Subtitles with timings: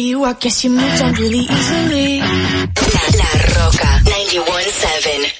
[0.00, 2.20] I guess you moved on really easily.
[2.20, 5.39] La Roca 917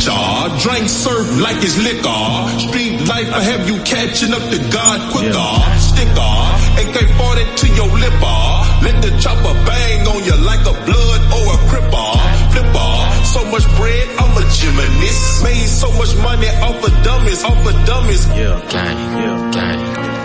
[0.00, 0.48] jar.
[0.58, 2.24] Drink surf like it's liquor.
[2.66, 5.52] Street life, I have you catching up to God quicker.
[5.78, 6.36] Sticker,
[6.82, 8.42] AK-40 to your lipper.
[8.84, 12.10] Let the chopper bang on you like a blood or a cripper.
[12.52, 12.92] Flipper,
[13.24, 15.44] so much bread, I'm a gymnast.
[15.44, 18.26] Made so much money off of dummies, off of dummies.
[18.28, 19.80] Yeah, gang, yeah, gang,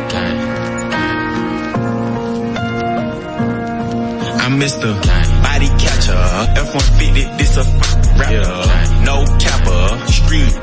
[0.10, 0.38] gang.
[4.44, 4.92] I'm Mr.
[5.64, 6.12] Body Catcher,
[6.60, 7.64] F-150, this a
[8.20, 9.06] rapper.
[9.06, 10.54] No capper, street,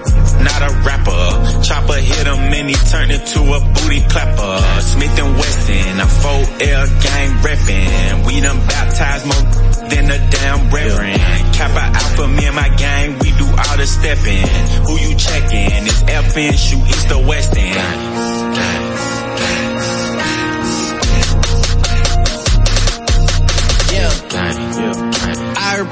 [0.45, 1.63] not a rapper.
[1.63, 4.61] Chopper hit him and he turned into a booty clapper.
[4.83, 8.27] Smith and Wesson, a 4L gang reppin'.
[8.27, 11.21] We done baptized more than a damn reverend.
[11.55, 14.47] Kappa Alpha, me and my gang, we do all the stepping.
[14.85, 15.87] Who you checking?
[15.89, 17.57] It's FN, shoot east or west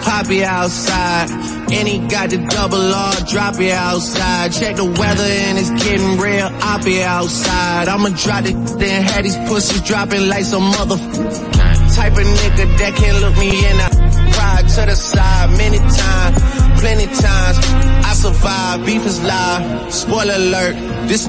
[0.03, 1.31] Poppy outside,
[1.71, 4.53] and he got the double R, drop it outside.
[4.53, 7.89] Check the weather and it's getting real, I'll be outside.
[7.89, 10.97] I'ma drop it, then have these pussies dropping like some mother
[11.99, 13.89] type of nigga that can look me in the
[14.33, 16.37] pride to the side many times,
[16.81, 17.59] plenty times.
[18.07, 19.93] I survive, beef is live.
[19.93, 20.75] Spoiler alert,
[21.09, 21.29] this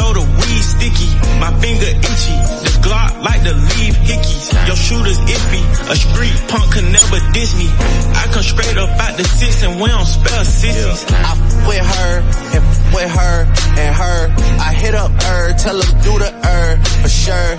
[0.00, 1.10] know the weed sticky.
[1.36, 4.48] My finger itchy, the Glock like to leave hickeys.
[4.66, 5.62] Your shooter's iffy,
[5.92, 7.68] a street punk can never diss me.
[8.16, 11.04] I come straight up out the six and we don't spell sissies.
[11.12, 12.12] I f- with her,
[12.56, 13.36] and f- with her,
[13.82, 14.18] and her.
[14.68, 16.66] I hit up her, tell her do the her,
[17.02, 17.52] for sure.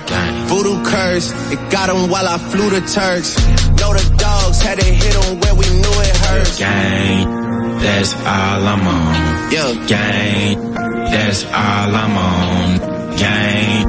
[0.50, 3.38] Voodoo curse, it got him while I flew the Turks.
[3.78, 6.58] Know the dogs had to hit him where we knew it hurts.
[6.58, 9.52] Gang, that's all I'm on.
[9.52, 9.86] Yeah.
[9.86, 10.81] Gang,
[11.12, 12.78] that's all I'm on.
[13.16, 13.84] Gang,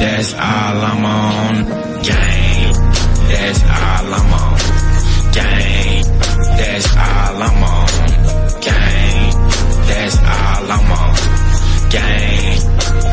[0.00, 1.54] that's all I'm on.
[2.02, 2.72] Gang,
[3.30, 4.58] that's all I'm on.
[5.36, 6.04] Gang,
[6.58, 7.88] that's all I'm on.
[8.66, 9.32] Gang,
[9.88, 11.14] that's all I'm on.
[11.90, 12.60] Gang,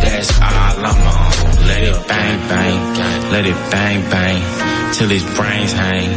[0.03, 1.68] that's all I'm on.
[1.68, 6.10] Let it bang bang, let it bang bang, till his brains hang,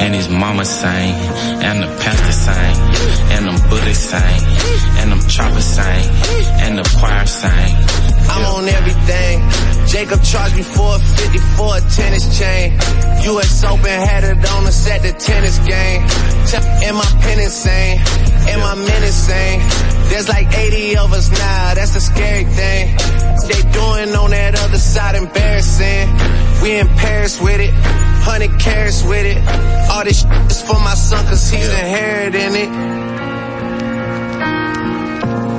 [0.00, 1.14] and his mama sing,
[1.62, 2.76] and the pastor sing,
[3.32, 4.40] and them Buddhists sing,
[4.98, 6.04] and them choppers sing,
[6.62, 8.07] and the choir sing.
[8.30, 9.42] I'm on everything.
[9.88, 12.78] Jacob charged me 450 for a tennis chain.
[13.24, 16.02] US Open had it on us at the tennis game.
[16.84, 17.98] Am I pen insane?
[18.48, 19.60] Am I menacing?
[20.08, 22.96] There's like 80 of us now, that's a scary thing.
[23.48, 26.08] They doing on that other side embarrassing.
[26.62, 29.38] We in Paris with it, 100 carats with it.
[29.90, 33.17] All this is for my son cause he's inheriting it.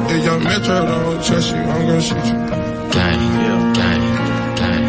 [0.09, 2.37] Yeah, young Metro don't trust you, I'm gonna shoot you.
[2.95, 4.03] Gang, yeah, gang,
[4.59, 4.85] gang.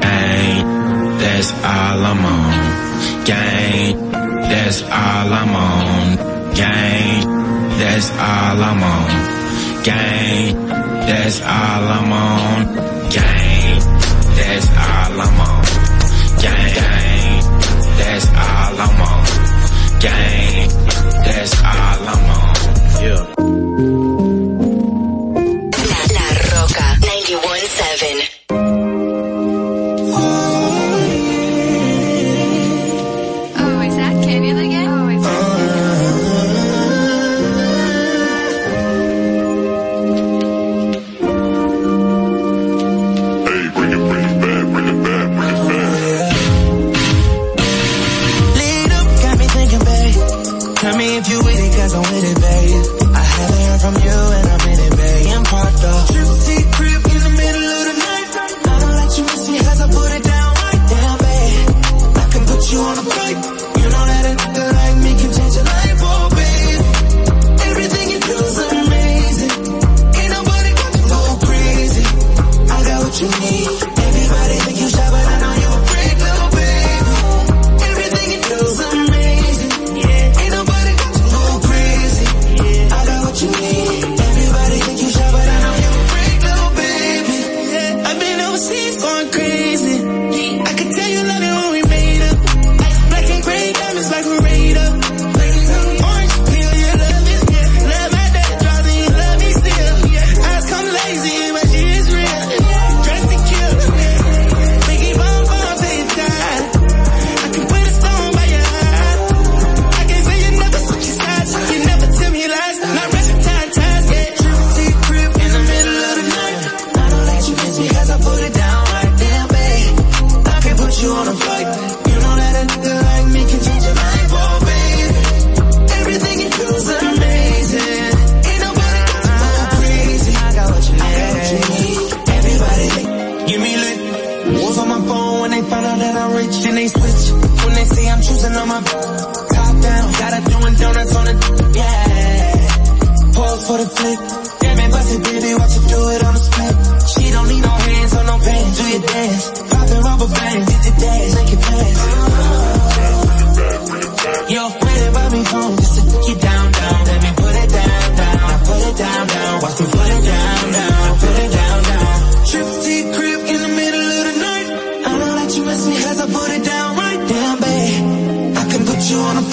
[0.00, 0.66] Gang,
[1.18, 2.52] that's all I'm on.
[3.24, 3.96] Gang,
[4.50, 6.16] that's all I'm on.
[6.54, 7.26] Gang,
[7.80, 9.08] that's all I'm on.
[9.82, 10.54] Gang,
[11.08, 12.62] that's all I'm on.
[13.16, 13.80] Gang,
[14.38, 15.62] that's all I'm on.
[16.44, 17.42] Gang,
[17.98, 19.22] that's all I'm on.
[20.02, 20.31] Gang,
[21.64, 22.01] I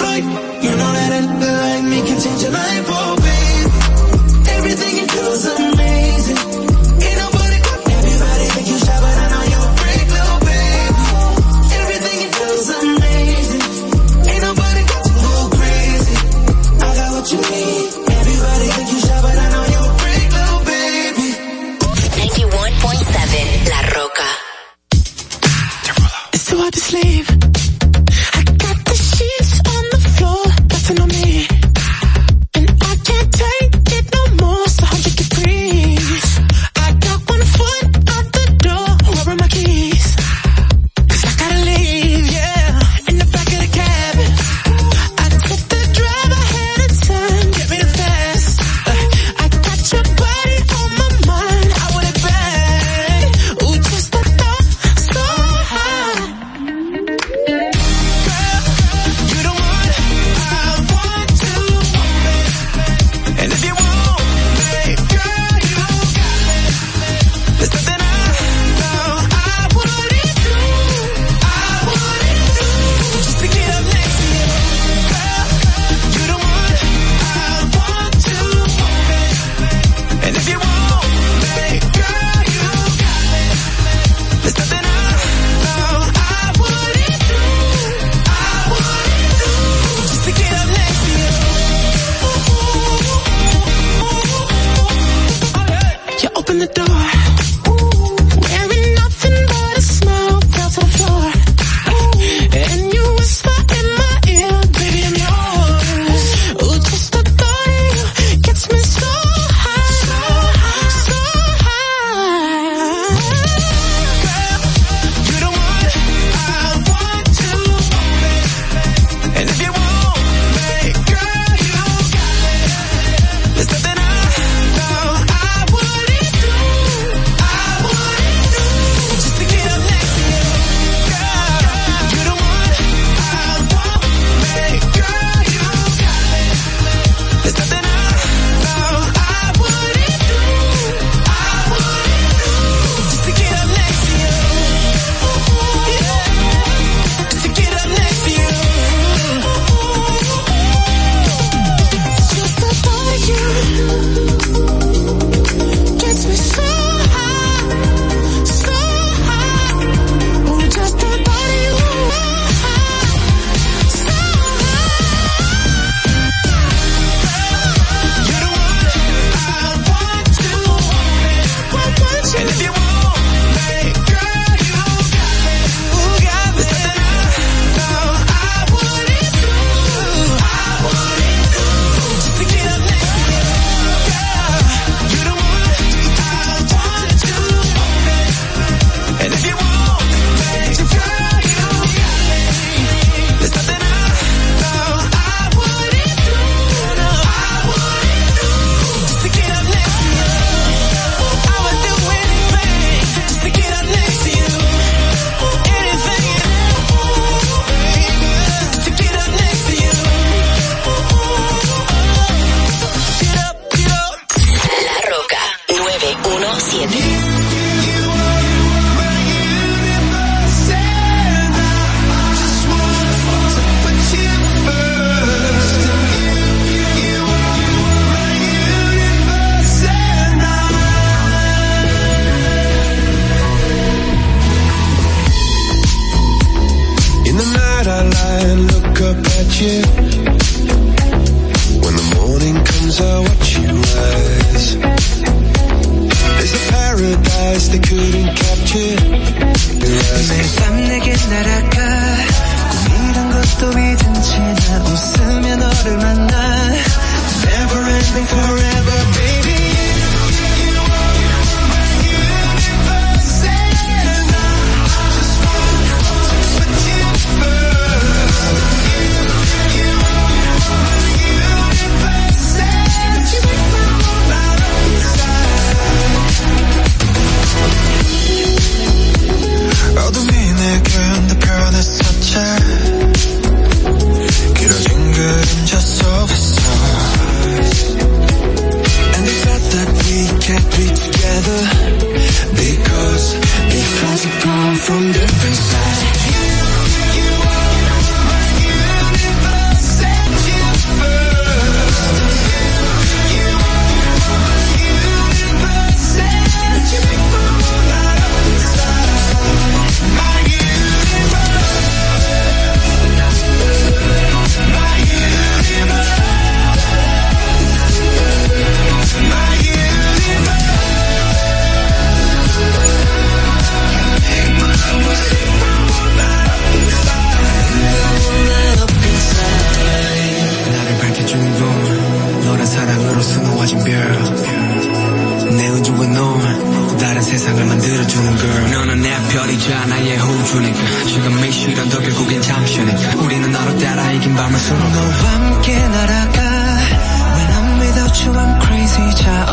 [0.02, 1.98] You know that anything like me.
[2.08, 5.79] Can change your life, oh babe Everything you do is a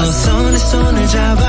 [0.08, 1.47] 어서 내 손을 잡아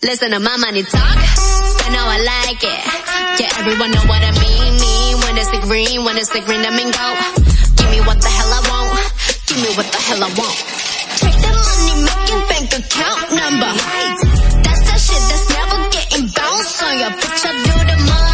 [0.00, 0.94] Listen to my money talk.
[0.94, 2.80] I know I like it.
[3.42, 4.78] Yeah, everyone know what I mean.
[4.78, 7.06] Mean when it's the green, when it's the green, I mean go.
[7.74, 9.10] Give me what the hell I want.
[9.50, 10.58] Give me what the hell I want.
[11.18, 13.72] Check the money making bank account number.
[14.62, 17.42] That's that shit that's never getting bounced on your bitch.
[17.42, 18.27] I do the money.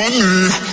[0.00, 0.69] money.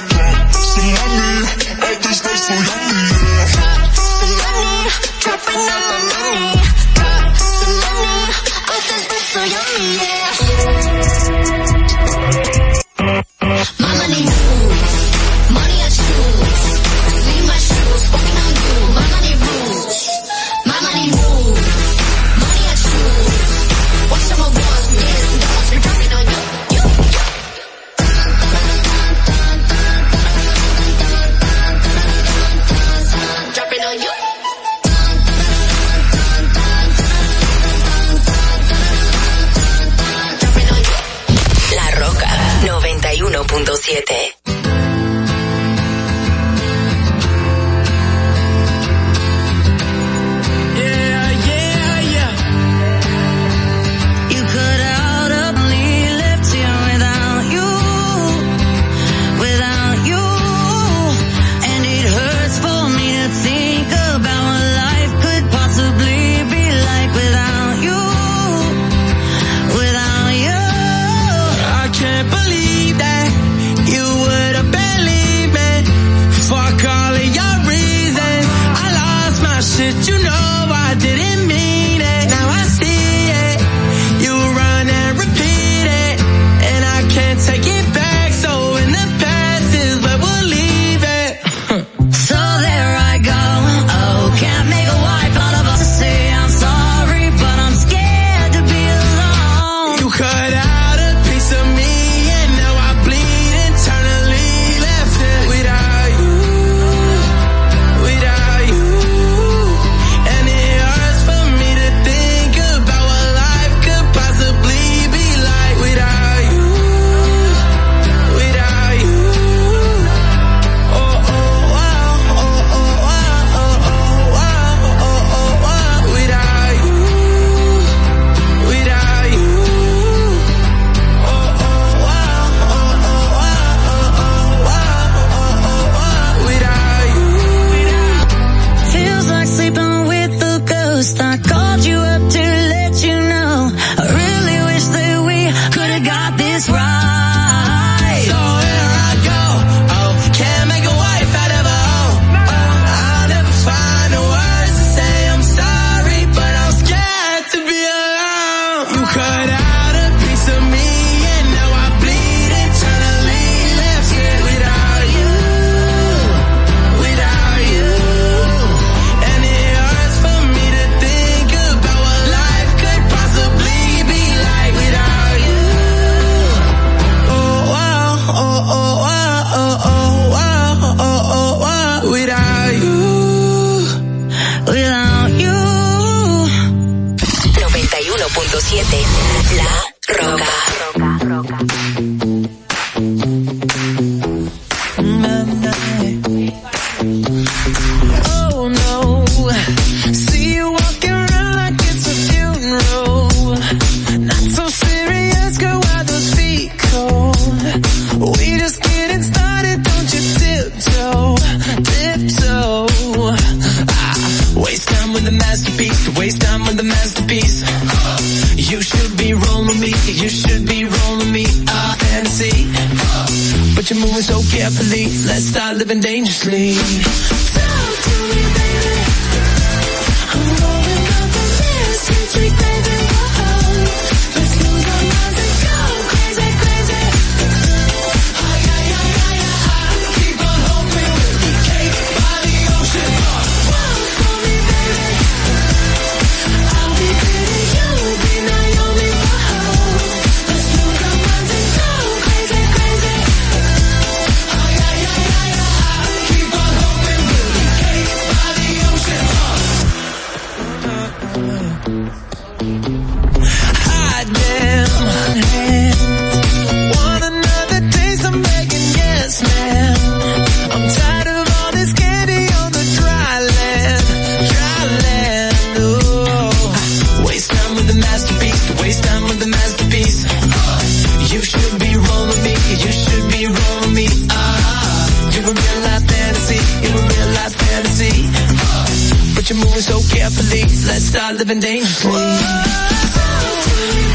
[289.48, 290.62] but you're moving so carefully.
[290.62, 292.12] Let's start living dangerously.
[292.12, 292.18] Whoa,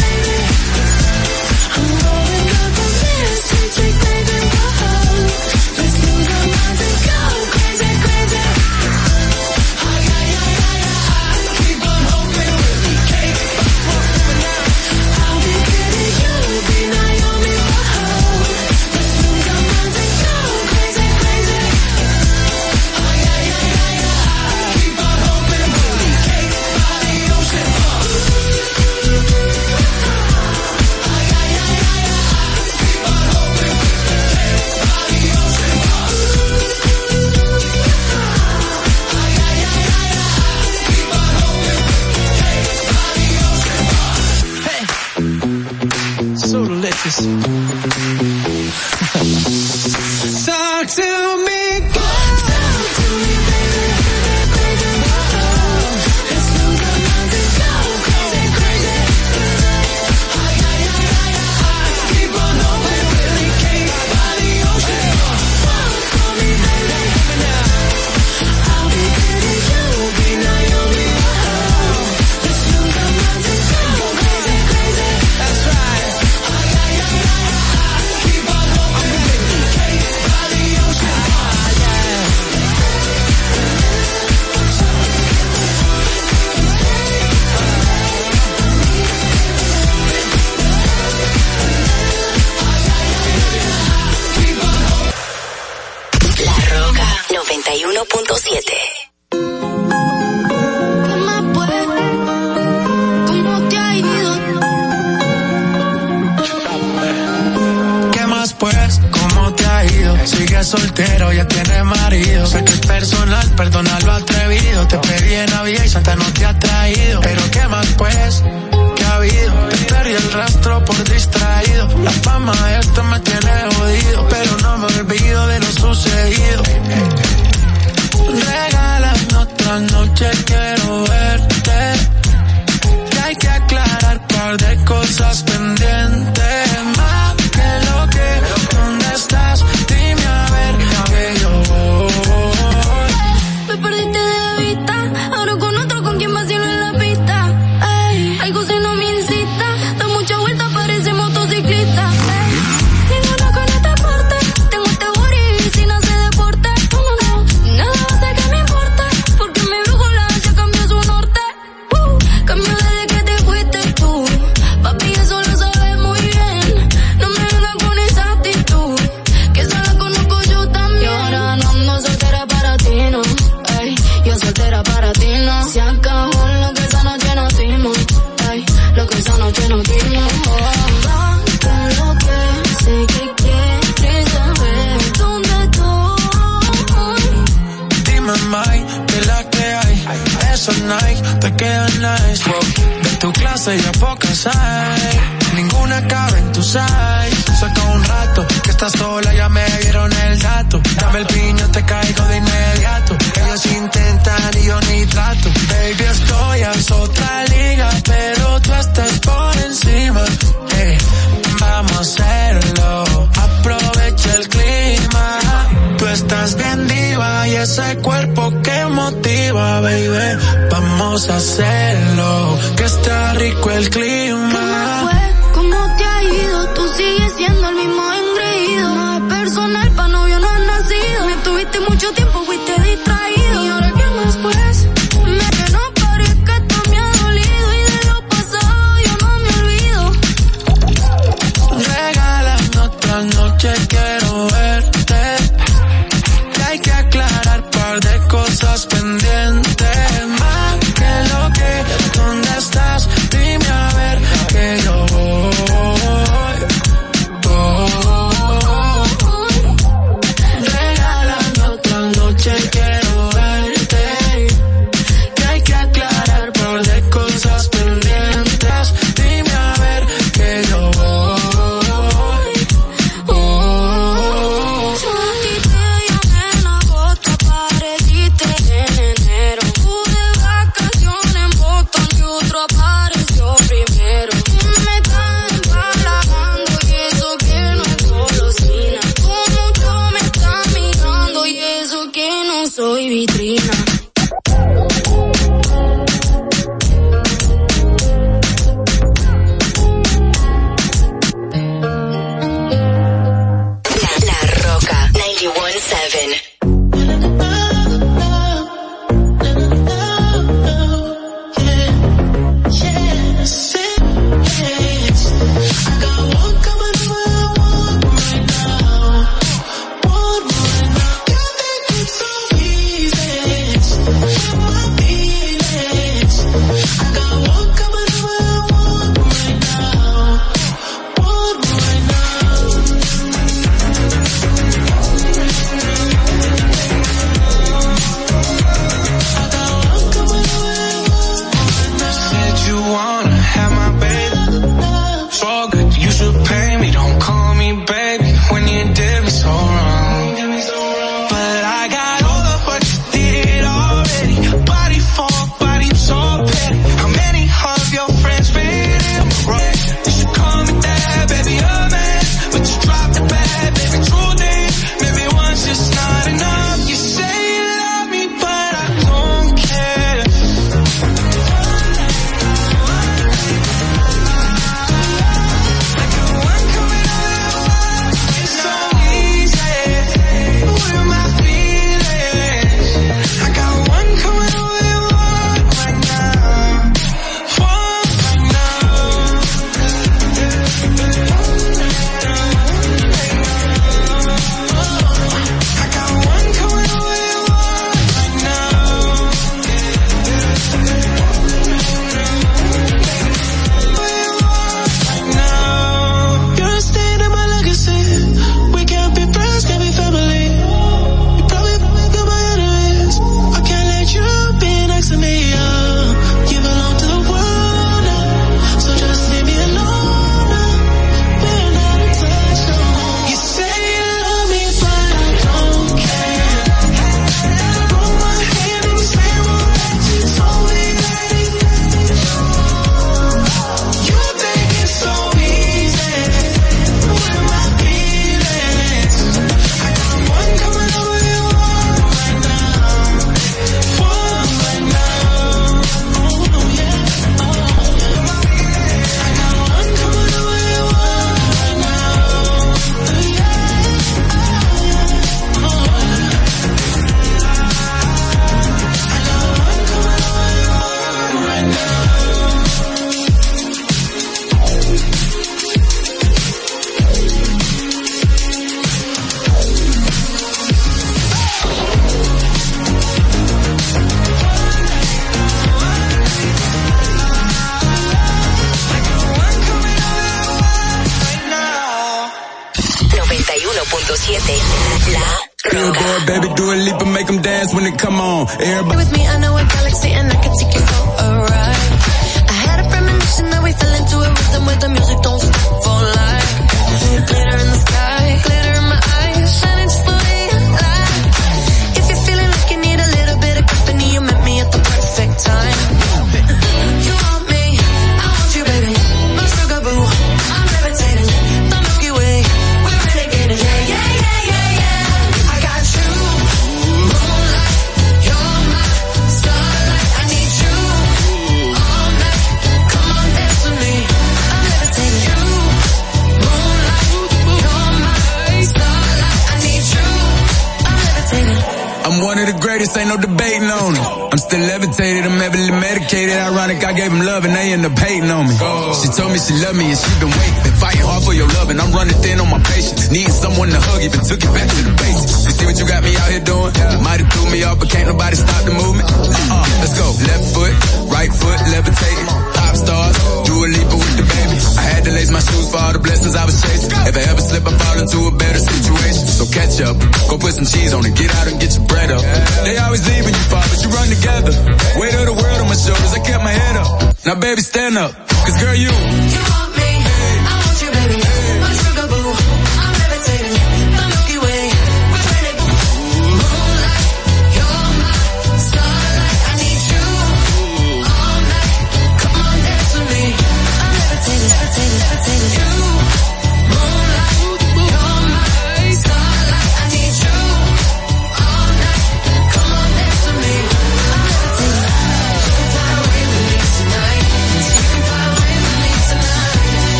[0.00, 0.38] baby.
[1.74, 3.42] I'm rolling up on this.
[3.76, 4.19] Take me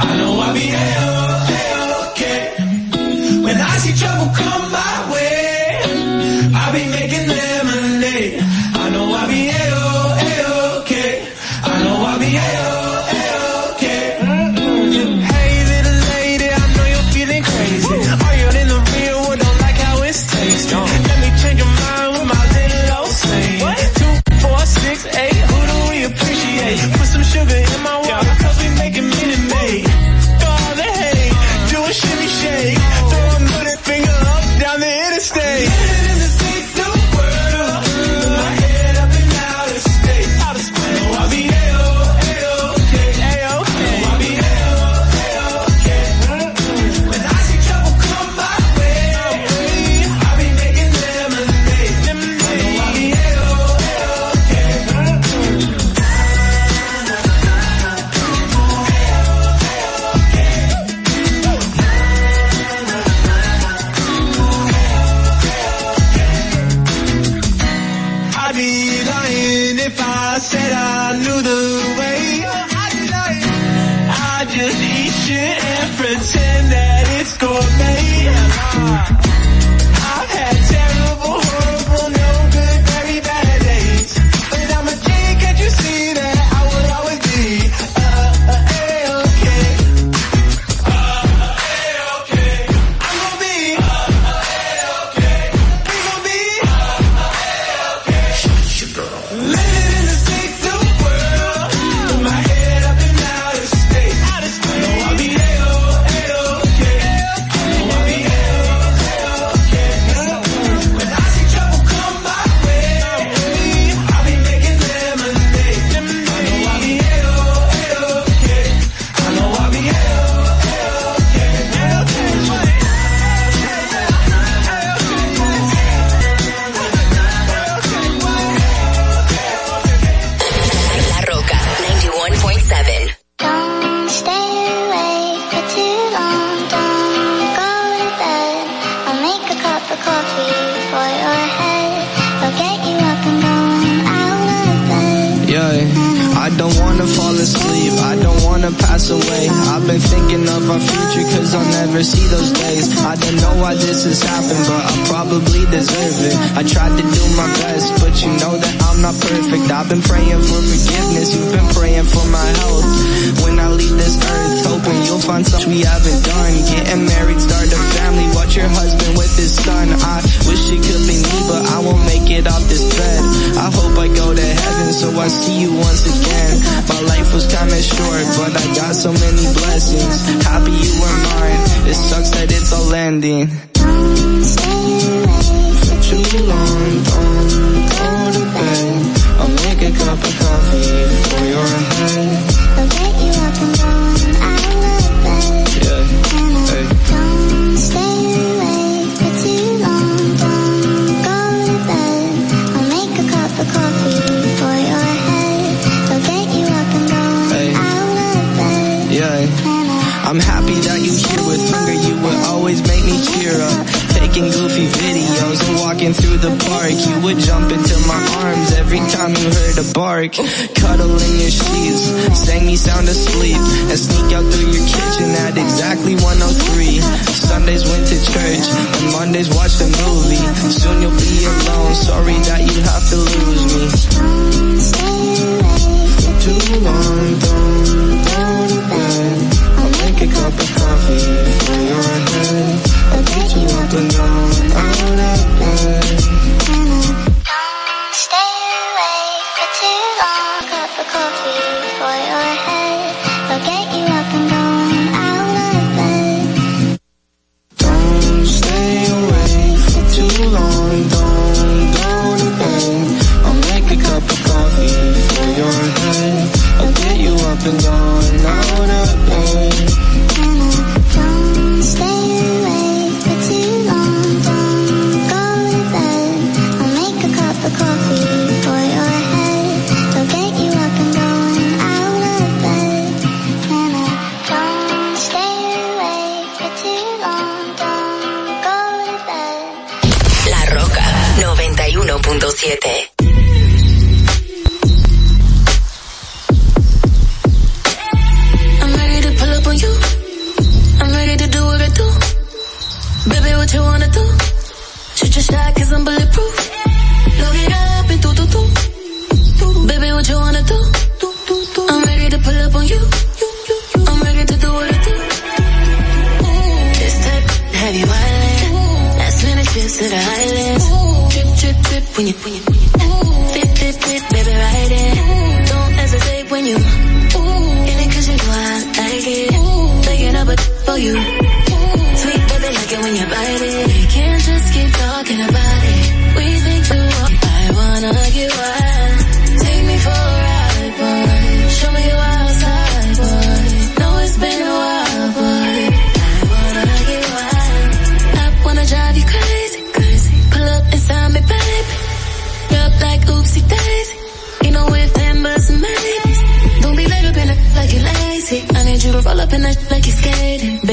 [0.00, 1.17] I know I'll be a-okay.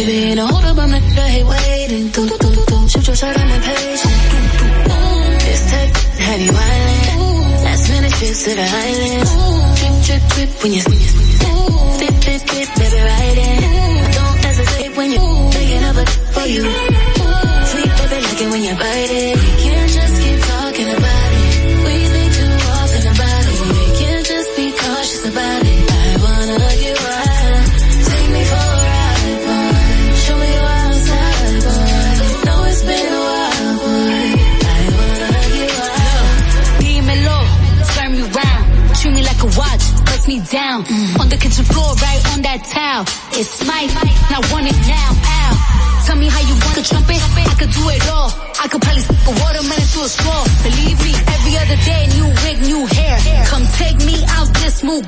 [0.05, 0.31] baby.
[0.31, 2.09] And hold up, I'm not I waiting.
[2.09, 2.89] Do, do, do, do.
[2.89, 4.17] Shoot your shot, I'm impatient.
[5.45, 5.95] This type,
[6.25, 7.63] have you island?
[7.65, 9.27] Last minute trips to the island.
[9.77, 11.13] Trip, trip, trip when you sneeze.
[11.99, 14.11] Dip, dip, dip, baby, right in.
[14.17, 16.94] Don't hesitate when you're picking up a for you.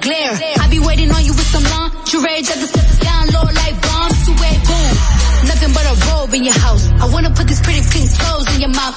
[0.01, 0.33] glare.
[0.59, 4.19] I be waiting on you with some lingerie, just to step down low like bombs
[4.25, 4.93] to wait boom.
[5.49, 6.89] Nothing but a robe in your house.
[7.01, 8.95] I wanna put these pretty pink clothes in your mouth,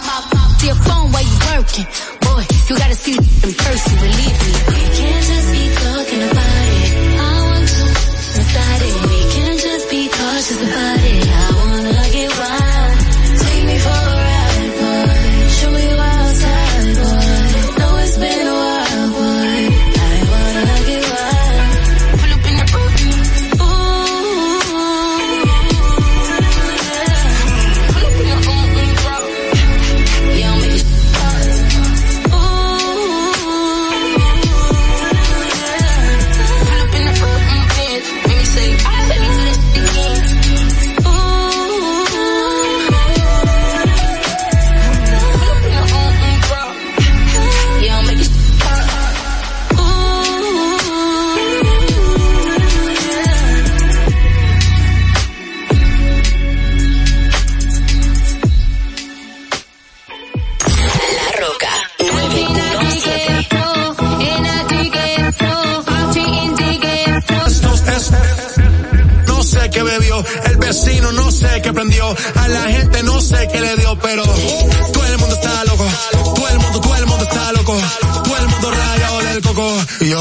[0.61, 1.87] to your phone while you working.
[2.21, 5.00] Boy, you gotta see in person, believe me.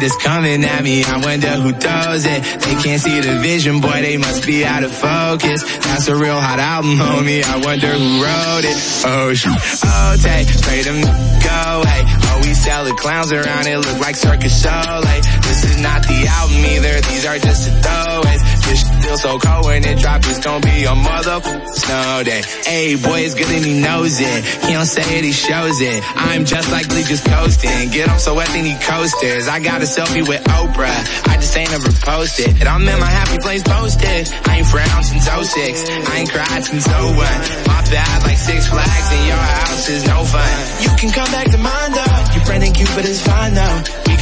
[0.00, 2.42] That's coming at me, I wonder who does it.
[2.60, 5.62] They can't see the vision, boy, they must be out of focus.
[5.78, 8.78] That's a real hot album, homie, I wonder who wrote it.
[9.04, 9.56] Oh, shoot.
[9.84, 12.00] Oh, take, pray them go away.
[12.28, 15.00] Oh, we sell the clowns around, it look like circus show.
[15.04, 18.27] Like, this is not the album either, these are just a throwaways.
[18.68, 21.40] This feel so cold when it drop, it's gonna be a mother
[21.72, 22.42] snow day.
[22.68, 24.44] Hey, boy, it's good and he knows it.
[24.68, 26.04] He don't say it, he shows it.
[26.14, 27.88] I'm just like Lee, just coasting.
[27.88, 29.48] Get him so wet, then he coasters.
[29.48, 31.00] I got a selfie with Oprah.
[31.32, 32.60] I just ain't ever posted.
[32.60, 34.28] And I'm in my happy place posted.
[34.44, 35.88] I ain't frowned since 06.
[35.88, 37.16] I ain't cried since 01.
[37.72, 40.52] My bad, like six flags in your house is no fun.
[40.84, 42.36] You can come back to mine though.
[42.36, 44.07] Your friend and Cupid is fine though.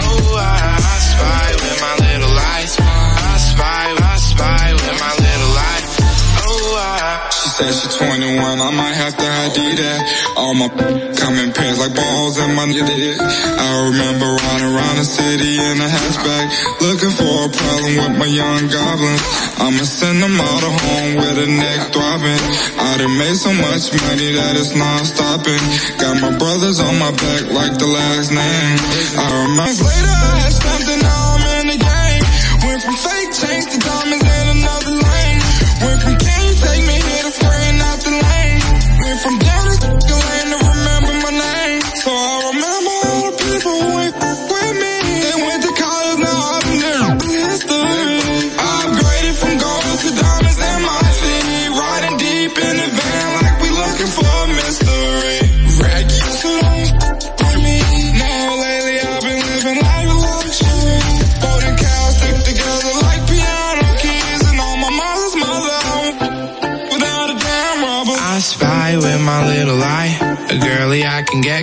[0.00, 2.76] Oh, I, I spy with my little eyes.
[2.80, 5.17] I spy, I spy with my
[7.58, 10.00] said she 21, I might have to ID that.
[10.38, 10.68] All my
[11.22, 13.18] coming pants like balls and my did.
[13.18, 16.46] I remember riding around the city in a hatchback,
[16.78, 19.22] looking for a problem with my young goblins.
[19.58, 22.42] I'ma send them all to home with a neck throbbing.
[22.78, 25.62] I done made so much money that it's non-stopping.
[25.98, 28.78] Got my brothers on my back like the last name.
[29.18, 30.77] I remember later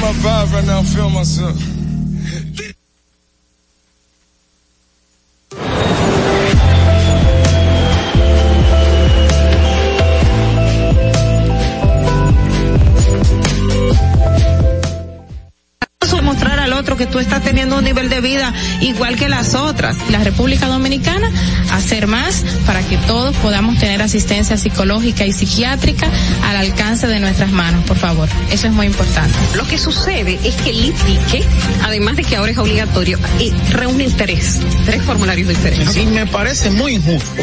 [0.00, 1.77] my vibe right now, feel myself.
[17.58, 19.96] Teniendo un nivel de vida igual que las otras.
[20.10, 21.28] La República Dominicana
[21.72, 26.08] hacer más para que todos podamos tener asistencia psicológica y psiquiátrica
[26.44, 28.28] al alcance de nuestras manos, por favor.
[28.52, 29.36] Eso es muy importante.
[29.56, 31.44] Lo que sucede es que el ITIQUE,
[31.82, 35.94] además de que ahora es obligatorio, eh, reúne tres, tres formularios diferentes.
[35.94, 37.42] Sí, me parece muy injusto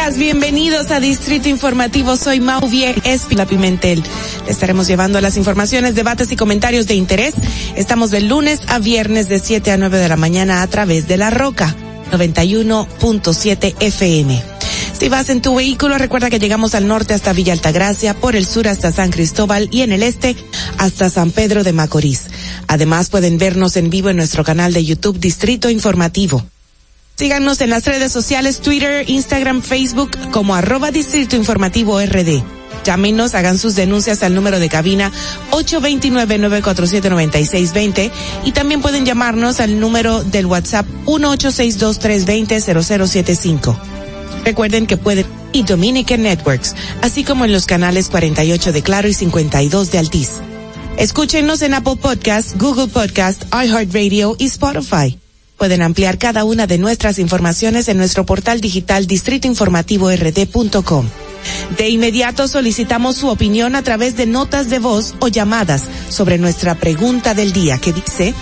[0.00, 2.16] Días, bienvenidos a Distrito Informativo.
[2.16, 4.02] Soy Mauvie Espila Pimentel.
[4.46, 7.34] Le estaremos llevando las informaciones, debates y comentarios de interés.
[7.76, 11.18] Estamos de lunes a viernes de 7 a 9 de la mañana a través de
[11.18, 11.76] La Roca
[12.12, 14.42] 91.7 FM.
[14.98, 18.46] Si vas en tu vehículo, recuerda que llegamos al norte hasta Villa Altagracia, por el
[18.46, 20.34] sur hasta San Cristóbal y en el este
[20.78, 22.28] hasta San Pedro de Macorís.
[22.68, 26.42] Además pueden vernos en vivo en nuestro canal de YouTube Distrito Informativo.
[27.20, 32.42] Síganos en las redes sociales Twitter, Instagram, Facebook como arroba Distrito Informativo RD.
[32.82, 35.12] Llámenos, hagan sus denuncias al número de cabina
[35.50, 38.10] 829-947-9620
[38.46, 43.76] y también pueden llamarnos al número del WhatsApp 1862-320-0075.
[44.46, 49.12] Recuerden que pueden y Dominican Networks, así como en los canales 48 de Claro y
[49.12, 50.40] 52 de Altiz.
[50.96, 55.18] Escúchenos en Apple Podcast, Google Podcast, iHeartRadio y Spotify.
[55.60, 61.06] Pueden ampliar cada una de nuestras informaciones en nuestro portal digital distritoinformativord.com.
[61.76, 66.76] De inmediato solicitamos su opinión a través de notas de voz o llamadas sobre nuestra
[66.76, 68.32] pregunta del día que dice,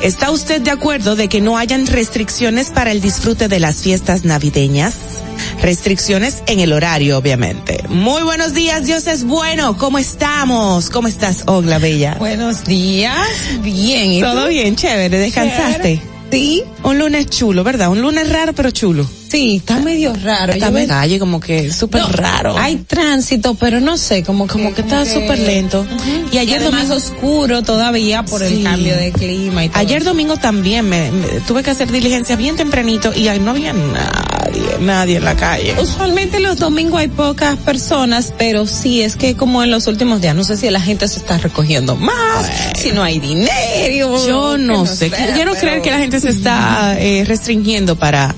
[0.00, 4.24] ¿está usted de acuerdo de que no hayan restricciones para el disfrute de las fiestas
[4.24, 5.19] navideñas?
[5.62, 7.82] Restricciones en el horario, obviamente.
[7.88, 9.76] Muy buenos días, Dios es bueno.
[9.76, 10.88] ¿Cómo estamos?
[10.88, 12.16] ¿Cómo estás, Ogla Bella?
[12.18, 13.16] Buenos días,
[13.62, 14.10] bien.
[14.12, 14.48] ¿y Todo tú?
[14.48, 15.18] bien, chévere.
[15.18, 16.00] ¿Descansaste?
[16.32, 16.62] Sí.
[16.84, 17.88] Un lunes chulo, ¿verdad?
[17.90, 19.06] Un lunes raro, pero chulo.
[19.30, 20.52] Sí, está medio raro.
[20.52, 22.56] Está Yo en me- calle como que súper No, raro.
[22.56, 25.84] Hay tránsito, pero no sé, como, Como que está súper lento.
[26.32, 28.54] Y ayer además domingo oscuro todavía por Sí.
[28.58, 29.78] el cambio de clima y todo.
[29.80, 33.72] Ayer domingo también me, me- tuve que hacer diligencia bien tempranito y ahí no había
[33.72, 34.39] nada.
[34.50, 35.74] Nadie, nadie en la calle.
[35.80, 40.34] Usualmente los domingos hay pocas personas, pero sí es que como en los últimos días,
[40.34, 44.26] no sé si la gente se está recogiendo más, si no hay dinero.
[44.26, 48.34] Yo no sé, quiero pero- creer que la gente se está eh, restringiendo para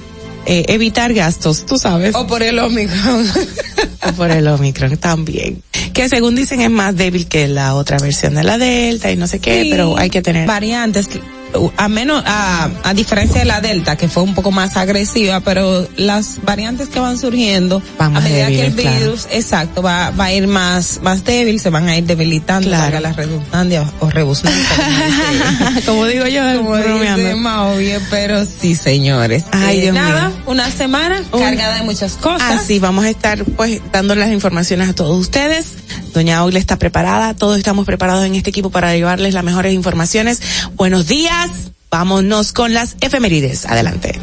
[0.46, 2.14] eh, evitar gastos, tú sabes.
[2.14, 3.26] O por el Omicron.
[4.08, 5.62] o por el Omicron también.
[5.92, 9.26] Que según dicen es más débil que la otra versión de la Delta y no
[9.26, 11.08] sé qué, Sí, pero hay que tener variantes
[11.76, 15.86] a menos a, a diferencia de la delta que fue un poco más agresiva pero
[15.96, 18.98] las variantes que van surgiendo Van a medida que el débiles, claro.
[19.04, 22.82] virus exacto va, va a ir más más débil se van a ir debilitando Claro.
[22.84, 24.76] valga la redundancia o rebusnancia
[25.86, 30.36] como digo yo como dice Mauvie, pero sí señores Ay, Eh, Dios nada mío.
[30.46, 34.94] una semana cargada de muchas cosas Así vamos a estar pues dando las informaciones a
[34.94, 35.66] todos ustedes.
[36.12, 40.40] Doña Ogle está preparada, todos estamos preparados en este equipo para llevarles las mejores informaciones.
[40.74, 41.50] Buenos días,
[41.90, 43.66] vámonos con las efemérides.
[43.66, 44.18] Adelante.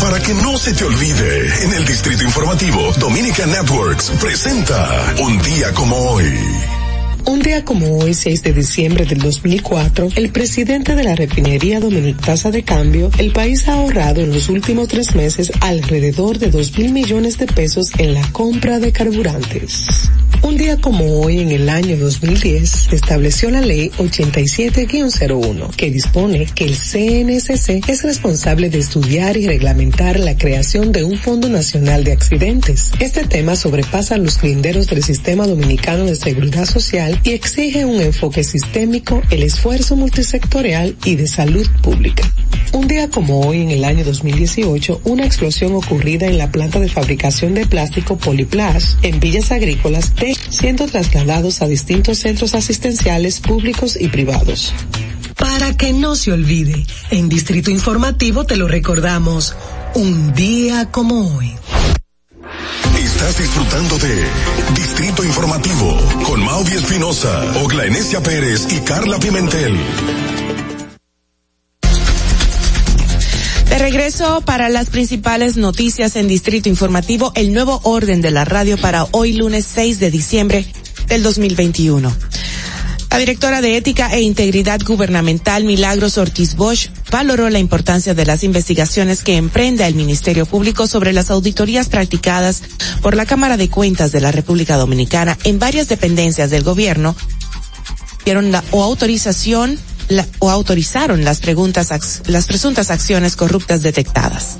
[0.00, 5.72] Para que no se te olvide, en el Distrito Informativo, Dominica Networks presenta Un día
[5.72, 6.81] como hoy.
[7.24, 12.20] Un día como hoy, 6 de diciembre del 2004, el presidente de la refinería Dominic
[12.20, 16.78] Tasa de Cambio, el país ha ahorrado en los últimos tres meses alrededor de 2
[16.78, 19.86] mil millones de pesos en la compra de carburantes.
[20.42, 26.46] Un día como hoy, en el año 2010, se estableció la ley 87-01, que dispone
[26.46, 32.02] que el CNSC es responsable de estudiar y reglamentar la creación de un Fondo Nacional
[32.02, 32.90] de Accidentes.
[32.98, 38.44] Este tema sobrepasa los linderos del Sistema Dominicano de Seguridad Social y exige un enfoque
[38.44, 42.30] sistémico, el esfuerzo multisectorial y de salud pública.
[42.72, 46.88] Un día como hoy, en el año 2018, una explosión ocurrida en la planta de
[46.88, 53.96] fabricación de plástico Poliplash en Villas Agrícolas, de siendo trasladados a distintos centros asistenciales públicos
[54.00, 54.72] y privados.
[55.36, 59.54] Para que no se olvide, en Distrito Informativo te lo recordamos,
[59.94, 61.52] un día como hoy.
[63.14, 64.24] Estás disfrutando de
[64.74, 69.78] Distrito Informativo con Maudie Espinosa, Ogla Enesia Pérez y Carla Pimentel.
[73.68, 78.78] De regreso para las principales noticias en Distrito Informativo, el nuevo orden de la radio
[78.78, 80.66] para hoy lunes 6 de diciembre
[81.06, 82.16] del 2021.
[83.12, 88.42] La directora de Ética e Integridad Gubernamental, Milagros Ortiz Bosch, valoró la importancia de las
[88.42, 92.62] investigaciones que emprenda el Ministerio Público sobre las auditorías practicadas
[93.02, 97.14] por la Cámara de Cuentas de la República Dominicana en varias dependencias del gobierno
[98.24, 99.78] dieron la o autorización
[100.38, 101.90] o autorizaron las preguntas
[102.28, 104.56] las presuntas acciones corruptas detectadas.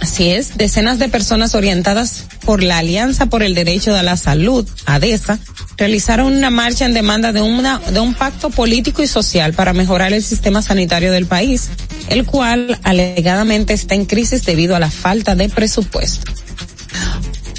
[0.00, 4.66] Así es, decenas de personas orientadas por la Alianza por el Derecho a la Salud,
[4.86, 5.38] ADESA,
[5.76, 10.12] realizaron una marcha en demanda de, una, de un pacto político y social para mejorar
[10.12, 11.68] el sistema sanitario del país,
[12.08, 16.32] el cual alegadamente está en crisis debido a la falta de presupuesto.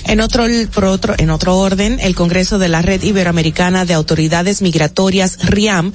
[0.05, 4.61] En otro, por otro, en otro orden, el Congreso de la Red Iberoamericana de Autoridades
[4.61, 5.93] Migratorias, RIAM,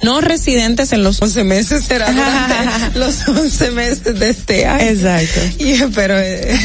[0.03, 2.55] no residentes en los 11 meses, será durante
[2.99, 4.89] los 11 meses de este año.
[4.89, 5.41] Exacto.
[5.59, 6.59] Y, pero, eh,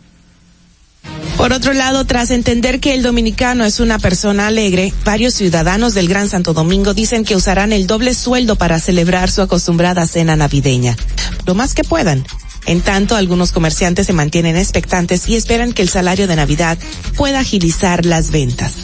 [1.37, 6.09] Por otro lado, tras entender que el dominicano es una persona alegre, varios ciudadanos del
[6.09, 10.97] Gran Santo Domingo dicen que usarán el doble sueldo para celebrar su acostumbrada cena navideña,
[11.45, 12.25] lo más que puedan.
[12.67, 16.79] En tanto, algunos comerciantes se mantienen expectantes y esperan que el salario de Navidad
[17.17, 18.75] pueda agilizar las ventas.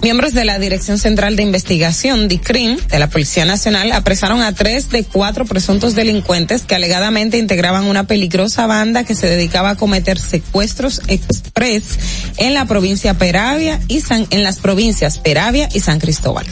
[0.00, 4.90] Miembros de la Dirección Central de Investigación, DICRIM, de la Policía Nacional, apresaron a tres
[4.90, 10.18] de cuatro presuntos delincuentes que alegadamente integraban una peligrosa banda que se dedicaba a cometer
[10.18, 11.98] secuestros express
[12.36, 16.46] en la provincia Peravia y San, en las provincias Peravia y San Cristóbal.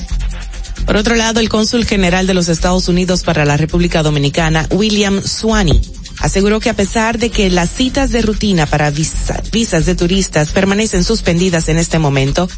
[0.85, 5.23] Por otro lado, el cónsul general de los Estados Unidos para la República Dominicana, William
[5.23, 5.81] Swaney,
[6.21, 10.51] aseguró que a pesar de que las citas de rutina para visa- visas de turistas
[10.51, 12.49] permanecen suspendidas en este momento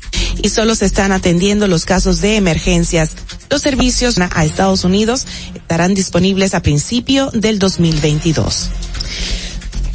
[0.42, 3.10] y solo se están atendiendo los casos de emergencias,
[3.50, 8.68] los servicios a Estados Unidos estarán disponibles a principio del 2022.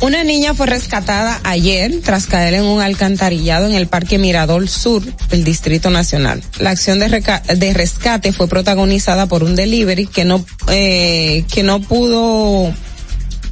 [0.01, 5.01] Una niña fue rescatada ayer tras caer en un alcantarillado en el Parque Mirador Sur
[5.30, 6.43] del Distrito Nacional.
[6.59, 7.07] La acción de,
[7.55, 12.74] de rescate fue protagonizada por un delivery que no eh, que no pudo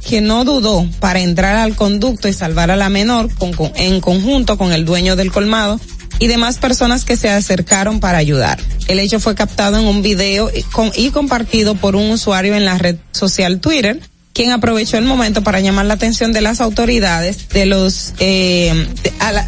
[0.08, 4.58] que no dudó para entrar al conducto y salvar a la menor con- en conjunto
[4.58, 5.80] con el dueño del colmado
[6.18, 8.58] y demás personas que se acercaron para ayudar.
[8.88, 12.64] El hecho fue captado en un video y, con- y compartido por un usuario en
[12.64, 14.00] la red social Twitter,
[14.32, 18.86] quien aprovechó el momento para llamar la atención de las autoridades, de los, eh,
[19.20, 19.46] a la-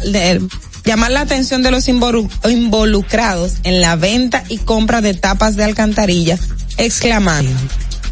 [0.85, 5.63] llamar la atención de los involuc- involucrados en la venta y compra de tapas de
[5.63, 6.37] alcantarilla,
[6.77, 7.51] exclamando.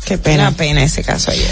[0.06, 0.49] Qué pena.
[0.49, 1.49] Una pena ese caso ayer.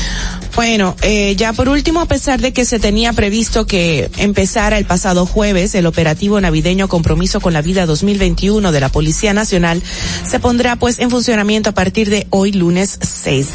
[0.56, 4.86] Bueno, eh, ya por último, a pesar de que se tenía previsto que empezara el
[4.86, 9.82] pasado jueves el operativo navideño Compromiso con la Vida 2021 de la Policía Nacional,
[10.30, 13.47] se pondrá pues en funcionamiento a partir de hoy lunes 6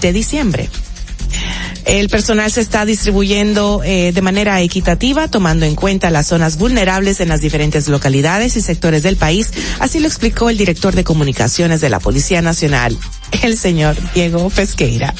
[0.00, 0.70] de diciembre.
[1.84, 7.20] El personal se está distribuyendo eh, de manera equitativa, tomando en cuenta las zonas vulnerables
[7.20, 9.50] en las diferentes localidades y sectores del país.
[9.78, 12.96] Así lo explicó el director de comunicaciones de la Policía Nacional,
[13.42, 15.14] el señor Diego Pesqueira.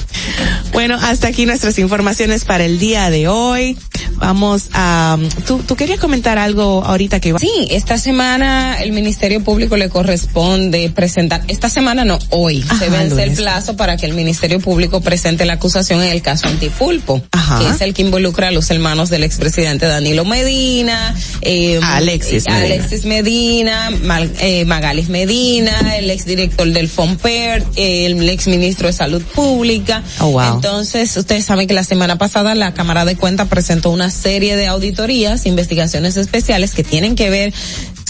[0.72, 3.76] Bueno, hasta aquí nuestras informaciones para el día de hoy.
[4.16, 7.38] Vamos a, tú, tú querías comentar algo ahorita que va.
[7.38, 12.90] Sí, esta semana el Ministerio Público le corresponde presentar, esta semana no, hoy, Ajá, se
[12.90, 13.38] vence el lunes.
[13.40, 17.58] plazo para que el Ministerio Público presente la acusación en el caso Antipulpo, Ajá.
[17.58, 22.50] que es el que involucra a los hermanos del expresidente Danilo Medina, eh, Alexis eh,
[22.50, 22.74] Medina.
[22.74, 30.02] Alexis Medina, Mal- eh, Magalis Medina, el exdirector del FOMPER, el exministro de Salud Pública.
[30.20, 30.54] Oh, wow.
[30.54, 34.66] Entonces, ustedes saben que la semana pasada la Cámara de Cuentas presentó una serie de
[34.66, 37.52] auditorías, investigaciones especiales que tienen que ver,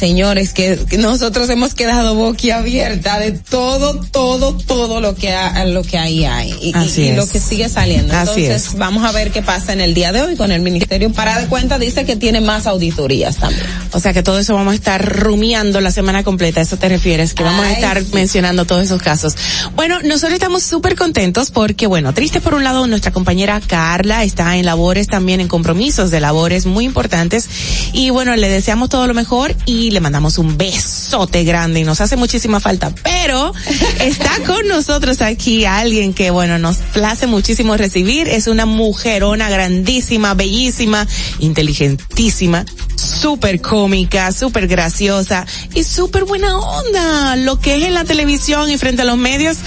[0.01, 5.83] señores, que, que nosotros hemos quedado boquiabierta de todo, todo, todo lo que ha- lo
[5.83, 7.17] que ahí hay y, y- Así y es.
[7.17, 8.15] lo que sigue saliendo.
[8.15, 8.79] Así Entonces, es.
[8.79, 11.13] vamos a ver qué pasa en el día de hoy con el Ministerio.
[11.13, 13.65] Para de Cuentas dice que tiene más auditorías también.
[13.93, 16.89] O sea que todo eso vamos a estar rumiando la semana completa, ¿a eso te
[16.89, 17.35] refieres?
[17.35, 18.09] Que vamos a estar sí.
[18.15, 19.35] mencionando todos esos casos.
[19.77, 24.57] Bueno, nosotros estamos súper contentos porque, bueno, triste por un lado, nuestra compañera Carla está
[24.57, 27.49] en labores también, en compromisos de labores muy importantes.
[27.93, 32.01] Y bueno, le deseamos todo lo mejor y le mandamos un besote grande y nos
[32.01, 32.93] hace muchísima falta.
[33.03, 33.53] Pero
[34.01, 38.29] está con nosotros aquí alguien que, bueno, nos place muchísimo recibir.
[38.29, 41.07] Es una mujerona grandísima, bellísima,
[41.39, 42.65] inteligentísima,
[42.97, 47.37] súper cómica, súper graciosa y súper buena onda.
[47.37, 49.59] Lo que es en la televisión y frente a los medios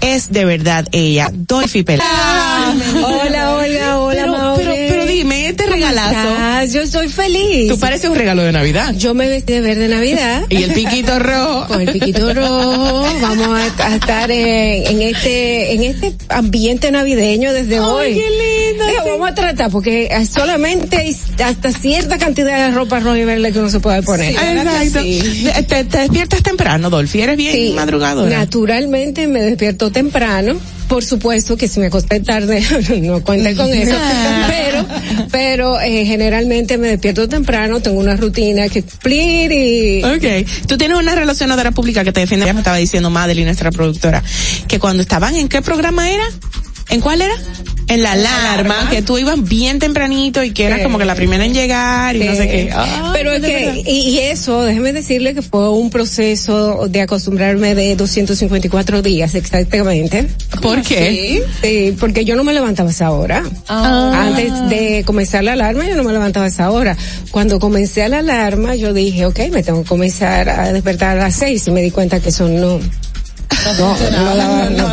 [0.00, 2.74] es de verdad ella, Dolphy Pelá.
[3.04, 4.26] Hola, hola, hola,
[5.56, 6.28] este ¿Cómo regalazo.
[6.30, 6.72] estás?
[6.72, 7.68] Yo estoy feliz.
[7.68, 8.94] Tú pareces un regalo de Navidad.
[8.96, 10.44] Yo me vestí de verde Navidad.
[10.50, 11.66] Y el piquito rojo.
[11.68, 13.06] Con el piquito rojo.
[13.20, 13.48] Vamos
[13.78, 18.14] a, a estar en, en este en este ambiente navideño desde hoy.
[18.14, 19.10] qué lindo, Digo, sí.
[19.10, 23.58] Vamos a tratar porque solamente hay hasta cierta cantidad de ropa roja y verde que
[23.58, 24.30] uno se puede poner.
[24.32, 25.00] Exacto.
[25.02, 27.20] Te, te- te despiertas temprano, Dolphy.
[27.22, 28.38] Eres bien Sí, madrugadora.
[28.38, 30.56] Naturalmente me despierto temprano.
[30.88, 32.62] Por supuesto que si me acosté tarde,
[33.02, 33.96] no cuente con eso.
[34.46, 34.86] Pero,
[35.32, 40.48] pero eh, generalmente me despierto temprano, tengo una rutina que cumplir y Ok.
[40.68, 42.46] Tú tienes una relacionadora pública que te defiende.
[42.46, 44.22] Ya me estaba diciendo Madeline, nuestra productora,
[44.68, 46.24] que cuando estaban, ¿en qué programa era?
[46.88, 47.34] ¿En cuál era?
[47.88, 50.84] En la alarma, que tú ibas bien tempranito y que eras Sí.
[50.84, 52.74] como que la primera en llegar y no sé qué.
[53.12, 59.02] Pero es que, y, eso, déjeme decirle que fue un proceso de acostumbrarme de 254
[59.02, 60.26] días exactamente.
[60.60, 61.42] ¿Por qué?
[61.62, 63.44] Sí, sí, porque yo no me levantaba a esa hora.
[63.68, 64.26] Ah.
[64.26, 66.96] Antes de comenzar la alarma, yo no me levantaba a esa hora.
[67.30, 71.36] Cuando comencé la alarma, yo dije, ok, me tengo que comenzar a despertar a las
[71.36, 72.80] seis y me di cuenta que eso no,
[73.78, 74.88] No, no daba, no,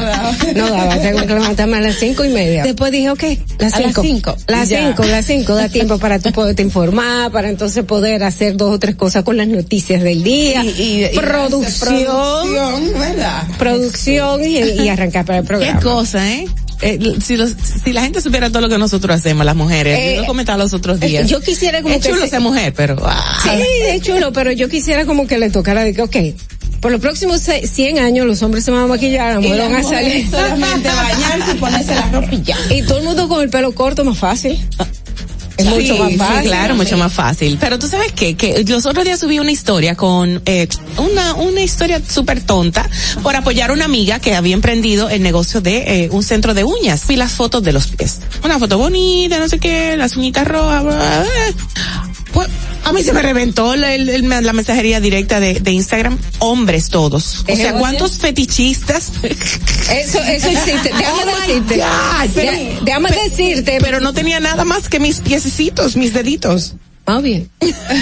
[0.56, 2.64] no daba, tengo que levantarme a las cinco y media.
[2.64, 3.24] Después dije, ok,
[3.60, 4.02] las A las cinco.
[4.02, 4.80] cinco, Las ya.
[4.88, 8.80] cinco, las cinco, da tiempo para tú poderte informar, para entonces poder hacer dos o
[8.80, 10.64] tres cosas con las noticias del día.
[10.64, 13.44] y- y producción, producción, ¿verdad?
[13.58, 15.80] producción y, y arrancar para el programa.
[15.80, 16.46] Qué cosa, ¿eh?
[16.82, 17.56] Eh, si, los,
[17.86, 20.58] si la gente supiera todo lo que nosotros hacemos, las mujeres, Eh, yo lo comentaba
[20.58, 21.30] los otros eh, días.
[21.30, 23.40] yo quisiera como es que chulo se- ser mujer, pero ah.
[23.42, 23.50] Sí,
[23.88, 26.16] es chulo, pero yo quisiera como que le tocara de que, ok,
[26.84, 29.76] por los próximos se- 100 años los hombres se van a maquillar, las mujeres van
[29.76, 30.30] a salir.
[30.30, 32.58] solamente bañarse y ponerse la ropa y ya.
[32.70, 34.60] Y todo el mundo con el pelo corto, más fácil.
[35.56, 36.50] Es Sí, mucho más sí, fácil.
[36.50, 37.58] claro, mucho más fácil.
[37.62, 38.36] Pero tú sabes qué?
[38.36, 42.90] que los otros días subí una historia con eh, una una historia súper tonta
[43.22, 46.64] por apoyar a una amiga que había emprendido el negocio de eh, un centro de
[46.64, 47.06] uñas.
[47.08, 48.18] Vi las fotos de los pies.
[48.44, 50.84] Una foto bonita, no sé qué, las uñitas rojas.
[50.84, 52.03] bla, bla, bla.
[52.34, 52.48] Pues,
[52.84, 56.18] a mí se me reventó la, el- el- la mensajería directa de, de Instagram.
[56.40, 57.42] Hombres todos.
[57.48, 57.74] O ¿Es sea?
[57.74, 59.12] ¿cuántos fetichistas?
[59.92, 60.92] Eso, eso existe.
[60.98, 61.78] Déjame Oh decirte.
[61.78, 62.30] God.
[62.36, 63.78] Dé- Déjame decirte.
[63.82, 66.74] Pero no tenía nada más que mis piececitos, mis deditos.
[67.06, 67.50] Más bien.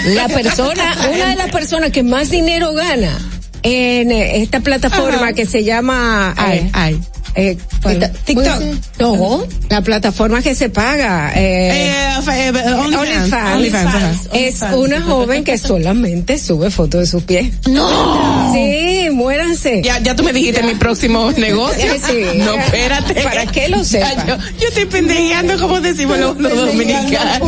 [0.06, 3.18] La persona, una de las personas que más dinero gana
[3.64, 5.34] en eh, esta plataforma Ajá.
[5.34, 6.99] que se llama Ay, ay.
[7.36, 8.12] Eh, ¿Cuál?
[8.26, 8.62] TikTok.
[8.99, 11.32] No, la plataforma que se paga.
[11.36, 14.30] Eh, Eh, fe- eh, OnlyFans.
[14.34, 17.52] Es una joven que solamente sube fotos de sus pies.
[17.70, 18.52] No.
[18.53, 19.82] Sí, muéranse.
[19.84, 21.94] Ya, ya tú me dijiste mi próximo negocio.
[22.06, 22.26] Sí.
[22.38, 23.22] No, espérate.
[23.22, 24.26] Para que lo Ya, sepa.
[24.28, 27.41] Yo, yo estoy pendejeando como decimos los, los dominicanos.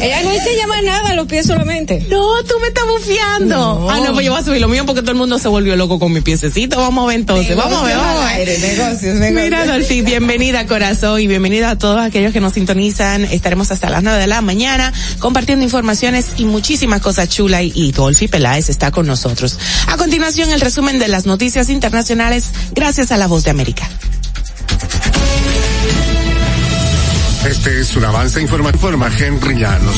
[0.00, 2.04] Ella no enseña más nada, los pies solamente.
[2.08, 3.56] No, tú me estás bufiando.
[3.56, 3.90] No.
[3.90, 5.76] Ah, no, pues yo voy a subir lo mío porque todo el mundo se volvió
[5.76, 6.78] loco con mi piececito.
[6.78, 7.56] Vamos a ver entonces.
[7.56, 8.58] Vamos a ver, vamos a ver.
[8.60, 13.24] negocios, Mira, Dolphy, bienvenida corazón y bienvenida a todos aquellos que nos sintonizan.
[13.24, 17.92] Estaremos hasta las 9 de la mañana compartiendo informaciones y muchísimas cosas chulas y, y
[17.92, 19.58] Dolphy Peláez está con nosotros.
[19.86, 23.88] A continuación, el resumen de las noticias internacionales gracias a La Voz de América.
[27.48, 28.88] Este es un avance informativo.
[28.88, 29.96] Informa Henry Llanos.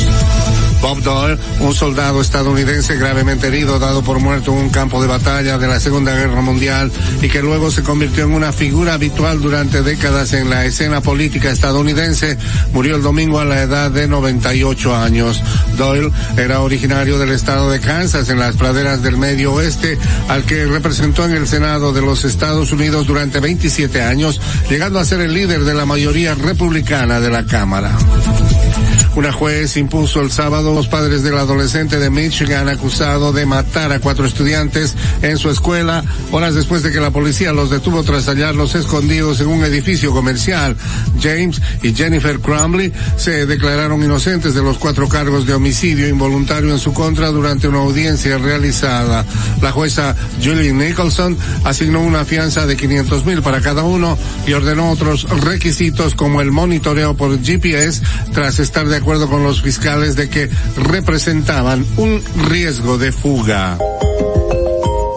[0.85, 5.56] Bob Doyle, un soldado estadounidense gravemente herido, dado por muerto en un campo de batalla
[5.56, 6.93] de la Segunda Guerra Mundial
[7.23, 11.51] y que luego se convirtió en una figura habitual durante décadas en la escena política
[11.51, 12.36] estadounidense,
[12.74, 15.43] murió el domingo a la edad de 98 años.
[15.78, 19.97] Doyle era originario del estado de Kansas, en las praderas del medio oeste,
[20.28, 24.39] al que representó en el Senado de los Estados Unidos durante 27 años,
[24.69, 27.97] llegando a ser el líder de la mayoría republicana de la Cámara.
[29.16, 34.01] Una juez impuso el sábado los padres del adolescente de Michigan acusado de matar a
[34.01, 38.74] cuatro estudiantes en su escuela horas después de que la policía los detuvo tras hallarlos
[38.74, 40.77] escondidos en un edificio comercial.
[41.23, 46.81] James y Jennifer Crumley se declararon inocentes de los cuatro cargos de homicidio involuntario en
[46.81, 49.24] su contra durante una audiencia realizada.
[49.62, 54.91] La jueza Julie Nicholson asignó una fianza de 500 mil para cada uno y ordenó
[54.91, 60.31] otros requisitos como el monitoreo por GPS tras estar de acuerdo con los fiscales de
[60.31, 63.76] que representaban un riesgo de fuga.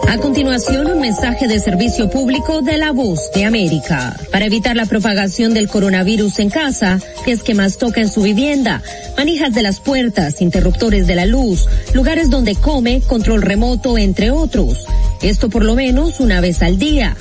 [0.06, 4.14] A continuación, un mensaje de servicio público de la voz de América.
[4.30, 8.82] Para evitar la propagación del coronavirus en casa, es que más toca en su vivienda,
[9.16, 14.84] manijas de las puertas, interruptores de la luz, lugares donde come, control remoto, entre otros.
[15.22, 17.16] Esto por lo menos una vez al día.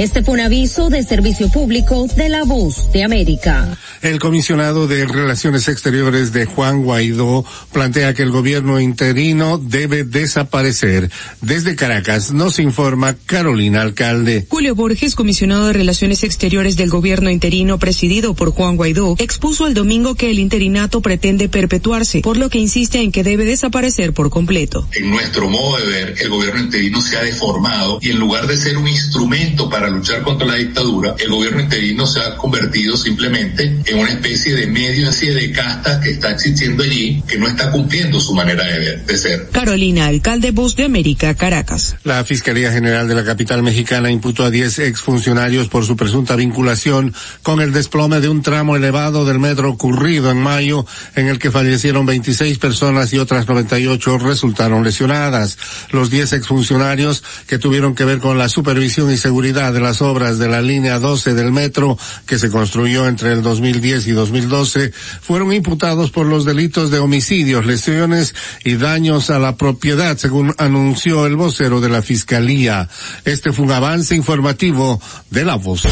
[0.00, 3.76] Este fue un aviso de servicio público de la voz de América.
[4.00, 11.10] El comisionado de Relaciones Exteriores de Juan Guaidó plantea que el gobierno interino debe desaparecer.
[11.42, 14.46] Desde Caracas nos informa Carolina Alcalde.
[14.48, 19.74] Julio Borges, comisionado de Relaciones Exteriores del gobierno interino presidido por Juan Guaidó, expuso el
[19.74, 24.30] domingo que el interinato pretende perpetuarse, por lo que insiste en que debe desaparecer por
[24.30, 24.88] completo.
[24.94, 28.56] En nuestro modo de ver, el gobierno interino se ha deformado y en lugar de
[28.56, 33.80] ser un instrumento para luchar contra la dictadura, el gobierno interino se ha convertido simplemente
[33.84, 37.70] en una especie de medio, especie de casta que está existiendo allí, que no está
[37.70, 39.48] cumpliendo su manera de ver, de ser.
[39.50, 41.96] Carolina, alcalde Voz de América, Caracas.
[42.04, 47.14] La Fiscalía General de la capital mexicana imputó a 10 exfuncionarios por su presunta vinculación
[47.42, 50.86] con el desplome de un tramo elevado del metro ocurrido en mayo,
[51.16, 55.58] en el que fallecieron 26 personas y otras 98 resultaron lesionadas.
[55.90, 60.38] Los 10 exfuncionarios que tuvieron que ver con la supervisión y seguridad de las obras
[60.38, 65.52] de la línea 12 del metro que se construyó entre el 2010 y 2012 fueron
[65.52, 68.34] imputados por los delitos de homicidios, lesiones
[68.64, 72.88] y daños a la propiedad, según anunció el vocero de la Fiscalía.
[73.24, 75.86] Este fue un avance informativo de la voz.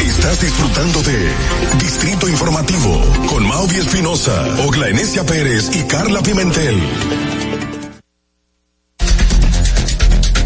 [0.00, 1.32] Estás disfrutando de
[1.78, 7.29] Distrito Informativo con Maudi Espinosa, Ogla Enesia Pérez y Carla Pimentel.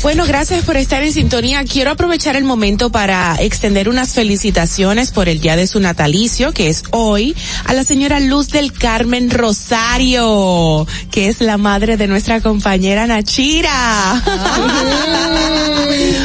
[0.04, 1.64] Bueno, gracias por estar en sintonía.
[1.64, 6.68] Quiero aprovechar el momento para extender unas felicitaciones por el día de su natalicio, que
[6.68, 12.42] es hoy, a la señora Luz del Carmen Rosario, que es la madre de nuestra
[12.42, 14.22] compañera Nachira.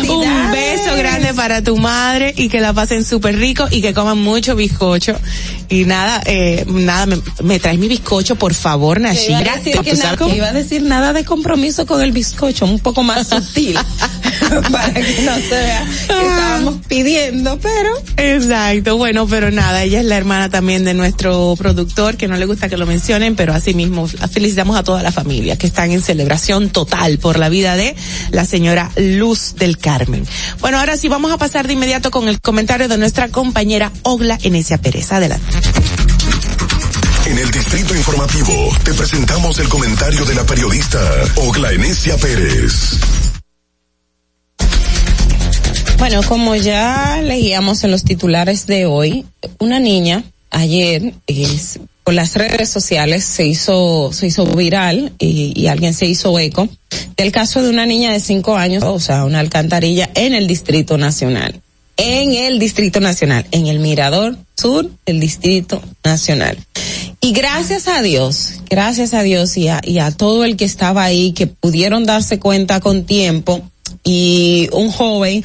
[0.10, 4.18] Un beso grande para tu madre y que la pasen súper rico y que coman
[4.18, 5.16] mucho bizcocho.
[5.72, 9.56] Y nada, eh, nada, me, me traes mi bizcocho, por favor, Iba a Nachira.
[9.56, 13.04] decir que nada- cómo- iba a decir nada de compromiso con el bizcocho, un poco
[13.04, 13.69] más sutil,
[14.72, 20.06] para que no se vea que estábamos pidiendo, pero Exacto, bueno, pero nada, ella es
[20.06, 23.74] la hermana también de nuestro productor, que no le gusta que lo mencionen, pero así
[23.74, 27.96] mismo felicitamos a toda la familia que están en celebración total por la vida de
[28.32, 30.26] la señora Luz del Carmen.
[30.60, 34.38] Bueno, ahora sí vamos a pasar de inmediato con el comentario de nuestra compañera Ogla
[34.42, 35.12] Enesia Pérez.
[35.12, 35.46] Adelante.
[37.26, 41.00] En el Distrito Informativo te presentamos el comentario de la periodista
[41.36, 43.00] Ogla Enesia Pérez.
[46.00, 49.26] Bueno, como ya leíamos en los titulares de hoy,
[49.60, 51.14] una niña ayer
[52.06, 56.70] por las redes sociales se hizo se hizo viral y, y alguien se hizo eco
[57.18, 60.98] del caso de una niña de cinco años, o sea, una alcantarilla en el Distrito
[60.98, 61.62] Nacional,
[61.98, 66.58] en el Distrito Nacional, en el Mirador Sur del Distrito Nacional.
[67.20, 71.04] Y gracias a Dios, gracias a Dios y a, y a todo el que estaba
[71.04, 73.62] ahí, que pudieron darse cuenta con tiempo,
[74.04, 75.44] y un joven,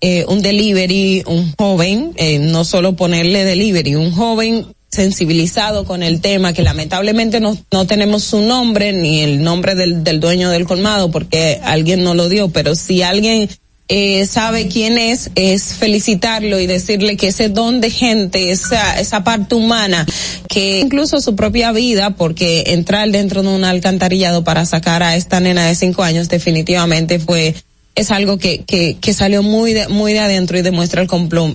[0.00, 6.20] eh, un delivery, un joven, eh, no solo ponerle delivery, un joven sensibilizado con el
[6.20, 10.66] tema, que lamentablemente no, no tenemos su nombre ni el nombre del, del dueño del
[10.66, 13.48] colmado porque alguien no lo dio, pero si alguien
[13.88, 19.22] eh, sabe quién es, es felicitarlo y decirle que ese don de gente, esa, esa
[19.22, 20.04] parte humana,
[20.48, 25.38] que incluso su propia vida, porque entrar dentro de un alcantarillado para sacar a esta
[25.38, 27.54] nena de cinco años definitivamente fue
[27.96, 31.08] es algo que, que, que salió muy de, muy de adentro y demuestra el,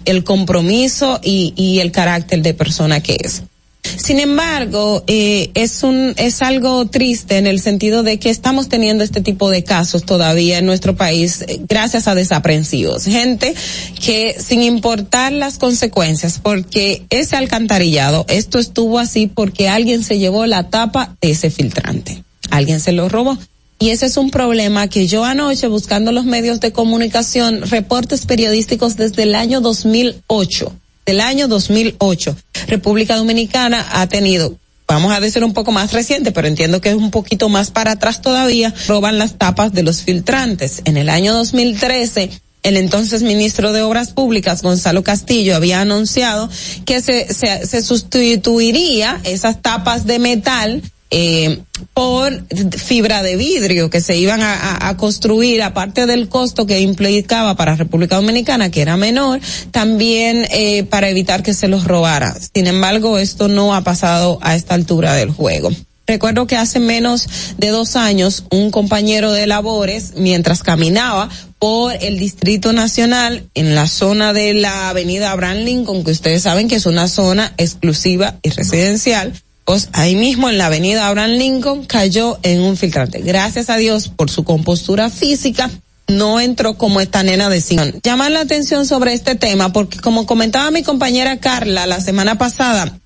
[0.05, 3.43] el compromiso y, y el carácter de persona que es.
[3.84, 9.03] Sin embargo, eh, es un es algo triste en el sentido de que estamos teniendo
[9.03, 13.55] este tipo de casos todavía en nuestro país eh, gracias a desaprensivos, gente
[14.03, 20.45] que sin importar las consecuencias, porque ese alcantarillado, esto estuvo así porque alguien se llevó
[20.45, 23.38] la tapa de ese filtrante, alguien se lo robó.
[23.81, 28.95] Y ese es un problema que yo anoche buscando los medios de comunicación, reportes periodísticos
[28.95, 30.71] desde el año 2008,
[31.07, 32.37] del año 2008,
[32.67, 34.55] República Dominicana ha tenido,
[34.87, 37.93] vamos a decir un poco más reciente, pero entiendo que es un poquito más para
[37.93, 40.83] atrás todavía, roban las tapas de los filtrantes.
[40.85, 42.29] En el año 2013,
[42.61, 46.51] el entonces ministro de Obras Públicas, Gonzalo Castillo, había anunciado
[46.85, 51.59] que se, se, se sustituiría esas tapas de metal eh,
[51.93, 52.45] por
[52.77, 58.15] fibra de vidrio que se iban a, construir, aparte del costo que implicaba para República
[58.15, 59.39] Dominicana, que era menor,
[59.71, 62.35] también eh, para evitar que se los robara.
[62.53, 65.69] Sin embargo, esto no ha pasado a esta altura del juego.
[66.07, 67.27] Recuerdo que hace menos
[67.57, 71.29] de dos años un compañero de labores, mientras caminaba
[71.59, 76.67] por el Distrito Nacional en la zona de la avenida Abraham Lincoln, que ustedes saben
[76.67, 79.33] que es una zona exclusiva y residencial,
[79.93, 83.21] ahí mismo en la avenida Abraham Lincoln cayó en un filtrante.
[83.21, 85.69] Gracias a Dios por su compostura física.
[86.07, 88.01] No entró como esta nena de Sion.
[88.03, 92.97] Llamar la atención sobre este tema porque como comentaba mi compañera Carla la semana pasada,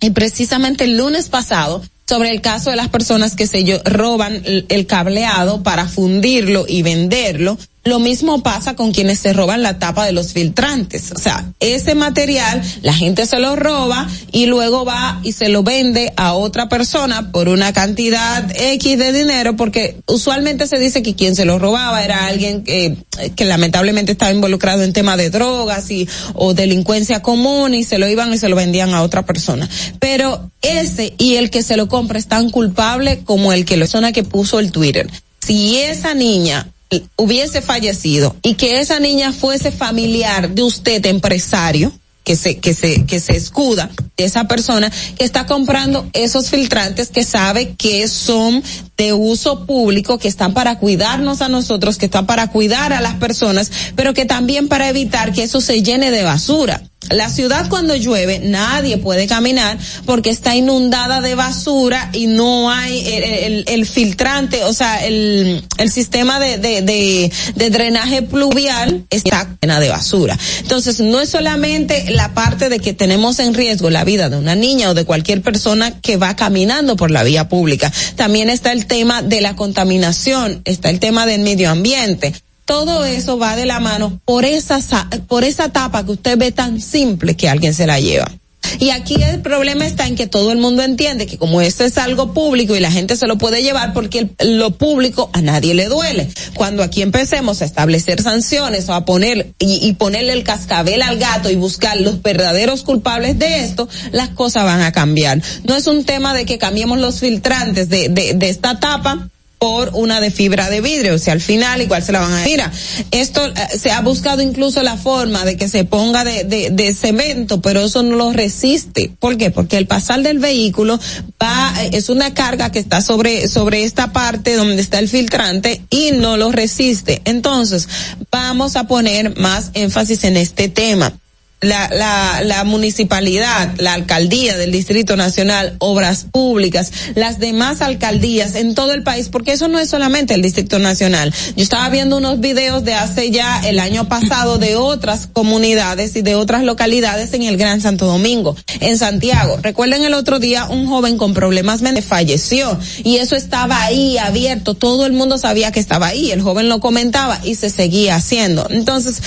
[0.00, 4.86] y precisamente el lunes pasado sobre el caso de las personas que se roban el
[4.86, 7.56] cableado para fundirlo y venderlo.
[7.84, 11.12] Lo mismo pasa con quienes se roban la tapa de los filtrantes.
[11.12, 15.62] O sea, ese material la gente se lo roba y luego va y se lo
[15.62, 21.14] vende a otra persona por una cantidad X de dinero porque usualmente se dice que
[21.14, 22.96] quien se lo robaba era alguien que,
[23.36, 28.08] que lamentablemente estaba involucrado en tema de drogas y o delincuencia común y se lo
[28.08, 29.68] iban y se lo vendían a otra persona.
[29.98, 33.90] Pero ese y el que se lo compra es tan culpable como el que la
[33.90, 35.10] persona que puso el Twitter.
[35.40, 36.68] Si esa niña
[37.16, 41.92] hubiese fallecido y que esa niña fuese familiar de usted empresario
[42.24, 47.08] que se que se que se escuda de esa persona que está comprando esos filtrantes
[47.08, 48.62] que sabe que son
[48.96, 53.14] de uso público que están para cuidarnos a nosotros que están para cuidar a las
[53.14, 57.96] personas pero que también para evitar que eso se llene de basura la ciudad cuando
[57.96, 63.86] llueve nadie puede caminar porque está inundada de basura y no hay el, el- el
[63.86, 70.38] filtrante, o sea, el, sistema de, de drenaje pluvial está llena de basura.
[70.60, 74.54] Entonces, no es solamente la parte de que tenemos en riesgo la vida de una
[74.54, 77.90] niña o de cualquier persona que va caminando por la vía pública.
[78.16, 82.34] También está el tema de la contaminación, está el tema del medio ambiente.
[82.70, 86.52] Todo eso va de la mano por esa, sa- por esa tapa que usted ve
[86.52, 88.30] tan simple que alguien se la lleva.
[88.78, 91.98] Y aquí el problema está en que todo el mundo entiende que como esto es
[91.98, 95.86] algo público y la gente se lo puede llevar porque lo público a nadie le
[95.86, 96.28] duele.
[96.54, 101.18] Cuando aquí empecemos a establecer sanciones o a poner y, y ponerle el cascabel al
[101.18, 105.42] gato y buscar los verdaderos culpables de esto, las cosas van a cambiar.
[105.64, 109.28] No es un tema de que cambiemos los filtrantes de, de, de esta tapa
[109.60, 112.44] por una de fibra de vidrio, o sea, al final igual se la van a...
[112.44, 112.72] Mira,
[113.10, 116.94] esto eh, se ha buscado incluso la forma de que se ponga de, de, de
[116.94, 119.12] cemento, pero eso no lo resiste.
[119.18, 119.50] ¿Por qué?
[119.50, 120.98] Porque el pasar del vehículo
[121.42, 125.82] va, eh, es una carga que está sobre, sobre esta parte donde está el filtrante
[125.90, 127.20] y no lo resiste.
[127.26, 127.86] Entonces,
[128.32, 131.12] vamos a poner más énfasis en este tema
[131.60, 138.74] la, la, la municipalidad, la alcaldía del Distrito Nacional, obras públicas, las demás alcaldías en
[138.74, 141.34] todo el país, porque eso no es solamente el Distrito Nacional.
[141.56, 146.22] Yo estaba viendo unos videos de hace ya el año pasado de otras comunidades y
[146.22, 149.58] de otras localidades en el Gran Santo Domingo, en Santiago.
[149.62, 154.74] Recuerden el otro día un joven con problemas mentales falleció y eso estaba ahí abierto,
[154.74, 158.66] todo el mundo sabía que estaba ahí, el joven lo comentaba y se seguía haciendo.
[158.70, 159.20] Entonces,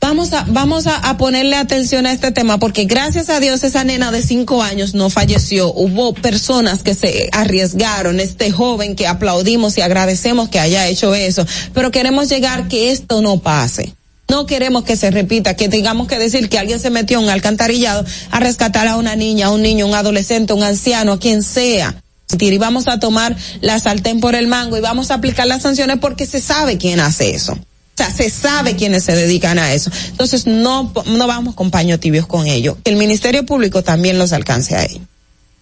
[0.00, 4.12] Vamos a, vamos a, ponerle atención a este tema porque gracias a Dios esa nena
[4.12, 5.72] de cinco años no falleció.
[5.72, 11.44] Hubo personas que se arriesgaron, este joven que aplaudimos y agradecemos que haya hecho eso,
[11.74, 13.94] pero queremos llegar que esto no pase.
[14.28, 17.30] No queremos que se repita, que tengamos que decir que alguien se metió en un
[17.30, 21.42] alcantarillado a rescatar a una niña, a un niño, un adolescente, un anciano, a quien
[21.42, 21.94] sea.
[22.38, 25.98] Y vamos a tomar la sartén por el mango y vamos a aplicar las sanciones
[26.00, 27.56] porque se sabe quién hace eso.
[27.98, 29.90] O sea, se sabe quiénes se dedican a eso.
[30.08, 32.76] Entonces, no, no vamos con paños tibios con ello.
[32.84, 35.00] Que el Ministerio Público también los alcance a ellos.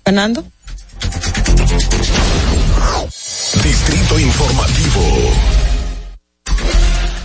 [0.04, 0.44] Fernando.
[3.62, 5.30] Distrito Informativo.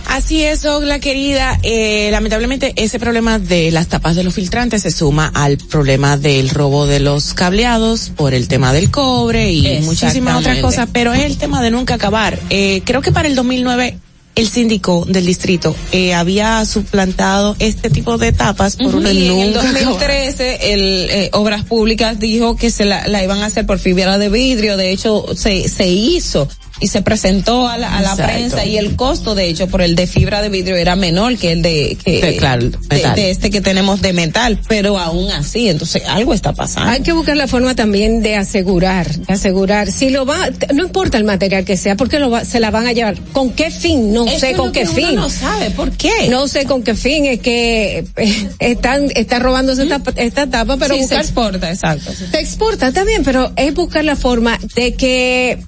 [0.06, 1.58] Así es, la querida.
[1.64, 6.50] Eh, lamentablemente ese problema de las tapas de los filtrantes se suma al problema del
[6.50, 11.24] robo de los cableados por el tema del cobre y muchísimas otras cosas, pero es
[11.24, 12.38] el tema de nunca acabar.
[12.50, 13.98] Eh, creo que para el 2009
[14.34, 19.38] el síndico del distrito eh, había suplantado este tipo de tapas por una Y en
[19.38, 19.84] el nunca acabar.
[19.84, 24.18] 2013, el eh, Obras Públicas dijo que se la, la iban a hacer por fibra
[24.18, 24.76] de vidrio.
[24.76, 26.48] De hecho, se, se hizo
[26.80, 29.94] y se presentó a la, a la prensa y el costo, de hecho, por el
[29.94, 33.14] de fibra de vidrio era menor que el de, que, Sí, claro, de, metal.
[33.16, 36.90] de este que tenemos de metal, pero aún así, entonces algo está pasando.
[36.90, 39.90] Hay que buscar la forma también de asegurar, de asegurar.
[39.92, 42.86] Si lo va, no importa el material que sea, porque lo va, se la van
[42.86, 43.16] a llevar.
[43.32, 44.12] ¿Con qué fin?
[44.12, 45.16] No Eso sé es con lo qué que uno fin.
[45.16, 46.28] no sabe, ¿por qué?
[46.30, 50.94] No sé con qué fin es que eh, están, están robándose esta, esta tapa, pero
[50.94, 52.10] Sí, se buscar, exporta, exacto.
[52.30, 55.58] se exporta, está bien, pero es buscar la forma de que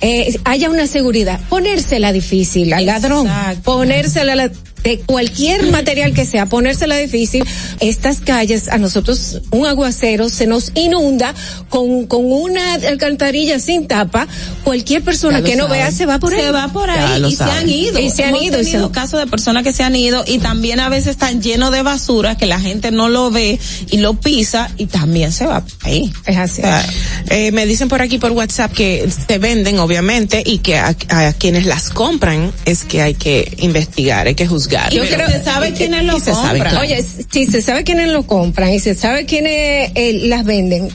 [0.00, 1.40] eh, haya una seguridad.
[1.48, 3.28] Ponérsela difícil al ladrón.
[3.64, 4.50] Ponérsela la-
[4.86, 7.44] de cualquier material que sea, ponérsela difícil.
[7.80, 11.34] Estas calles, a nosotros, un aguacero se nos inunda
[11.68, 14.28] con, con una alcantarilla sin tapa.
[14.62, 16.40] Cualquier persona que no vea se va por ahí.
[16.40, 17.56] Se va por ahí y se saben.
[17.56, 17.98] han ido.
[17.98, 19.96] Y se han Hemos ido, y se tenido han- casos de personas que se han
[19.96, 23.58] ido y también a veces están llenos de basura que la gente no lo ve
[23.90, 26.12] y lo pisa y también se va por ahí.
[26.26, 26.60] Es así.
[26.60, 26.86] O sea,
[27.30, 31.32] Eh, me dicen por aquí por WhatsApp que se venden, obviamente, y que a, a
[31.32, 34.75] quienes las compran es que hay que investigar, hay que juzgar.
[34.90, 36.56] Yo Pero- creo que se sabe y- quiénes y lo compran.
[36.60, 36.80] claro.
[36.80, 40.88] Oye, si se sabe quiénes lo compran y se sabe quiénes eh, las venden,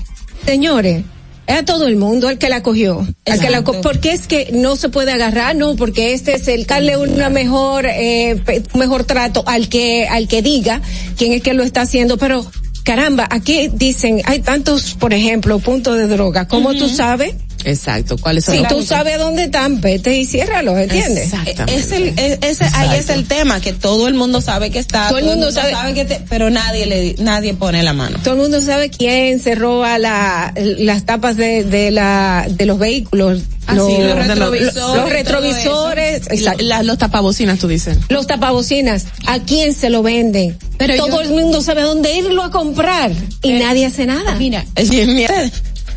[0.45, 1.03] señores,
[1.47, 3.05] es a todo el mundo el que la cogió.
[3.25, 6.47] al que la co- porque es que no se puede agarrar, no, porque este es
[6.47, 8.39] el darle una mejor, eh,
[8.75, 10.81] mejor trato al que, al que diga
[11.17, 12.45] quién es que lo está haciendo, pero
[12.83, 17.35] caramba, aquí dicen, hay tantos, por ejemplo, puntos de droga, ¿cómo tú sabes?
[17.65, 21.25] Exacto, ¿cuáles son Si tú sabes dónde están, vete y ciérralos, ¿entiendes?
[21.25, 21.75] Exactamente.
[21.75, 25.07] es el, es- ese- ahí es el tema, que todo el mundo sabe que está,
[25.09, 28.19] Todo el mundo sabe- que te- pero nadie le, nadie pone la mano.
[28.23, 32.79] Todo el mundo sabe quién se roba la, las tapas de, de la, de los
[32.79, 33.41] vehículos.
[33.67, 36.63] Ah, sí, los retrovisores, los retrovisores, exacto.
[36.63, 37.97] la- los tapabocinas, tú dices.
[38.09, 40.57] los tapabocinas, ¿a quién se lo venden?
[40.77, 43.11] Pero Todo yo- el mundo sabe dónde irlo a comprar
[43.43, 44.35] y nadie hace nada.
[44.35, 45.51] Mira, mira,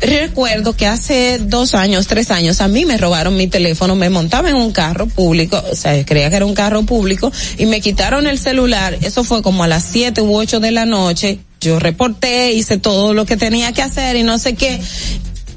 [0.05, 4.49] recuerdo que hace dos años, tres años, a mí me robaron mi teléfono, me montaba
[4.49, 8.27] en un carro público, o sea, creía que era un carro público, y me quitaron
[8.27, 12.53] el celular, eso fue como a las siete u ocho de la noche, yo reporté,
[12.53, 14.79] hice todo lo que tenía que hacer y no sé qué,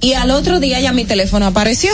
[0.01, 1.93] y al otro día ya mi teléfono apareció.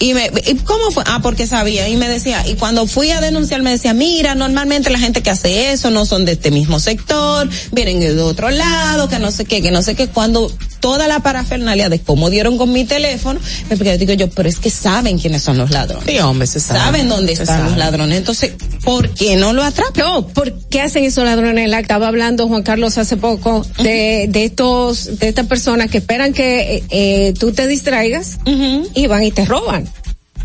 [0.00, 1.02] Y me, ¿y ¿cómo fue?
[1.06, 1.88] Ah, porque sabía.
[1.88, 5.30] Y me decía, y cuando fui a denunciar me decía, mira, normalmente la gente que
[5.30, 9.44] hace eso no son de este mismo sector, vienen de otro lado, que no sé
[9.44, 10.06] qué, que no sé qué.
[10.06, 14.58] Cuando toda la parafernalia de cómo dieron con mi teléfono, me digo yo, pero es
[14.58, 16.06] que saben quiénes son los ladrones.
[16.06, 16.80] Sí, hombre, se sabe.
[16.80, 18.18] Saben dónde Se están los ladrones.
[18.18, 18.52] Entonces,
[18.84, 20.04] ¿por qué no lo atrapan?
[20.04, 21.68] No, ¿por qué hacen esos ladrones?
[21.68, 26.32] La estaba hablando Juan Carlos hace poco de, de estos, de estas personas que esperan
[26.32, 28.38] que eh, eh, tú te distraigas
[28.94, 29.87] y van y te roban.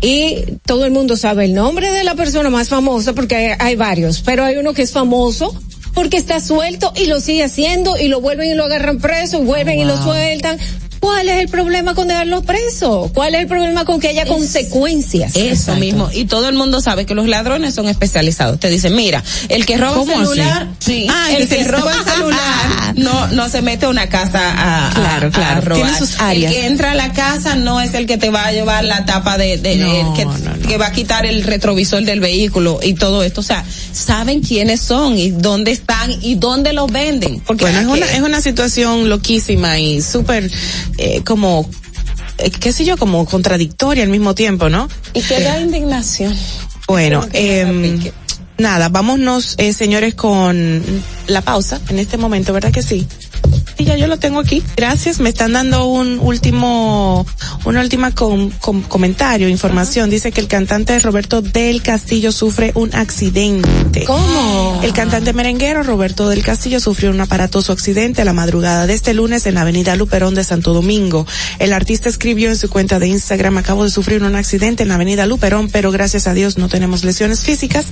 [0.04, 3.74] Y todo el mundo sabe el nombre de la persona más famosa porque hay, hay
[3.74, 5.58] varios, pero hay uno que es famoso
[5.94, 9.46] porque está suelto y lo sigue haciendo y lo vuelven y lo agarran preso y
[9.46, 10.58] vuelven y lo sueltan.
[11.04, 13.10] ¿Cuál es el problema con dejarlo preso?
[13.12, 15.36] ¿Cuál es el problema con que haya consecuencias?
[15.36, 16.08] Eso mismo.
[16.12, 18.58] Y todo el mundo sabe que los ladrones son especializados.
[18.58, 21.06] Te dicen, mira, el que roba ¿Cómo celular, así?
[21.10, 24.08] ah, el el que que se- roba el celular no, no se mete a una
[24.08, 25.60] casa a, a- Claro, a claro.
[25.60, 25.82] robar.
[25.82, 26.52] Tiene sus áreas.
[26.52, 29.04] El que entra a la casa no es el que te va a llevar la
[29.04, 30.26] tapa de, de- No, que,
[30.66, 33.42] que va a quitar el retrovisor del vehículo y todo esto.
[33.42, 33.62] O sea,
[33.92, 37.40] saben quiénes son y dónde están y dónde los venden.
[37.40, 40.50] Porque Bueno, es ¿a una, es una situación loquísima y súper,
[40.98, 41.68] eh, como,
[42.38, 44.88] eh, qué sé yo, como contradictoria al mismo tiempo, ¿no?
[45.12, 46.36] y que da indignación.
[46.86, 48.12] Bueno, eh,
[48.58, 50.82] nada, vámonos, eh, señores, con
[51.26, 53.06] la pausa en este momento, ¿verdad que sí?
[53.84, 54.62] Ya yo lo tengo aquí.
[54.76, 55.20] Gracias.
[55.20, 57.26] Me están dando un último,
[57.64, 60.10] una última com- com- comentario, información.
[60.10, 64.04] Dice que el cantante Roberto del Castillo sufre un accidente.
[64.04, 64.80] ¿Cómo?
[64.82, 69.46] El cantante merenguero Roberto del Castillo sufrió un aparatoso accidente la madrugada de este lunes
[69.46, 71.26] en la avenida Luperón de Santo Domingo.
[71.58, 74.94] El artista escribió en su cuenta de Instagram, acabo de sufrir un accidente en la
[74.96, 77.86] avenida Luperón, pero gracias a Dios no tenemos lesiones físicas,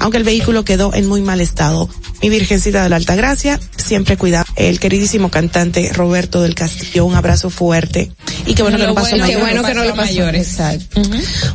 [0.00, 1.88] aunque el vehículo quedó en muy mal estado.
[2.22, 4.44] Mi Virgencita de la Alta Gracia siempre cuida.
[4.56, 8.10] El queridísimo cantante Roberto del Castillo, un abrazo fuerte.
[8.44, 10.28] Y qué bueno que Lo no pasó bueno, qué bueno que no le pasó.
[10.30, 11.00] Exacto.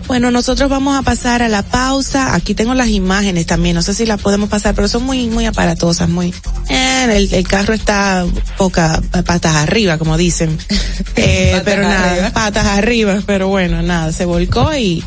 [0.08, 2.34] Bueno, nosotros vamos a pasar a la pausa.
[2.34, 3.76] Aquí tengo las imágenes también.
[3.76, 6.34] No sé si las podemos pasar, pero son muy, muy aparatosas, muy.
[6.70, 8.26] Eh, el, el carro está
[8.58, 10.58] poca patas arriba, como dicen.
[11.16, 12.32] Eh, Patas pero nada, arriba.
[12.32, 13.20] patas arriba.
[13.26, 15.04] Pero bueno, nada, se volcó y.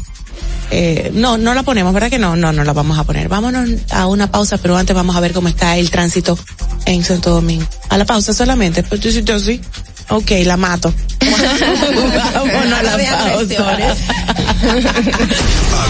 [0.70, 2.36] Eh, no, no la ponemos, ¿verdad que no?
[2.36, 3.28] No, no la vamos a poner.
[3.28, 6.38] Vámonos a una pausa, pero antes vamos a ver cómo está el tránsito
[6.86, 7.66] en Santo Domingo.
[7.88, 8.82] A la pausa solamente.
[8.82, 9.60] Pues tú hiciste así.
[10.08, 10.92] Ok, la mato.
[12.34, 13.76] Vámonos a la pausa.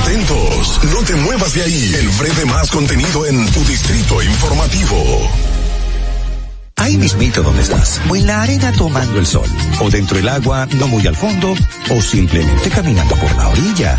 [0.00, 1.94] Atentos, no te muevas de ahí.
[1.98, 5.30] El breve más contenido en tu distrito informativo.
[6.78, 9.48] Ahí mismito donde estás, o en la arena tomando el sol,
[9.80, 11.54] o dentro del agua no muy al fondo,
[11.90, 13.98] o simplemente caminando por la orilla.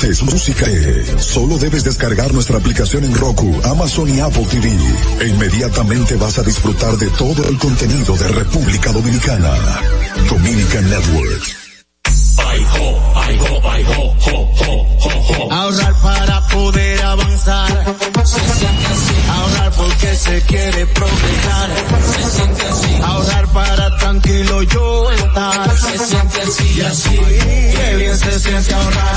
[0.01, 0.65] música.
[1.19, 4.67] Solo debes descargar nuestra aplicación en Roku, Amazon y Apple TV.
[5.19, 9.53] E inmediatamente vas a disfrutar de todo el contenido de República Dominicana.
[10.27, 11.55] Dominican Networks.
[15.51, 17.85] Ahorrar para poder avanzar.
[19.29, 21.69] Ahorrar porque se quiere progresar.
[22.11, 22.99] Se siente así.
[23.03, 25.77] Ahorrar para tranquilo yo estar.
[25.77, 27.19] Se siente así y así.
[27.75, 29.10] Qué bien se siente ahorrar.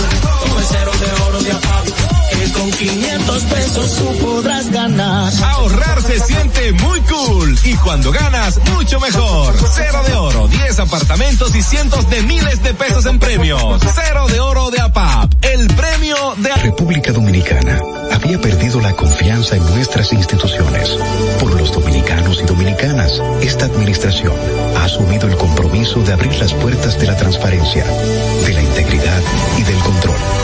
[3.75, 5.33] Pesos tú podrás ganar.
[5.43, 9.55] Ahorrar se siente muy cool y cuando ganas, mucho mejor.
[9.75, 13.81] Cero de oro, 10 apartamentos y cientos de miles de pesos en premios.
[13.95, 16.55] Cero de oro de APAP, el premio de...
[16.55, 17.81] República Dominicana
[18.13, 20.97] había perdido la confianza en nuestras instituciones.
[21.41, 24.33] Por los dominicanos y dominicanas, esta administración
[24.77, 29.23] ha asumido el compromiso de abrir las puertas de la transparencia, de la integridad
[29.59, 30.44] y del control.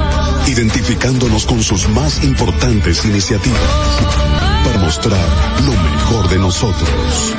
[0.47, 3.59] identificándonos con sus más importantes iniciativas
[4.65, 5.27] para mostrar
[5.65, 7.35] lo mejor de nosotros.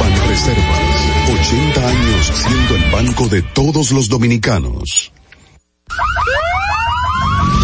[0.00, 5.12] Banreservas, 80 años siendo el banco de todos los dominicanos.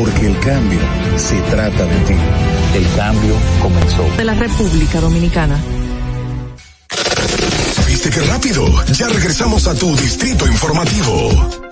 [0.00, 0.80] Porque el cambio
[1.18, 2.14] se trata de ti.
[2.74, 4.02] El cambio comenzó.
[4.16, 5.62] De la República Dominicana.
[7.86, 8.64] ¿Viste qué rápido?
[8.94, 11.68] Ya regresamos a tu Distrito Informativo.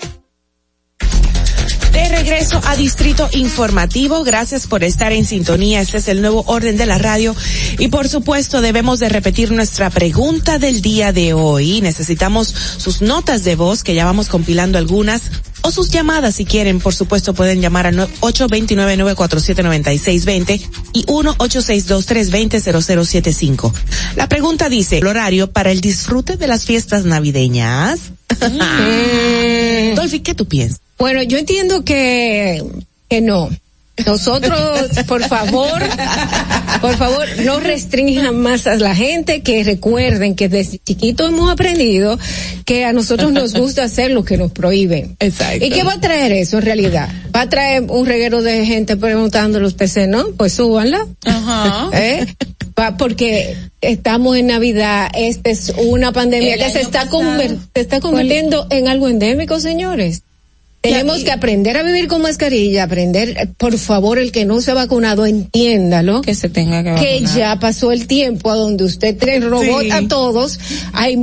[1.90, 5.80] De regreso a Distrito Informativo, gracias por estar en sintonía.
[5.80, 7.34] Este es el nuevo orden de la radio
[7.78, 11.80] y por supuesto debemos de repetir nuestra pregunta del día de hoy.
[11.80, 15.30] Necesitamos sus notas de voz que ya vamos compilando algunas
[15.62, 16.80] o sus llamadas si quieren.
[16.80, 23.72] Por supuesto pueden llamar al 829-947-9620 y 1-862-320-0075.
[24.16, 28.01] La pregunta dice, el horario para el disfrute de las fiestas navideñas.
[29.97, 30.80] Dolphy, ¿qué tú piensas?
[30.98, 32.62] Bueno, yo entiendo que,
[33.09, 33.48] que no.
[34.07, 35.83] Nosotros, por favor,
[36.81, 42.19] por favor, no restrinjan más a la gente, que recuerden que desde chiquito hemos aprendido
[42.65, 45.16] que a nosotros nos gusta hacer lo que nos prohíben.
[45.20, 45.65] Exacto.
[45.65, 47.09] ¿Y qué va a traer eso en realidad?
[47.35, 50.29] ¿Va a traer un reguero de gente preguntando los PC, no?
[50.37, 51.07] Pues súbanla.
[51.25, 51.91] Ajá.
[51.99, 52.27] ¿Eh?
[52.79, 58.01] Va, porque estamos en Navidad, esta es una pandemia El que se está, se está
[58.01, 60.23] convirtiendo en algo endémico, señores.
[60.80, 64.74] Tenemos que aprender a vivir con mascarilla, aprender, por favor, el que no se ha
[64.74, 66.20] vacunado, entiéndalo.
[66.22, 67.36] Que se tenga que Que vacunar.
[67.36, 69.90] ya pasó el tiempo a donde usted trae robot Sí.
[69.90, 70.59] a todos.
[70.92, 71.16] Hay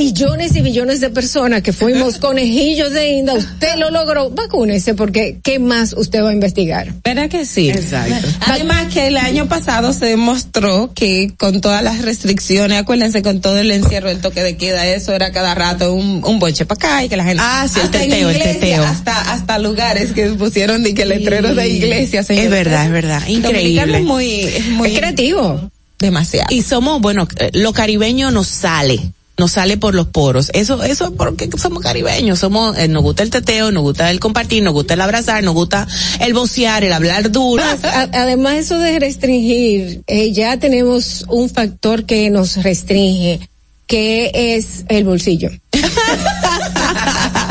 [0.00, 3.34] billones y billones de personas que fuimos conejillos de Inda.
[3.34, 4.30] Usted lo logró.
[4.30, 6.94] Vacúnese porque ¿qué más usted va a investigar?
[7.04, 7.68] ¿Verdad que sí?
[7.68, 8.26] Exacto.
[8.46, 13.58] Además que el año pasado se demostró que con todas las restricciones, acuérdense con todo
[13.58, 17.04] el encierro, el toque de queda, eso era cada rato un, un boche para acá
[17.04, 17.42] y que la gente...
[17.44, 18.82] Ah, sí, el hasta teteo, el teteo.
[18.84, 22.44] Hasta, hasta lugares que pusieron de que letreros de iglesia, señor.
[22.44, 23.26] Es verdad, es verdad.
[23.26, 23.98] Increíble.
[23.98, 25.70] es muy, es muy Es creativo.
[25.98, 26.46] demasiado.
[26.48, 30.50] Y somos, bueno, eh, lo caribeño nos sale, nos sale por los poros.
[30.52, 34.20] Eso, eso es porque somos caribeños, somos, eh, nos gusta el teteo, nos gusta el
[34.20, 35.86] compartir, nos gusta el abrazar, nos gusta
[36.20, 37.62] el vocear, el hablar duro.
[37.64, 43.40] Más, a- además eso de restringir, eh, ya tenemos un factor que nos restringe,
[43.86, 45.50] que es el bolsillo.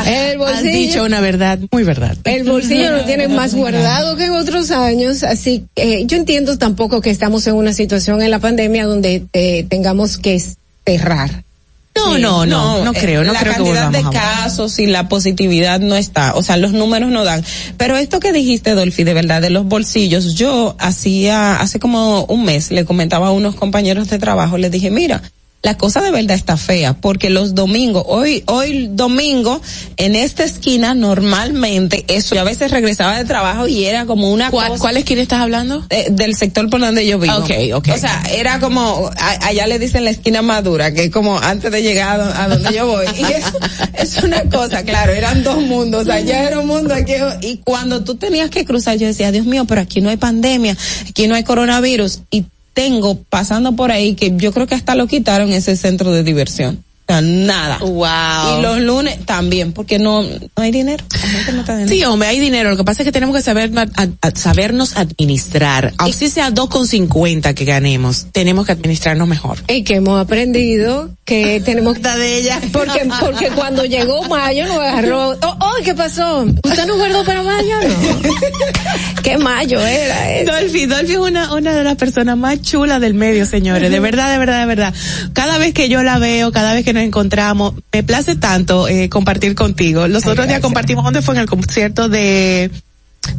[0.06, 1.04] el Has dicho bolsillo.
[1.04, 2.16] una verdad, muy verdad.
[2.24, 6.56] El bolsillo lo tiene más guardado que en otros años, así que eh, yo entiendo
[6.58, 9.24] tampoco que estamos en una situación en la pandemia donde
[9.68, 10.40] tengamos que
[10.86, 11.42] cerrar.
[12.06, 14.86] No, Sí, no, no, no, eh, creo, no la creo que cantidad de casos y
[14.86, 17.44] la positividad no está, o sea, los números no dan.
[17.76, 22.44] Pero esto que dijiste, Dolphy, de verdad, de los bolsillos, yo hacía, hace como un
[22.44, 25.22] mes, le comentaba a unos compañeros de trabajo, les dije, mira,
[25.62, 29.60] la cosa de verdad está fea, porque los domingos, hoy, hoy domingo,
[29.98, 34.50] en esta esquina, normalmente, eso, yo a veces regresaba de trabajo y era como una
[34.50, 35.84] ¿Cuál, cosa- ¿Cuál esquina estás hablando?
[35.90, 37.34] eh, del sector por donde yo vivo.
[37.36, 37.88] Ok, ok.
[37.94, 41.70] O sea, era como, a- allá le dicen la esquina madura, que es como antes
[41.70, 43.04] de llegar a, a donde yo voy.
[43.18, 43.44] Y es,
[44.16, 47.12] es una cosa, claro, eran dos mundos, allá era un mundo, aquí,
[47.42, 50.74] y cuando tú tenías que cruzar, yo decía, Dios mío, pero aquí no hay pandemia,
[51.06, 55.06] aquí no hay coronavirus, y tengo pasando por ahí que yo creo que hasta lo
[55.06, 56.84] quitaron ese centro de diversión.
[57.20, 57.78] Nada.
[57.78, 58.58] Wow.
[58.58, 61.04] Y los lunes también, porque no, no hay dinero.
[61.12, 61.94] La gente no está dinero.
[61.94, 62.70] Sí, hombre, hay dinero.
[62.70, 65.92] Lo que pasa es que tenemos que saber a- a- sabernos administrar.
[65.98, 69.58] Aunque sea 2,50 que ganemos, tenemos que administrarnos mejor.
[69.68, 72.60] Y que hemos aprendido que tenemos de ella.
[72.72, 75.30] Porque, porque cuando llegó mayo nos agarró.
[75.42, 76.44] Oh, oh, ¿qué pasó?
[76.64, 77.74] ¿Usted no guardó para mayo?
[77.82, 78.20] No.
[79.22, 80.52] ¿Qué mayo era eso?
[80.52, 83.90] Dolphy, Dolphy es una, una de las personas más chulas del medio, señores.
[83.90, 84.94] De verdad, de verdad, de verdad.
[85.50, 89.08] Cada vez que yo la veo, cada vez que nos encontramos, me place tanto eh,
[89.08, 90.06] compartir contigo.
[90.06, 91.34] Los otros días compartimos, ¿dónde fue?
[91.34, 92.70] En el concierto de,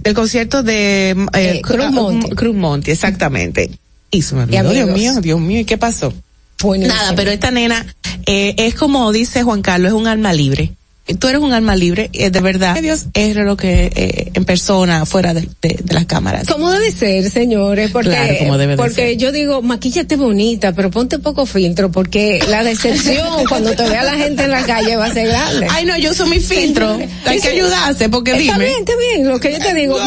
[0.04, 2.36] del concierto de eh, Eh, Cruz Monte.
[2.36, 3.72] Cruz Monte, exactamente.
[4.12, 6.14] Y se me olvidó, Dios mío, Dios mío, ¿y qué pasó?
[6.62, 6.94] Buenísimo.
[6.94, 7.86] Nada, pero esta nena
[8.26, 10.74] eh, es como dice Juan Carlos, es un alma libre.
[11.20, 12.80] Tú eres un alma libre, eh, de verdad.
[12.82, 16.48] Dios es lo que eh, en persona, fuera de, de, de las cámaras.
[16.48, 17.92] ¿Cómo debe ser, señores?
[17.92, 22.44] Porque, Claro, como debe de porque yo digo, maquíllate bonita, pero ponte poco filtro, porque
[22.50, 25.68] la decepción cuando te vea la gente en la calle va a ser grande.
[25.70, 26.98] Ay, no, yo uso mi filtro.
[27.26, 28.66] Hay que ayudarse, porque Está dime.
[28.66, 29.98] bien, está bien, lo que yo te digo,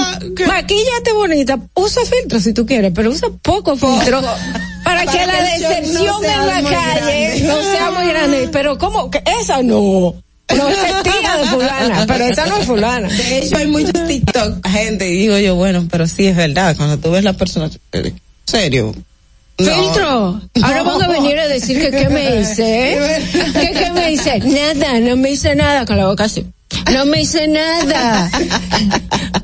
[0.46, 4.22] maquíllate bonita, usa filtro si tú quieres, pero usa poco filtro.
[4.22, 6.70] Para, Para que la que decepción no en la calle
[7.30, 7.44] grande.
[7.46, 8.48] no sea muy grande.
[8.52, 9.10] Pero ¿cómo?
[9.10, 10.14] que Esa no.
[10.54, 13.08] No es tía de fulana, pero esa no es fulana.
[13.08, 16.98] De hecho, hay muchos TikTok, gente, y digo yo, bueno, pero sí es verdad, cuando
[16.98, 18.12] tú ves la persona, eh,
[18.44, 18.94] serio.
[19.56, 19.72] No.
[19.72, 20.40] Filtro.
[20.62, 22.94] Ahora van a venir a decir que qué me hice.
[23.16, 23.22] ¿eh?
[23.52, 24.40] ¿Qué, qué me hice?
[24.40, 26.44] Nada, no me hice nada con la boca así.
[26.93, 28.31] No me hice nada.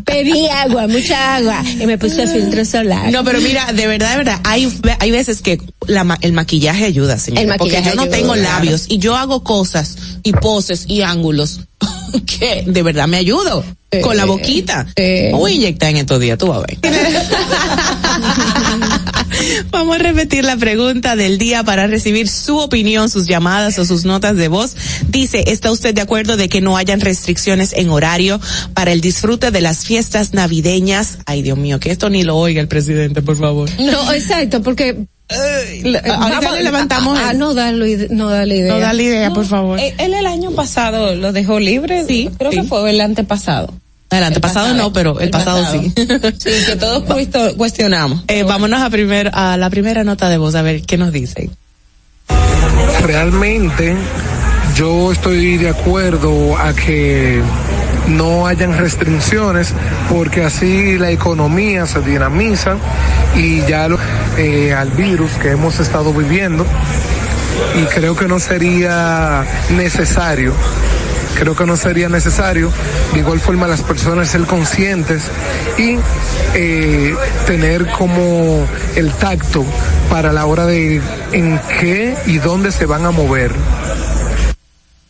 [0.05, 1.63] Bebí agua, mucha agua.
[1.65, 3.11] Y me puse filtro solar.
[3.13, 7.19] No, pero mira, de verdad, de verdad, hay, hay veces que la, el maquillaje ayuda,
[7.19, 7.43] señor.
[7.43, 11.03] El maquillaje porque yo no ayuda, tengo labios y yo hago cosas y poses y
[11.03, 11.61] ángulos
[12.27, 13.65] que de verdad me ayudo
[14.03, 14.87] con la boquita.
[14.97, 16.79] Me Voy a inyectar en estos días, tú vas a ver.
[19.71, 24.05] Vamos a repetir la pregunta del día para recibir su opinión, sus llamadas o sus
[24.05, 24.77] notas de voz.
[25.09, 28.41] Dice, ¿está usted de acuerdo de que no hayan restricciones en horario
[28.75, 31.19] para el disfrute de las fiestas navideñas?
[31.27, 33.69] Ay, Dios mío, que esto ni lo oiga el presidente, por favor.
[33.79, 38.73] No, exacto, porque ahorita le levantamos Ah, el- no darle, no idea.
[38.75, 39.79] No da la idea, por favor.
[39.79, 43.73] Él, él el año pasado lo dejó libre, sí, creo que fue el antepasado.
[44.11, 45.93] El antepasado no, pero el, pasado, sí.
[46.39, 47.05] Sí, que todos
[47.57, 48.25] cuestionamos.
[48.27, 51.51] Eh, vámonos a, primer, a la primera nota de voz, a ver qué nos dicen.
[53.05, 53.97] Realmente
[54.75, 57.41] yo estoy de acuerdo a que
[58.09, 59.73] no hayan restricciones
[60.09, 62.77] porque así la economía se dinamiza
[63.37, 63.99] y ya lo,
[64.37, 66.67] eh, al virus que hemos estado viviendo
[67.81, 70.53] y creo que no sería necesario
[71.41, 72.71] creo que no sería necesario
[73.15, 75.23] de igual forma las personas ser conscientes
[75.79, 75.97] y
[76.55, 77.15] eh,
[77.47, 79.65] tener como el tacto
[80.11, 81.01] para la hora de
[81.33, 83.53] en qué y dónde se van a mover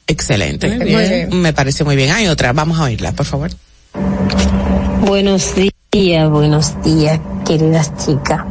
[0.06, 0.68] Excelente.
[0.76, 1.40] Muy bien.
[1.40, 2.10] Me parece muy bien.
[2.10, 3.50] Hay otra, vamos a oírla, por favor.
[5.02, 5.54] Buenos
[5.92, 8.42] días, buenos días, queridas chicas.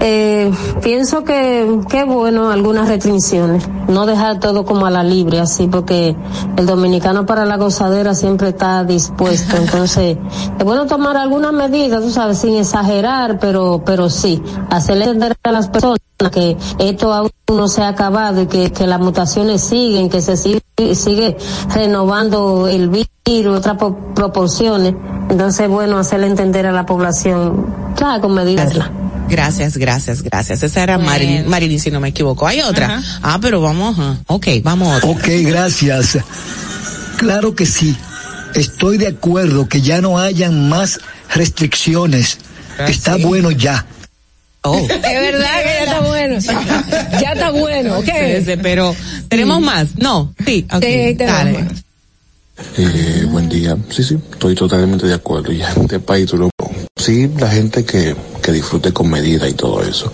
[0.00, 0.52] Eh,
[0.82, 3.68] pienso que, que bueno, algunas restricciones.
[3.88, 6.14] No dejar todo como a la libre, así, porque
[6.56, 9.56] el dominicano para la gozadera siempre está dispuesto.
[9.60, 10.16] Entonces,
[10.58, 15.52] es bueno tomar algunas medidas, tú sabes, sin exagerar, pero, pero sí, hacerle entender a
[15.52, 15.98] las personas
[16.32, 20.36] que esto aún no se ha acabado y que, que las mutaciones siguen, que se
[20.36, 20.60] sigue,
[20.94, 21.36] sigue
[21.74, 24.94] renovando el virus, otras po- proporciones.
[25.30, 27.66] Entonces, bueno, hacerle entender a la población,
[27.96, 28.68] claro, con medidas.
[29.28, 30.62] Gracias, gracias, gracias.
[30.62, 32.46] Esa era Marilyn, Marilyn, si no me equivoco.
[32.46, 33.02] Hay otra.
[33.22, 35.10] Ah, pero vamos, ah, ok, vamos a otra.
[35.10, 36.18] Ok, gracias.
[37.18, 37.94] Claro que sí.
[38.54, 41.00] Estoy de acuerdo que ya no hayan más
[41.34, 42.38] restricciones.
[42.88, 43.84] Está bueno ya.
[44.62, 44.76] Oh.
[44.90, 46.38] Es verdad que ya está bueno.
[47.20, 48.04] Ya está bueno, ¿ok?
[48.06, 48.94] Sí, sí, pero
[49.28, 49.88] tenemos más.
[49.98, 51.58] No, sí, ok, Sí, tenemos dale.
[51.64, 51.72] más.
[52.76, 53.76] Eh, buen día.
[53.90, 55.52] Sí, sí, estoy totalmente de acuerdo.
[55.52, 56.50] Y en este país, tú lo-
[56.96, 58.16] sí, la gente que,
[58.48, 60.10] que disfrute con medida y todo eso.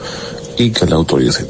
[0.59, 1.47] Y que la autoridad se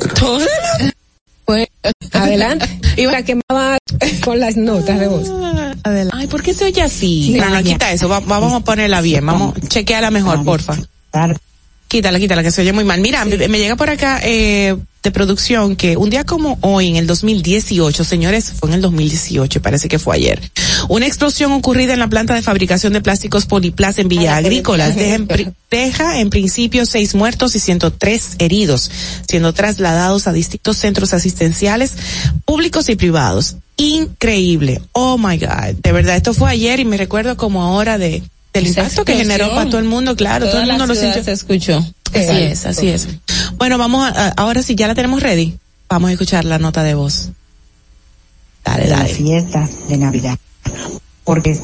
[1.46, 1.66] Pues,
[2.12, 2.78] adelante.
[2.98, 3.78] Y para que va
[4.22, 5.30] con las notas de voz.
[5.82, 6.14] Adelante.
[6.18, 7.32] Ay, ¿por qué se oye así?
[7.32, 8.06] Sí, no, quita eso.
[8.06, 9.24] va- vamos a ponerla bien.
[9.24, 10.76] Vamos, chequeala mejor, porfa.
[11.94, 13.00] Quítala, quítala, que se oye muy mal.
[13.00, 16.96] Mira, me, me llega por acá eh, de producción que un día como hoy, en
[16.96, 20.40] el 2018, señores, fue en el 2018, parece que fue ayer,
[20.88, 25.14] una explosión ocurrida en la planta de fabricación de plásticos Poliplas en Villa Agrícolas deja
[25.14, 28.90] en, pri- deja en principio seis muertos y 103 heridos,
[29.28, 31.92] siendo trasladados a distintos centros asistenciales
[32.44, 33.54] públicos y privados.
[33.76, 34.82] Increíble.
[34.90, 35.76] Oh my God.
[35.80, 38.24] De verdad, esto fue ayer y me recuerdo como ahora de
[38.54, 41.22] del impacto que generó para todo el mundo, claro, todo el mundo lo sintió.
[41.22, 41.78] se escuchó.
[41.78, 42.42] Así Exacto.
[42.42, 43.08] es, así es.
[43.56, 45.58] Bueno, vamos a, ahora sí, ya la tenemos ready.
[45.88, 47.30] Vamos a escuchar la nota de voz.
[48.64, 49.14] Dale, de la dale.
[49.14, 50.38] fiesta de Navidad.
[51.24, 51.58] Porque,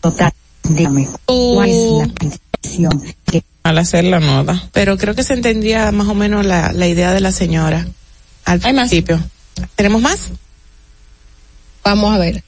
[0.00, 0.32] total,
[0.68, 4.68] dígame, ¿cuál es la petición que Al hacer la nota.
[4.72, 7.86] Pero creo que se entendía más o menos la, la idea de la señora
[8.46, 9.20] al principio.
[9.76, 10.30] ¿Tenemos más?
[11.84, 12.42] Vamos a ver.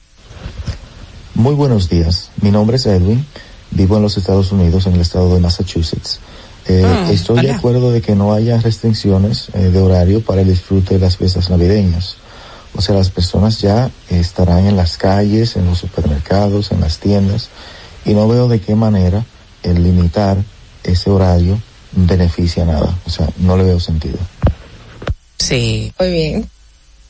[1.35, 2.31] Muy buenos días.
[2.41, 3.25] Mi nombre es Edwin.
[3.75, 6.19] Vivo en los Estados Unidos, en el estado de Massachusetts.
[6.67, 10.47] Eh, Ah, estoy de acuerdo de que no haya restricciones eh, de horario para el
[10.47, 12.15] disfrute de las fiestas navideñas.
[12.73, 17.49] O sea, las personas ya estarán en las calles, en los supermercados, en las tiendas,
[18.03, 19.23] y no veo de qué manera
[19.61, 20.37] el limitar
[20.83, 21.59] ese horario
[21.91, 22.97] beneficia nada.
[23.05, 24.17] O sea, no le veo sentido.
[25.37, 25.93] Sí.
[25.99, 26.49] Muy bien.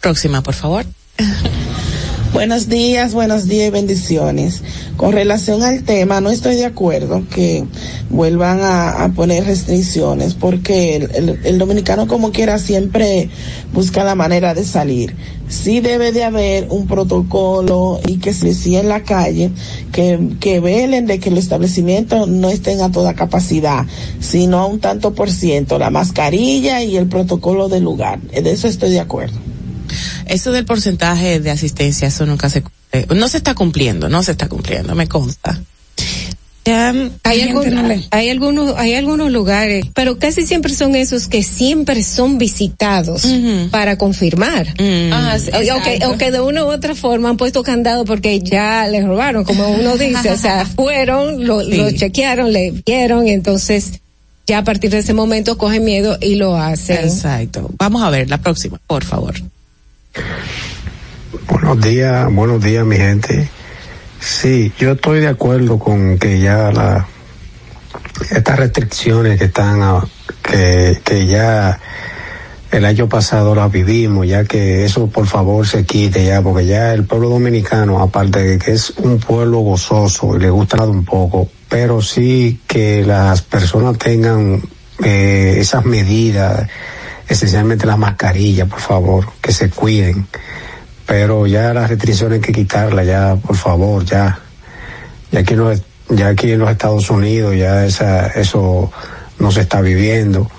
[0.01, 0.85] Próxima, por favor.
[2.33, 4.61] Buenos días, buenos días y bendiciones.
[4.97, 7.63] Con relación al tema, no estoy de acuerdo que
[8.09, 13.29] vuelvan a, poner restricciones porque el, el- dominicano como quiera siempre
[13.73, 15.15] busca la manera de salir.
[15.47, 19.51] Sí debe de haber un protocolo y que se decía en la calle
[19.93, 23.85] que, que velen de que los establecimientos no estén a toda capacidad,
[24.19, 28.19] sino a un tanto por ciento, la mascarilla y el protocolo del lugar.
[28.21, 29.39] De eso estoy de acuerdo.
[30.27, 33.07] Eso del porcentaje de asistencia, eso nunca se cumple.
[33.15, 35.59] No se está cumpliendo, no se está cumpliendo, me consta.
[36.67, 36.89] Ya,
[37.23, 42.39] Hay, le- hay algunos hay algunos lugares, pero casi siempre son esos que siempre son
[42.39, 43.23] visitados
[43.69, 44.69] para confirmar.
[45.13, 46.11] Ajá, sí, O- que, exacto.
[46.11, 49.69] o que de una u otra forma han puesto candado porque ya les robaron, como
[49.69, 53.99] uno dice, o sea, fueron, lo, lo chequearon, le vieron, y entonces
[54.47, 56.97] ya a partir de ese momento cogen miedo y lo hacen.
[56.97, 57.69] Exacto.
[57.77, 59.35] Vamos a ver la próxima, por favor.
[61.47, 63.49] Buenos días, buenos días mi gente.
[64.19, 67.07] Sí, yo estoy de acuerdo con que ya la
[68.31, 70.01] estas restricciones que están
[70.41, 71.79] que, que ya
[72.71, 76.93] el año pasado las vivimos, ya que eso por favor se quite ya, porque ya
[76.93, 81.49] el pueblo dominicano, aparte de que es un pueblo gozoso y le gusta un poco,
[81.69, 84.61] pero sí que las personas tengan
[85.03, 86.67] eh, esas medidas,
[87.27, 90.27] esencialmente las mascarillas, por favor, que se cuiden.
[91.05, 94.39] Pero ya las restricciones hay que quitarlas ya por favor ya.
[95.31, 98.91] Ya aquí los, ya aquí en los Estados Unidos ya esa eso
[99.39, 100.49] no se está viviendo.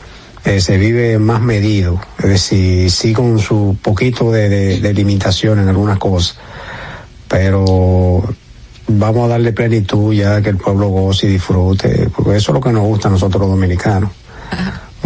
[0.44, 5.59] Eh, se vive más medido es decir sí con su poquito de, de, de limitación
[5.59, 6.38] en algunas cosas.
[7.26, 8.22] Pero
[8.86, 12.60] vamos a darle plenitud ya que el pueblo goce y disfrute porque eso es lo
[12.60, 14.10] que nos gusta a nosotros los dominicanos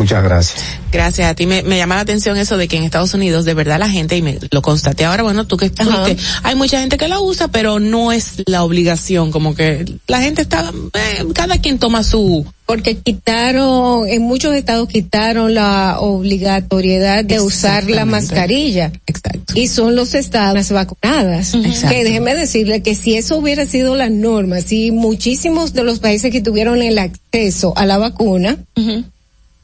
[0.00, 1.46] muchas gracias Gracias a ti.
[1.46, 4.16] Me, me llama la atención eso de que en Estados Unidos, de verdad, la gente,
[4.16, 7.48] y me lo constaté ahora, bueno, tú que fuiste, hay mucha gente que la usa,
[7.48, 12.44] pero no es la obligación, como que la gente está, eh, cada quien toma su...
[12.66, 18.92] Porque quitaron, en muchos estados quitaron la obligatoriedad de usar la mascarilla.
[19.08, 19.54] Exacto.
[19.56, 21.54] Y son los estados vacunadas.
[21.54, 21.88] Exacto.
[21.88, 26.30] Que déjeme decirle que si eso hubiera sido la norma, si muchísimos de los países
[26.30, 28.56] que tuvieron el acceso a la vacuna,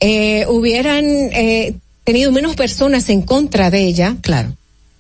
[0.01, 1.75] eh, hubieran eh,
[2.05, 4.55] tenido menos personas en contra de ella, claro.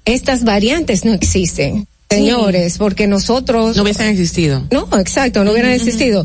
[0.04, 1.86] estas variantes no existen.
[2.08, 4.64] Señores, porque nosotros No hubiesen existido.
[4.70, 6.24] no, exacto, no hubieran existido.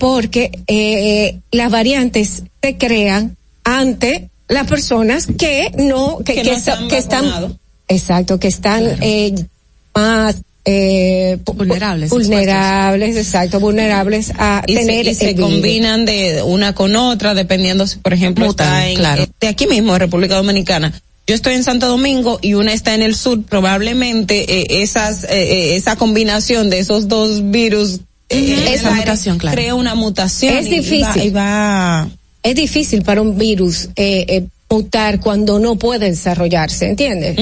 [0.00, 6.88] Porque eh, las variantes se crean ante las personas que no, que, Que no han
[6.88, 7.58] que están,
[7.88, 9.34] exacto, que están eh,
[9.94, 15.50] más eh, Vulnerables, vulnerables, exacto, vulnerables a y se, tener y se el virus.
[15.50, 19.22] combinan de una con otra dependiendo si por ejemplo Mutan, está en, claro.
[19.22, 20.92] eh, de aquí mismo en República Dominicana
[21.28, 25.76] yo estoy en Santo Domingo y una está en el sur probablemente eh, esas eh,
[25.76, 29.54] esa combinación de esos dos virus el aire mutación, claro.
[29.54, 31.22] crea una mutación Es y- y va- difícil.
[31.22, 32.08] y va,
[32.42, 37.36] Es difícil para un virus eh, mutar cuando no puede desarrollarse, ¿entiendes?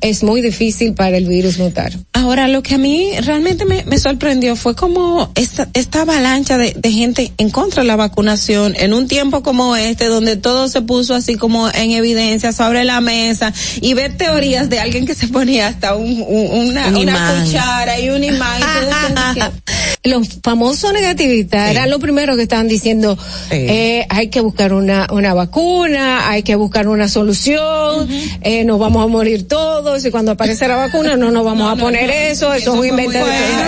[0.00, 1.92] Es muy difícil para el virus mutar.
[2.14, 6.72] Ahora, lo que a mí realmente me, me sorprendió fue como esta, esta avalancha de,
[6.76, 10.80] de gente en contra de la vacunación en un tiempo como este, donde todo se
[10.80, 15.28] puso así como en evidencia sobre la mesa y ver teorías de alguien que se
[15.28, 17.44] ponía hasta un, un- una, Un una imán.
[17.44, 18.60] cuchara y un imán.
[19.36, 19.40] y
[20.08, 23.16] Los famosos negativistas eran los primeros que estaban diciendo
[23.50, 28.08] eh, hay que buscar una, una vacuna, hay que buscar una solución,
[28.40, 31.76] eh, nos vamos a morir todos y cuando aparece la vacuna no nos vamos a
[31.76, 33.18] poner eso, eso, es un invento,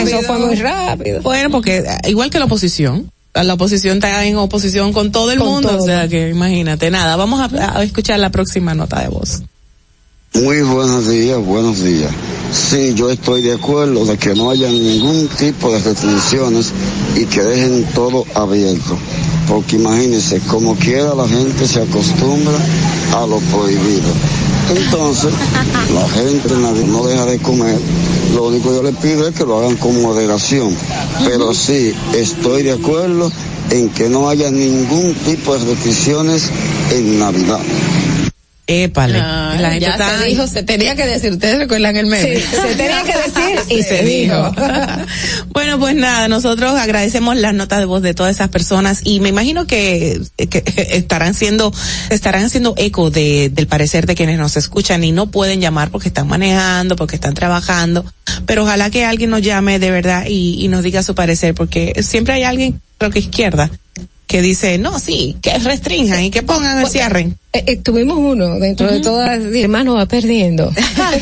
[0.01, 1.21] eso fue muy rápido.
[1.23, 5.39] Bueno, porque eh, igual que la oposición, la oposición está en oposición con todo el
[5.39, 5.83] Con mundo, todo.
[5.83, 9.43] o sea que imagínate, nada, vamos a, a escuchar la próxima nota de voz.
[10.35, 12.11] Muy buenos días, buenos días.
[12.53, 16.73] Sí, yo estoy de acuerdo de que no haya ningún tipo de restricciones
[17.15, 18.99] y que dejen todo abierto.
[19.49, 22.59] Porque imagínense, como quiera la gente se acostumbra
[23.17, 24.11] a lo prohibido.
[24.71, 25.33] Entonces,
[25.93, 26.49] la gente
[26.87, 27.79] no deja de comer.
[28.35, 30.75] Lo único que yo le pido es que lo hagan con moderación.
[31.25, 33.31] Pero sí, estoy de acuerdo
[33.71, 36.51] en que no haya ningún tipo de restricciones
[36.93, 37.61] en Navidad.
[38.67, 39.19] Épale.
[39.21, 42.37] Ah, la gente ya está- se dijo, se tenía que decir, ustedes recuerdan el meme.
[42.37, 44.53] Sí, se tenía que decir y se dijo.
[45.53, 49.29] bueno, pues nada, nosotros agradecemos las notas de voz de todas esas personas y me
[49.29, 50.63] imagino que, que
[50.93, 51.73] estarán siendo,
[52.11, 56.09] estarán haciendo eco de, del parecer de quienes nos escuchan y no pueden llamar porque
[56.09, 58.05] están manejando, porque están trabajando,
[58.47, 61.93] pero ojalá que alguien nos llame de verdad y, y nos diga su parecer porque
[62.03, 63.71] siempre hay alguien, creo que izquierda,
[64.35, 67.29] que dice, no, sí, que restrinjan y que pongan el cierre.
[67.53, 70.73] Eh, eh, tuvimos uno dentro de todas, mi hermano va perdiendo.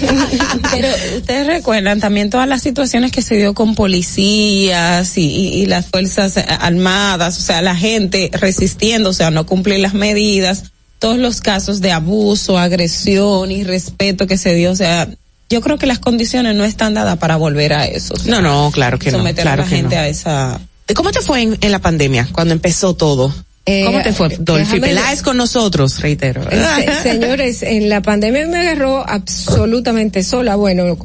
[0.72, 5.66] Pero ustedes recuerdan también todas las situaciones que se dio con policías y, y, y
[5.66, 11.42] las fuerzas armadas, o sea, la gente resistiéndose a no cumplir las medidas, todos los
[11.42, 15.06] casos de abuso, agresión y respeto que se dio, o sea,
[15.50, 18.14] yo creo que las condiciones no están dadas para volver a eso.
[18.14, 19.18] o sea, No, no, claro que no.
[19.18, 20.00] someter Claro a la gente no.
[20.00, 20.60] a esa
[20.94, 23.32] ¿Cómo te fue en, en la pandemia, cuando empezó todo?
[23.64, 24.64] Eh, ¿Cómo te fue, Dolphy?
[24.78, 26.42] déjame- Peláez con nosotros, reitero.
[26.50, 26.64] Eh,
[27.02, 30.98] se- señores, en la pandemia me agarró absolutamente sola, bueno,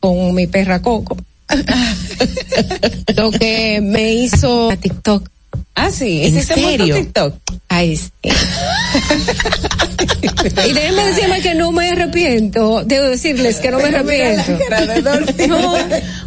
[0.00, 1.16] con mi perra Coco.
[3.16, 5.28] Lo que me hizo a TikTok.
[5.74, 6.94] Ah, sí, ¿En serio?
[6.96, 7.34] TikTok.
[7.68, 8.10] Ay, sí.
[10.68, 12.84] y déjenme decirme que no me arrepiento.
[12.84, 14.52] Debo decirles que no me arrepiento.
[15.48, 15.74] No,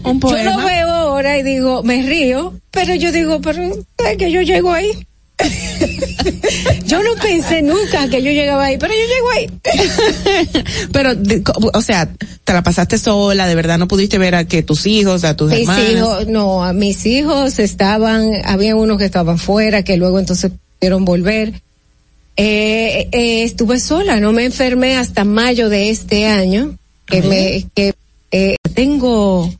[0.04, 0.58] Un yo poema.
[0.58, 4.72] lo veo ahora y digo, me río, pero yo digo, pero ¿sabes que yo llego
[4.74, 4.92] ahí?
[6.86, 9.50] yo no pensé nunca que yo llegaba ahí, pero yo llego ahí.
[10.92, 11.12] Pero,
[11.74, 12.10] o sea,
[12.44, 15.52] te la pasaste sola, de verdad no pudiste ver a que tus hijos, a tus
[15.52, 20.52] Mis hijos, no, a mis hijos estaban, había unos que estaban fuera, que luego entonces
[20.80, 21.62] pudieron volver.
[22.38, 27.94] Eh, eh, estuve sola, no me enfermé hasta mayo de este año, que me, que
[28.32, 29.54] eh, tengo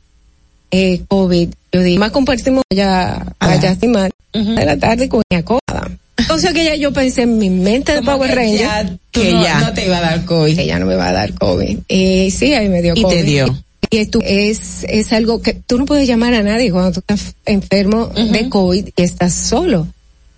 [0.70, 1.48] eh, COVID.
[1.72, 5.36] Yo dije, más compartimos allá, allá encima de la tarde con mi
[5.78, 5.98] acoda.
[6.18, 9.60] Entonces que ya yo pensé en mi mente de Power que Ranger ya tú no-
[9.60, 10.56] no te iba a dar COVID.
[10.56, 11.78] Que ya no me va a dar COVID.
[11.88, 13.24] Y sí, ahí me dio Y te COVID.
[13.24, 13.62] dio.
[13.90, 17.34] Y esto es, es algo que tú no puedes llamar a nadie cuando tú estás
[17.44, 19.86] enfermo de COVID y estás solo.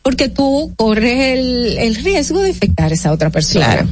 [0.02, 3.66] Porque tú corres el, el riesgo de infectar a esa otra persona.
[3.66, 3.88] Claro.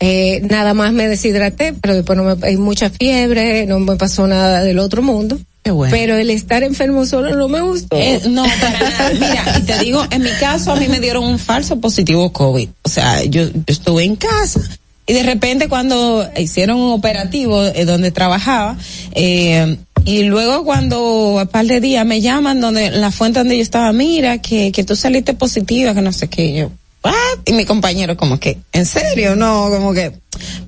[0.00, 4.26] Eh, nada más me deshidraté, pero después no me, hay mucha fiebre, no me pasó
[4.26, 5.38] nada del otro mundo.
[5.72, 5.90] Bueno.
[5.90, 7.96] Pero el estar enfermo solo no me gustó.
[7.96, 9.10] Eh, no, para nada.
[9.14, 12.68] Mira, y te digo, en mi caso a mí me dieron un falso positivo COVID.
[12.82, 14.60] O sea, yo, yo estuve en casa.
[15.06, 18.76] Y de repente cuando hicieron un operativo eh, donde trabajaba,
[19.12, 19.76] eh,
[20.06, 23.92] y luego cuando a par de días me llaman donde la fuente donde yo estaba,
[23.92, 26.70] mira, que, que tú saliste positiva, que no sé qué, yo,
[27.04, 29.36] "What?" Y mi compañero como que, ¿en serio?
[29.36, 30.18] No, como que,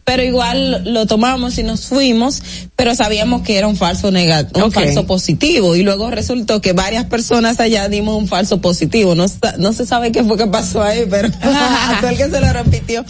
[0.04, 2.42] pero igual lo tomamos y nos fuimos,
[2.76, 7.06] pero sabíamos que era un falso negativo, un falso positivo y luego resultó que varias
[7.06, 9.14] personas allá dimos un falso positivo.
[9.14, 9.26] No,
[9.58, 11.28] no se sabe qué fue que pasó ahí, pero
[12.00, 13.04] fue el que se lo repitió.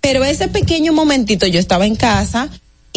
[0.00, 2.48] Pero ese pequeño momentito yo estaba en casa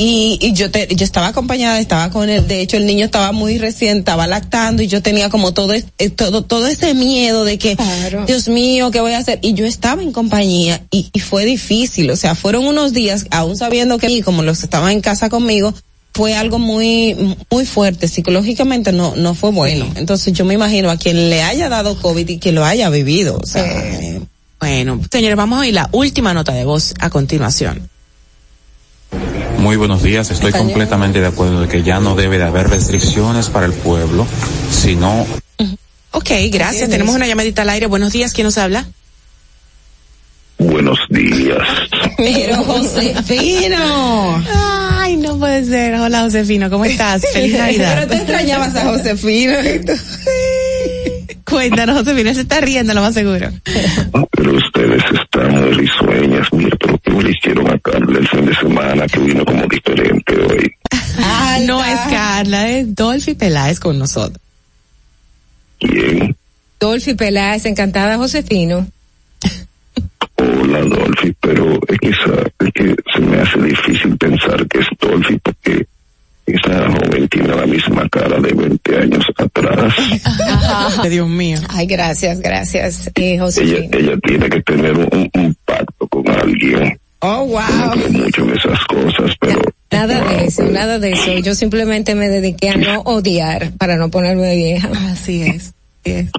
[0.02, 3.34] y, y yo te, yo estaba acompañada, estaba con él, de hecho el niño estaba
[3.34, 7.58] muy recién, estaba lactando y yo tenía como todo eh, todo todo ese miedo de
[7.58, 7.76] que
[8.26, 9.40] Dios mío, ¿qué voy a hacer?
[9.42, 13.58] Y yo estaba en compañía y, y fue difícil, o sea, fueron unos días, aún
[13.58, 15.74] sabiendo que como los estaban en casa conmigo,
[16.14, 19.86] fue algo muy muy fuerte, psicológicamente no no fue bueno.
[19.96, 23.38] Entonces yo me imagino a quien le haya dado COVID y que lo haya vivido,
[23.44, 24.22] o sea, eh,
[24.62, 27.90] Bueno, señores, vamos a oír la última nota de voz a continuación.
[29.60, 33.50] Muy buenos días, estoy completamente de acuerdo de que ya no debe de haber restricciones
[33.50, 34.26] para el pueblo,
[34.72, 35.26] sino
[36.12, 36.90] Ok, gracias.
[36.90, 37.86] Tenemos una llamadita al aire.
[37.86, 38.88] Buenos días, ¿quién nos habla?
[40.58, 41.60] Buenos días.
[42.18, 44.44] Pero Josefino.
[44.98, 45.96] Ay, no puede ser.
[45.96, 47.22] Hola, Josefino, ¿cómo estás?
[47.32, 47.96] Feliz Navidad.
[47.96, 49.54] Pero te extrañabas a Josefino.
[51.46, 53.50] Cuéntanos, Josefino, se está riendo, lo más seguro.
[54.32, 55.28] Pero ustedes están
[55.70, 56.48] muy risueñas.
[56.54, 60.36] Mira, pero ¿qué le hicieron a Carla el fin de semana que vino como diferente
[60.36, 60.76] hoy?
[61.66, 64.40] no es Carla, es Dolphy Peláez con nosotros.
[65.80, 66.36] ¿Quién?
[66.80, 68.88] Dolphy Peláez, encantada Josefino.
[70.36, 75.38] Hola, Dolphy, pero es que, es que se me hace difícil pensar que es Dolphy
[75.40, 75.86] porque
[76.56, 79.94] esa joven tiene la misma cara de 20 años atrás.
[81.10, 81.60] Dios mío.
[81.70, 83.40] Ay, gracias, gracias, eh.
[83.58, 87.00] Ella, ella tiene que tener un, un pacto con alguien.
[87.20, 87.60] Oh, wow.
[87.60, 89.62] No creo mucho en esas cosas, pero
[89.92, 91.38] Nada de eso, nada de eso.
[91.40, 94.90] Yo simplemente me dediqué a no odiar para no ponerme vieja.
[95.12, 95.74] Así es.
[96.02, 96.32] así es.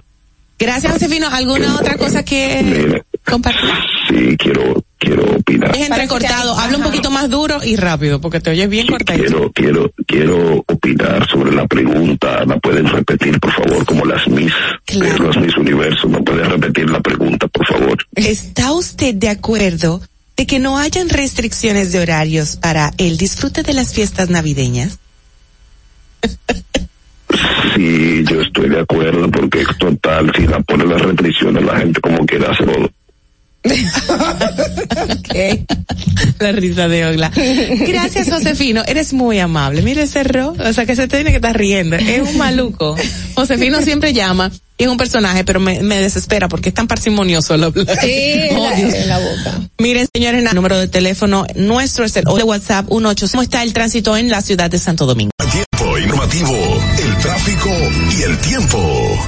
[0.58, 1.26] Gracias, Josefino.
[1.30, 3.70] ¿Alguna otra cosa que compartir?
[4.10, 5.74] Sí quiero quiero opinar.
[5.74, 6.58] Es entrecortado.
[6.58, 9.50] Habla un poquito más duro y rápido, porque te oyes bien cortadito.
[9.52, 12.44] Quiero, quiero, quiero opinar sobre la pregunta.
[12.44, 14.52] ¿La pueden repetir, por favor, como las Miss,
[14.88, 16.06] eh, los Miss Universo?
[16.06, 17.96] ¿No pueden repetir la pregunta, por favor?
[18.14, 20.02] ¿Está usted de acuerdo
[20.36, 24.98] de que no hayan restricciones de horarios para el disfrute de las fiestas navideñas?
[27.74, 32.26] Sí, yo estoy de acuerdo porque total, si la ponen las restricciones, la gente como
[32.26, 32.90] quiera hacerlo.
[33.64, 35.66] Ok.
[36.38, 37.30] La risa de Ogla.
[37.86, 38.82] Gracias, Josefino.
[38.86, 39.82] Eres muy amable.
[39.82, 41.96] Mire ese ro, o sea que se tiene que estar riendo.
[41.96, 42.96] Es un maluco.
[43.34, 47.54] Josefino siempre llama y es un personaje, pero me, me desespera porque es tan parsimonioso
[47.54, 47.86] el hablar.
[48.00, 48.94] Sí, Oh, la- Dios.
[48.94, 49.60] en la boca.
[49.78, 53.28] Miren, señores, el número de teléfono nuestro es el o de WhatsApp 18.
[53.30, 55.30] ¿Cómo está el tránsito en la ciudad de Santo Domingo?
[55.52, 56.56] Tiempo informativo,
[57.04, 57.70] el tráfico
[58.18, 59.18] y el tiempo.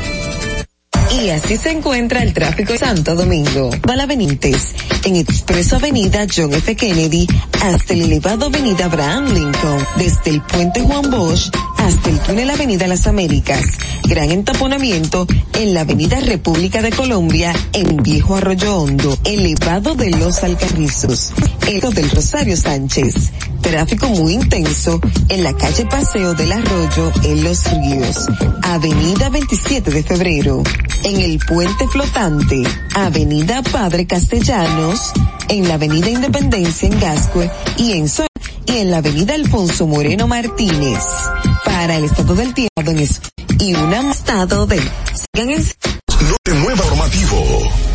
[1.11, 3.71] Y así se encuentra el tráfico en Santo Domingo.
[3.87, 4.75] Balabenites,
[5.05, 6.75] en Expreso Avenida John F.
[6.75, 7.27] Kennedy
[7.63, 12.87] hasta el elevado Avenida Abraham Lincoln, desde el puente Juan Bosch hasta el túnel Avenida
[12.87, 13.65] Las Américas.
[14.05, 20.43] Gran entaponamiento en la Avenida República de Colombia en Viejo Arroyo Hondo, elevado de los
[20.43, 21.33] Alcarrizos,
[21.67, 23.33] el del Rosario Sánchez.
[23.61, 28.27] Tráfico muy intenso en la calle Paseo del Arroyo en Los Ríos,
[28.63, 30.63] Avenida 27 de Febrero,
[31.05, 32.63] en el Puente Flotante,
[32.95, 35.13] Avenida Padre Castellanos,
[35.49, 38.29] en la Avenida Independencia en Gascue y en Zona
[38.67, 41.03] y en la Avenida Alfonso Moreno Martínez.
[41.65, 43.09] Para el estado del tiempo en
[43.59, 47.92] y un estado de No te mueva formativo.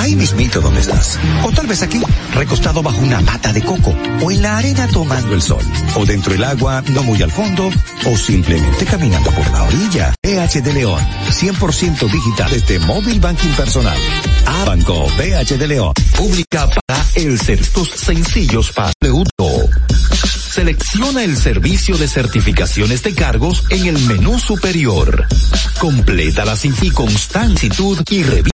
[0.00, 1.18] Ahí mismito donde estás.
[1.44, 2.00] O tal vez aquí,
[2.34, 3.94] recostado bajo una mata de coco.
[4.22, 5.62] O en la arena tomando el sol.
[5.94, 7.70] O dentro del agua, no muy al fondo.
[8.06, 10.14] O simplemente caminando por la orilla.
[10.22, 11.00] BH de León.
[11.30, 13.98] 100% digital desde móvil banking personal.
[14.46, 15.92] A Banco BH de León.
[16.16, 18.90] Pública para el ser tus sencillos para.
[20.50, 25.26] Selecciona el servicio de certificaciones de cargos en el menú superior.
[25.78, 28.49] Completa la sin constancitud y revisa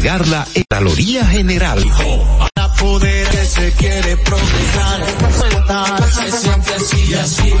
[0.00, 1.84] cargarla en Caloría General.
[2.54, 5.04] Para poder se quiere progresar,
[6.14, 7.52] se siente así así,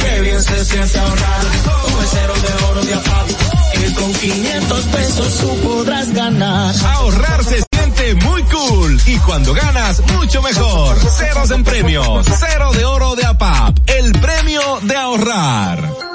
[0.00, 3.28] qué bien se siente ahorrar, un cero de oro de APAP,
[3.74, 6.74] que con 500 pesos tú podrás ganar.
[6.94, 10.98] Ahorrar se siente muy cool y cuando ganas mucho mejor.
[10.98, 16.11] Ceros en premios, cero de oro de APAP, el premio de ahorrar.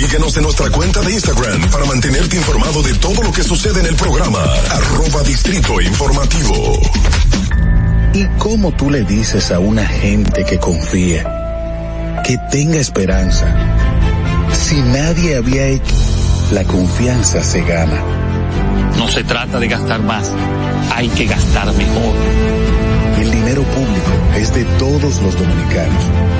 [0.00, 3.86] Síguenos en nuestra cuenta de Instagram para mantenerte informado de todo lo que sucede en
[3.86, 4.38] el programa.
[4.70, 6.80] Arroba Distrito Informativo.
[8.14, 13.54] ¿Y cómo tú le dices a una gente que confía, que tenga esperanza?
[14.52, 15.94] Si nadie había hecho,
[16.52, 18.02] la confianza se gana.
[18.96, 20.32] No se trata de gastar más,
[20.94, 22.14] hay que gastar mejor.
[23.20, 26.39] El dinero público es de todos los dominicanos.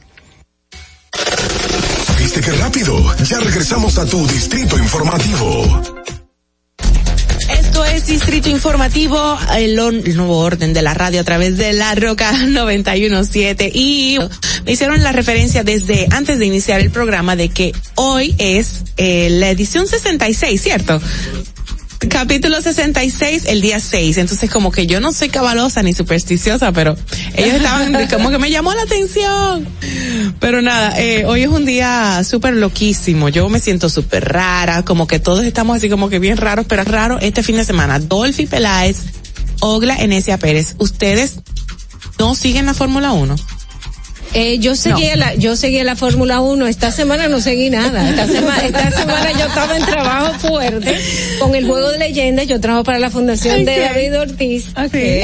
[2.33, 2.97] ¿Viste qué rápido?
[3.25, 5.81] Ya regresamos a tu distrito informativo.
[7.49, 12.31] Esto es Distrito Informativo, el, nuevo orden de la radio a través de la Roca
[12.31, 14.17] 917 y
[14.65, 19.27] me hicieron la referencia desde antes de iniciar el programa de que hoy es eh,
[19.29, 21.01] la edición 66, ¿cierto?
[22.09, 24.17] Capítulo 66, el día 6.
[24.17, 26.97] Entonces, como que yo no soy cabalosa ni supersticiosa, pero
[27.35, 29.67] ellos estaban, como que me llamó la atención.
[30.39, 33.29] Pero nada, eh, hoy es un día súper loquísimo.
[33.29, 36.83] Yo me siento súper rara, como que todos estamos así como que bien raros, pero
[36.83, 37.99] raro este fin de semana.
[37.99, 38.97] Dolphy Peláez,
[39.59, 40.75] Ogla Enesia Pérez.
[40.79, 41.35] ¿Ustedes
[42.17, 43.35] no siguen la Fórmula 1?
[44.33, 46.67] Eh, yo seguía la, yo seguía la Fórmula 1.
[46.67, 48.09] Esta semana no seguí nada.
[48.09, 50.95] Esta semana, esta semana yo estaba en trabajo fuerte
[51.39, 52.47] con el juego de leyendas.
[52.47, 54.67] Yo trabajo para la fundación de David Ortiz.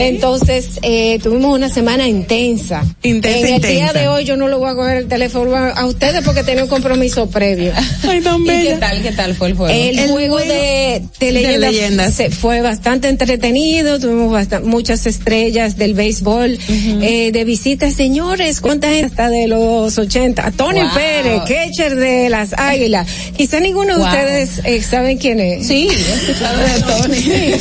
[0.07, 2.83] Entonces, eh, tuvimos una semana intensa.
[3.03, 5.85] Intensa, En el día de hoy yo no lo voy a coger el teléfono a
[5.85, 7.71] ustedes porque tenía un compromiso previo.
[8.07, 9.73] Ay, tan ¿Y qué tal, qué tal fue el juego?
[9.73, 15.05] El, El juego juego de, de de leyendas, se- fue bastante entretenido, tuvimos basta- muchas
[15.07, 16.57] estrellas del béisbol,
[17.01, 20.89] eh, de visitas, señores, cuánta hasta de los 80, Tony Wow.
[20.93, 24.07] Pérez, catcher de las Águilas, quizá ninguno de Wow.
[24.07, 25.67] ustedes eh, saben quién es.
[25.67, 27.51] Sí, de Tony.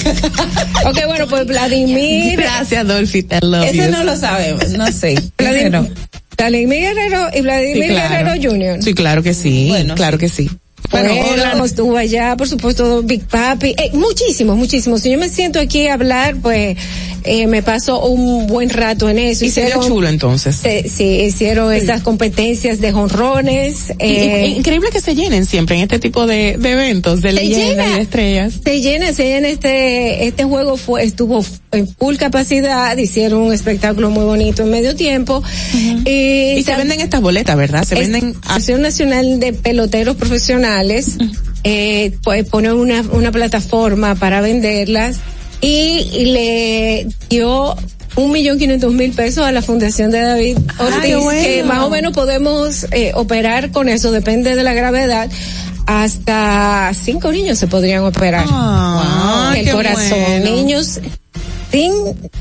[0.86, 3.26] Ok, bueno, pues Vladimir, Gracias, Dolphy.
[3.64, 5.16] Ese no lo sabemos, no sé.
[5.38, 5.90] Vladimir,
[6.36, 8.08] Vladimir Guerrero y Vladimir Sí, claro.
[8.34, 8.82] Guerrero Jr.
[8.82, 9.66] Sí, claro que sí.
[9.70, 10.50] Bueno, claro que sí.
[10.90, 15.02] Bueno, Bueno, allá, por supuesto, Big Papi, eh, muchísimos, muchísimos.
[15.02, 16.76] Si yo me siento aquí a hablar, pues
[17.24, 19.44] eh, me paso un buen rato en eso.
[19.44, 20.54] y se Hicieron- chulo entonces.
[20.56, 23.92] se- sí, hicieron esas competencias de jonrones.
[23.98, 27.88] Eh, increíble que se llenen siempre en este tipo de, de eventos, de Se leyendas
[27.90, 28.52] y de estrellas.
[28.62, 34.10] se llena, se llena este, este juego fue, estuvo en full capacidad, hicieron un espectáculo
[34.10, 35.42] muy bonito en medio tiempo.
[36.04, 37.82] y Y se venden estas boletas, ¿verdad?
[37.82, 40.65] Se Es- venden Asociación Nacional de Peloteros Profesionales
[41.64, 45.18] eh, pues, pone una, una plataforma para venderlas
[45.60, 47.76] y, le dio
[48.16, 51.42] un millón quinientos mil pesos a la fundación de David Ortiz, qué bueno.
[51.42, 55.28] que más o menos podemos eh, operar con eso, depende de la gravedad.
[55.86, 58.44] Hasta cinco niños se podrían operar.
[58.48, 60.44] Ah, el corazón, bueno.
[60.44, 61.00] niños
[61.76, 61.92] sin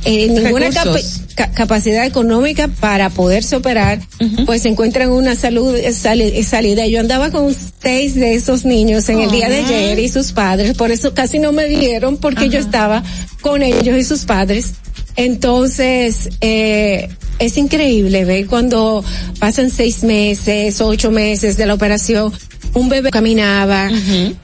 [0.06, 1.22] eh, ninguna capa- Recursos.
[1.36, 4.00] ca- capacidad económica para poderse operar,
[4.46, 6.88] pues se encuentran una salud eh, sali- salida.
[6.88, 10.76] Yo andaba con seis de esos niños en el día de ayer y sus padres,
[10.78, 13.04] por eso casi no me vieron porque yo estaba
[13.42, 14.74] con ellos y sus padres.
[15.18, 17.10] Entonces, eh,
[17.40, 19.04] es increíble ver cuando
[19.40, 22.32] pasan seis meses, ocho meses de la operación,
[22.76, 23.90] un bebé caminaba,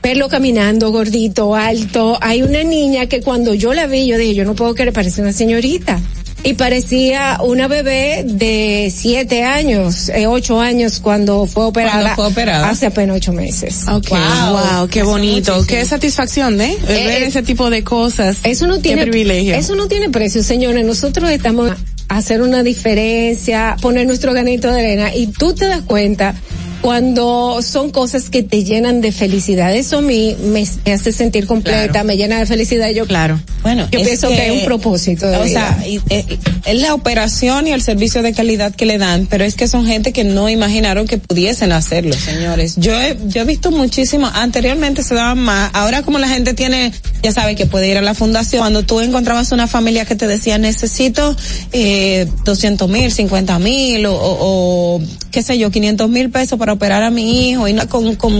[0.02, 2.18] verlo caminando gordito, alto.
[2.22, 5.22] Hay una niña que cuando yo la vi, yo dije, yo no puedo creer, parece
[5.22, 6.00] una señorita.
[6.44, 12.02] Y parecía una bebé de siete años, eh, ocho años cuando fue operada.
[12.02, 12.70] Cuando fue operada.
[12.70, 13.86] Hace apenas ocho meses.
[13.88, 14.18] Okay.
[14.18, 16.76] Wow, qué bonito, qué satisfacción, ¿eh?
[16.88, 18.40] Eh, Ver eh, ese tipo de cosas.
[18.44, 19.54] Eso no tiene Qué privilegio.
[19.54, 20.84] Eso no tiene precio, señores.
[20.84, 21.74] Nosotros estamos
[22.08, 26.34] a hacer una diferencia, poner nuestro granito de arena y tú te das cuenta
[26.82, 29.74] cuando son cosas que te llenan de felicidad.
[29.76, 32.08] Eso a mí me, me hace sentir completa, Claro.
[32.08, 32.90] me llena de felicidad.
[32.90, 33.40] Yo Claro.
[33.64, 35.78] Bueno, Yo es pienso que hay un propósito de o vida.
[35.78, 39.56] sea, eh, es la operación y el servicio de calidad que le dan, pero es
[39.56, 42.76] que son gente que no imaginaron que pudiesen hacerlo, señores.
[42.78, 46.92] Yo he, yo he visto muchísimo, anteriormente se daban más, ahora como la gente tiene,
[47.22, 50.26] ya sabe que puede ir a la fundación, cuando tú encontrabas una familia que te
[50.28, 51.36] decía necesito
[51.72, 56.71] eh, 200 mil, 50 mil o, o, o, qué sé yo, 500 mil pesos para
[56.74, 58.34] operar a mi hijo y no con, con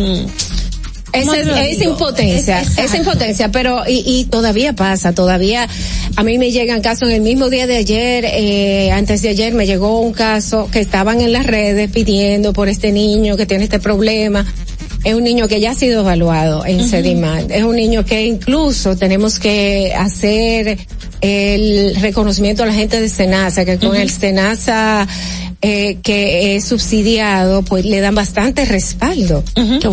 [1.14, 2.98] Esa es, impotencia, Es- es, exacto.
[2.98, 5.68] impotencia, pero y, y todavía pasa, todavía
[6.16, 9.54] a mí me llegan casos en el mismo día de ayer, eh, antes de ayer
[9.54, 13.66] me llegó un caso que estaban en las redes pidiendo por este niño que tiene
[13.66, 14.46] este problema.
[15.04, 17.50] Es un niño que ya ha sido evaluado en Sedimat.
[17.50, 20.78] Es un niño que incluso tenemos que hacer
[21.22, 25.08] el reconocimiento a la gente de Senasa, que con el Senasa
[25.62, 29.44] eh, que es subsidiado, pues le dan bastante respaldo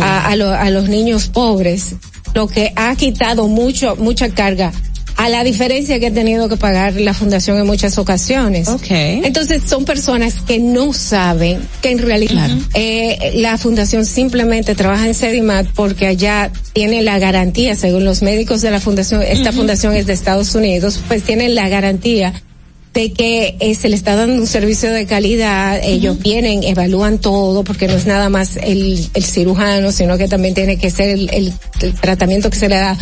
[0.01, 1.95] a, a lo- a los niños pobres,
[2.33, 4.71] lo que ha quitado mucho, mucha carga
[5.17, 8.69] a la diferencia que ha tenido que pagar la fundación en muchas ocasiones.
[8.69, 9.19] Okay.
[9.25, 15.13] Entonces son personas que no saben que en realidad eh, la fundación simplemente trabaja en
[15.13, 20.05] Sedimat porque allá tiene la garantía, según los médicos de la fundación, esta fundación es
[20.05, 22.31] de Estados Unidos, pues tienen la garantía
[22.93, 27.63] de que eh, se le está dando un servicio de calidad, ellos vienen, evalúan todo,
[27.63, 31.29] porque no es nada más el, el cirujano, sino que también tiene que ser el,
[31.31, 32.97] el- el tratamiento que se le da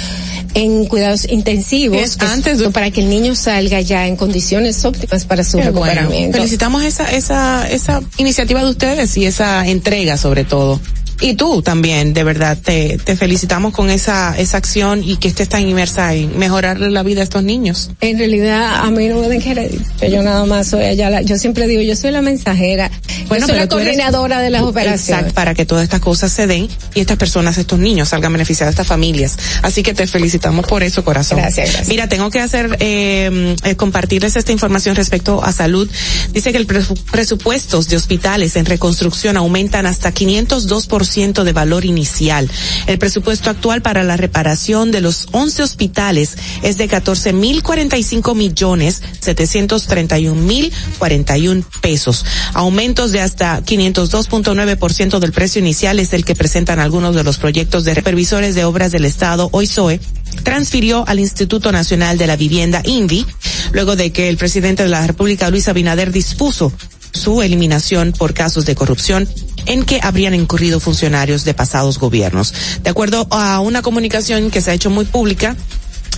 [0.53, 4.84] en cuidados intensivos, Es que antes de- para que el niño salga ya en condiciones
[4.85, 5.72] óptimas para su bueno.
[5.72, 6.38] recuperamiento.
[6.38, 10.80] Felicitamos esa, esa, esa iniciativa de ustedes y esa entrega sobre todo.
[11.19, 15.49] Y tú también, de verdad, te, te felicitamos con esa, esa acción y que estés
[15.49, 17.89] tan inmersa en mejorarle la vida a estos niños.
[18.02, 21.10] En realidad, a mí no me den que Yo nada más soy allá.
[21.10, 22.91] la- yo siempre digo, yo soy la mensajera.
[23.27, 25.07] Bueno, yo soy la tú eres- coordinadora de las operaciones.
[25.10, 28.73] Exacto, para que todas estas cosas se den y estas personas, estos niños salgan beneficiados,
[28.73, 29.38] estas familias.
[29.64, 31.39] Así que te felicitamos por eso, corazón.
[31.39, 31.88] Gracias, gracias.
[31.88, 35.89] Mira, tengo que hacer, eh, eh, compartirles esta información respecto a salud.
[36.34, 41.85] Dice que el presu- presupuestos de hospitales en reconstrucción aumentan hasta 502% 100% de valor
[41.85, 42.49] inicial.
[42.85, 50.41] El presupuesto actual para la reparación de los 11 hospitales es de 14.045 millones 731
[50.41, 52.25] mil 41 pesos.
[52.53, 57.84] Aumentos de hasta 502.9% del precio inicial es el que presentan algunos de los proyectos
[57.84, 59.99] de supervisores de obras del Estado, OISOE,
[60.43, 63.25] transfirió al Instituto Nacional de la Vivienda, INVI,
[63.71, 66.71] luego de que el presidente de la República, Luis Abinader, dispuso
[67.18, 69.27] su eliminación por casos de corrupción
[69.65, 72.53] en que habrían incurrido funcionarios de pasados gobiernos.
[72.84, 75.57] De acuerdo a una comunicación que se ha hecho muy pública,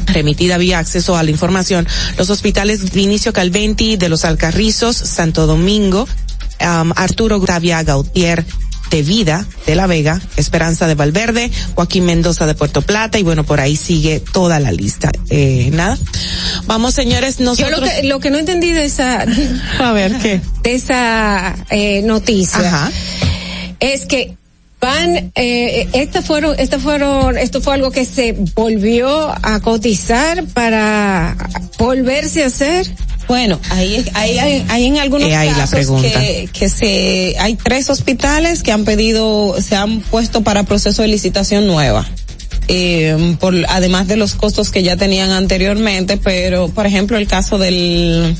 [0.06, 6.08] remitida vía acceso a la información, los hospitales Vinicio Calventi de los Alcarrizos, Santo Domingo,
[6.60, 8.46] Arturo Gravia Gautier,
[8.90, 13.44] de Vida de La Vega, Esperanza de Valverde, Joaquín Mendoza de Puerto Plata y bueno,
[13.44, 15.11] por ahí sigue toda la lista.
[15.30, 15.98] Eh, nada.
[16.66, 17.80] Vamos señores, nosotros...
[17.80, 19.26] Yo lo que, lo que no entendí de esa...
[19.80, 20.41] A ver, ¿qué?
[20.64, 22.91] De esa eh, noticia.
[23.80, 24.36] Es que
[24.80, 31.36] van, eh, estas fueron, estas fueron, esto fue algo que se volvió a cotizar para
[31.78, 32.88] volverse a hacer.
[33.28, 38.72] Bueno, ahí, hay, hay en algunos Eh, casos que, que se, hay tres hospitales que
[38.72, 42.08] han pedido, se han puesto para proceso de licitación nueva.
[42.68, 47.58] Eh, por, además de los costos que ya tenían anteriormente, pero por ejemplo el caso
[47.58, 48.36] del,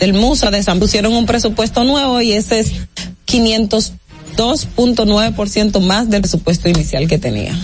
[0.00, 2.72] del Musa de San pusieron un presupuesto nuevo y ese es
[4.36, 7.56] 502.9% más del presupuesto inicial que tenía.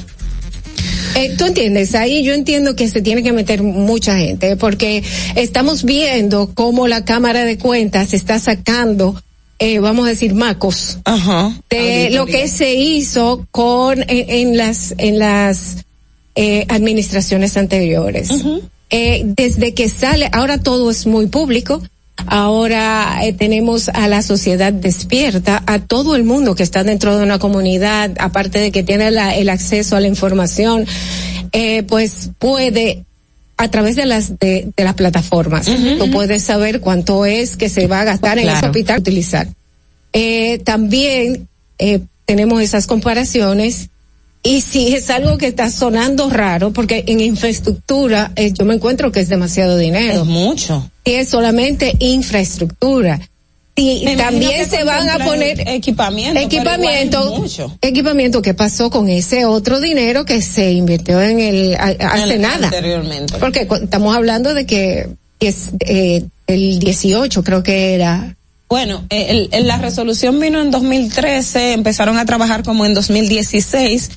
[1.17, 5.03] Eh, Tú entiendes, ahí yo entiendo que se tiene que meter mucha gente, porque
[5.35, 9.21] estamos viendo cómo la Cámara de Cuentas está sacando,
[9.59, 10.99] eh, vamos a decir, macos
[11.69, 15.85] de lo que se hizo con en, en las en las
[16.37, 18.31] eh, administraciones anteriores.
[18.91, 21.83] Eh, desde que sale, ahora todo es muy público.
[22.27, 27.23] Ahora eh, tenemos a la sociedad despierta, a todo el mundo que está dentro de
[27.23, 30.87] una comunidad, aparte de que tiene la- el acceso a la información,
[31.53, 33.05] eh, pues puede
[33.57, 35.67] a través de las de, de las plataformas,
[35.99, 38.67] tú puedes saber cuánto es que se va a gastar en ese Claro.
[38.69, 39.49] hospital utilizar.
[40.15, 41.47] Eh, también
[41.79, 43.91] eh, tenemos esas comparaciones
[44.43, 49.13] y si es algo que está sonando raro, porque en infraestructura eh, yo me encuentro
[49.13, 50.21] que es demasiado dinero.
[50.23, 50.91] Es mucho.
[51.05, 53.21] Y es solamente infraestructura.
[53.77, 56.39] Y Me también se van a poner equipamiento.
[56.41, 57.45] equipamiento,
[57.81, 62.67] equipamiento que pasó con ese otro dinero que se invirtió en el a- hace nada.
[62.67, 63.35] Anteriormente.
[63.39, 65.09] Porque estamos hablando de que
[65.39, 68.35] es eh, el 18 creo que era.
[68.69, 74.11] Bueno, eh, el- el- la resolución vino en 2013, empezaron a trabajar como en 2016,
[74.11, 74.17] pu-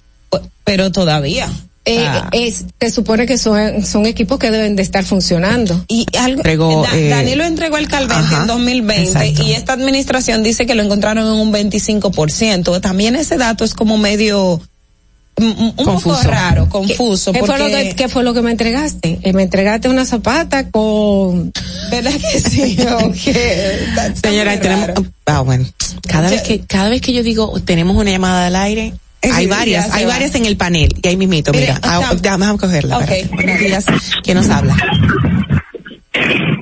[0.63, 1.49] pero todavía.
[1.85, 2.29] Eh, Ah.
[2.31, 5.83] es, se supone que son, son equipos que deben de estar funcionando.
[5.89, 9.43] Y algo, Entregó, Da- eh, Danilo entregó el Calvente ajá, en 2020 exacto.
[9.43, 12.79] y esta administración dice que lo encontraron en un 25%.
[12.79, 14.61] También ese dato es como medio
[15.35, 16.15] un Confuso.
[16.19, 17.33] poco raro, confuso.
[17.33, 19.19] ¿Qué, fue lo que, qué fue lo que me entregaste?
[19.23, 21.51] Eh, me entregaste una zapata con...
[21.89, 22.77] ¿Verdad que sí?
[24.23, 24.89] Señora, tenemos,
[25.25, 25.65] ah, bueno,
[26.07, 28.93] cada vez que, cada vez que yo digo, tenemos una llamada al aire,
[29.31, 30.13] hay varias, hay va.
[30.13, 32.97] varias en el panel, y ahí mismito, Mire, mira, ah, déjame déjame cogerla.
[32.97, 33.35] Ok, espérate.
[33.35, 33.85] Buenos días,
[34.23, 34.75] ¿quién nos habla?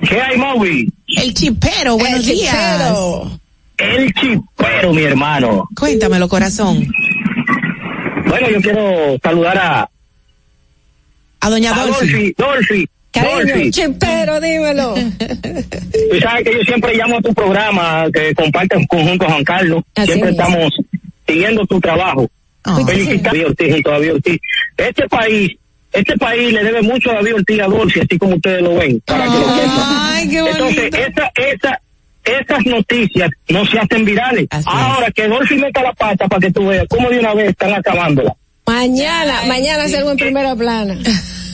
[0.07, 0.91] ¿Qué hay, Moby?
[1.17, 2.53] El chipero, buenos El días.
[2.55, 3.39] chipero.
[3.77, 5.67] El chipero, mi hermano.
[5.77, 6.87] Cuéntamelo, corazón.
[8.27, 9.89] Bueno, yo quiero saludar a,
[11.41, 12.33] A doña a Dolphy.
[12.37, 12.87] Dolphy.
[13.11, 14.93] Cariño, chipero, dímelo.
[14.95, 19.83] Tú sabes que yo siempre llamo a tu programa que compartes junto a Juan Carlos.
[19.95, 20.37] Así siempre es.
[20.37, 20.73] estamos
[21.27, 22.29] siguiendo tu trabajo.
[22.63, 22.79] Ah.
[22.85, 24.39] Felicitar a David Ortiz junto a David Ortiz.
[24.77, 25.51] Este país,
[25.91, 28.75] este país le debe mucho a David Ortiz y a Dolphy, así como ustedes lo
[28.75, 30.29] ven, para que lo sepan.
[30.29, 30.37] Qué.
[30.37, 31.81] Entonces, esa, esa,
[32.23, 34.47] esas noticias no se hacen virales.
[34.49, 37.49] Así Ahora que Dolphy meta la pata para que tú veas cómo de una vez
[37.49, 38.35] están acabándola.
[38.67, 40.97] Mañana, mañana salgo en primera plana.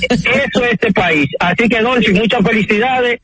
[0.10, 1.30] Eso es este país.
[1.40, 3.20] Así que, Dolphy, muchas felicidades.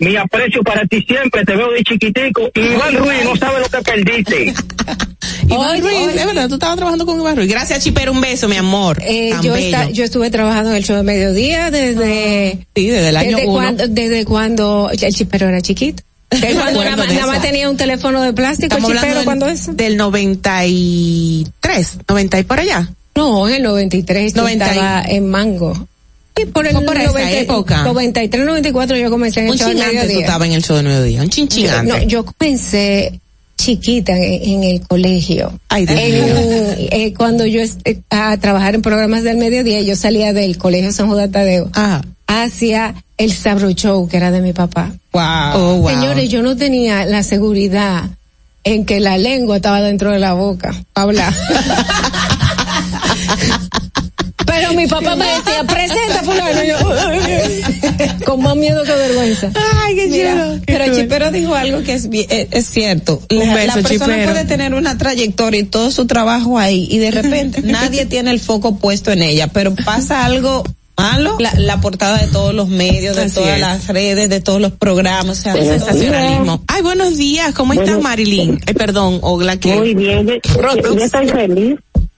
[0.00, 1.44] Mi aprecio para ti siempre.
[1.44, 2.50] Te veo de chiquitico.
[2.54, 4.54] Y Iván Ruiz, no sabe lo que perdiste.
[5.48, 6.20] Iván Ruiz, oye.
[6.20, 7.48] es verdad, tú estabas trabajando con Iván Ruiz.
[7.48, 8.98] Gracias, chipero, un beso, mi amor.
[9.04, 9.54] Eh, yo,
[9.92, 13.52] yo estuve trabajando en el show de mediodía desde, Sí, desde el año desde, uno.
[13.54, 16.02] cuando, desde cuando el chipero era chiquito.
[16.30, 19.52] Desde cuando acuerdo nada, más- nada tenía un teléfono de plástico, el Estamos chipero, del,
[19.52, 19.72] eso?
[19.72, 22.88] del 93, 90 y por allá.
[23.16, 25.88] No, en el 93 yo 90 y- estaba en Mango.
[26.46, 27.82] Por el por esa época.
[27.84, 30.26] 93, 94 yo comencé en el Un show de chin antes tú mediodía.
[30.26, 33.20] estabas en el show de mediodía, un chin chin Yo- no, yo comencé
[33.56, 35.52] chiquita en, en el colegio.
[35.68, 40.32] Ay, Dios En, eh, cuando yo eh, a trabajar en programas del mediodía, yo salía
[40.32, 44.92] del colegio San Juan Tadeo Ah, hacia el Sabro Show, que era de mi papá.
[45.12, 45.22] Wow.
[45.54, 45.90] oh, wow.
[45.90, 48.04] Señores, yo no tenía la seguridad
[48.64, 50.74] en que la lengua estaba dentro de la boca.
[50.94, 51.30] Habla.
[54.46, 56.60] Pero mi papá me decía, presenta fulano.
[56.64, 59.50] Yo, con más miedo que vergüenza.
[59.84, 60.58] Ay, qué chido.
[60.66, 63.22] Pero Chipero dijo algo que es, eh, es cierto.
[63.30, 64.32] Un la, beso, la persona Chipero.
[64.32, 68.40] puede tener una trayectoria y todo su trabajo ahí y de repente nadie tiene el
[68.40, 70.64] foco puesto en ella, pero pasa algo
[70.96, 73.60] malo, la, la portada de todos los medios, de Así todas es.
[73.60, 76.62] las redes, de todos los programas, o sea, Sensacionalismo.
[76.66, 77.54] Ay, buenos días.
[77.54, 78.02] ¿Cómo estás, Bueno.
[78.02, 78.60] Marilyn?
[78.66, 79.56] Ay, perdón, Ogla.
[79.58, 81.76] que Muy bien, yo, yo- yo estoy feliz.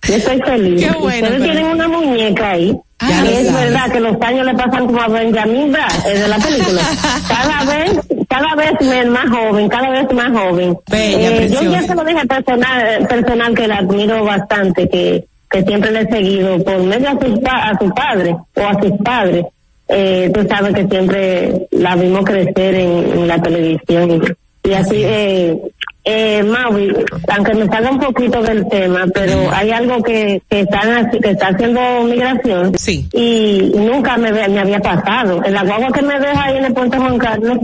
[0.09, 0.85] Yo estoy feliz.
[0.87, 2.77] Qué bueno, Ustedes pero- tienen una muñeca ahí.
[3.01, 3.53] Lo es sabes.
[3.53, 6.83] verdad que los años le pasan como a Benjamin Bratt, eh, de la película.
[7.29, 10.77] Cada vez, cada vez más joven, cada vez más joven.
[10.89, 15.62] Bella, Eh, yo ya se lo dije personal, personal que la admiro bastante, que, que
[15.65, 19.47] siempre le he seguido por medio a su, a su padre o a sus padres.
[19.89, 24.23] Eh, tú sabes que siempre la vimos crecer en, en la televisión.
[24.65, 25.59] Y así, eh,
[26.05, 26.93] eh, Maui,
[27.29, 31.49] aunque me salga un poquito del tema, pero hay algo que, que están que está
[31.49, 32.77] haciendo migración.
[32.79, 33.09] Sí.
[33.12, 35.43] Y nunca me, me había pasado.
[35.45, 37.59] En la guagua que me deja ahí en el puente Juan Carlos,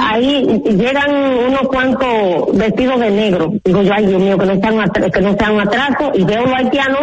[0.00, 1.10] ahí llegan
[1.48, 3.52] unos cuantos vestidos de negro.
[3.64, 6.10] Digo yo, ay Dios mío, que no sean, que no sean atrasos.
[6.14, 7.00] Y veo los haitianos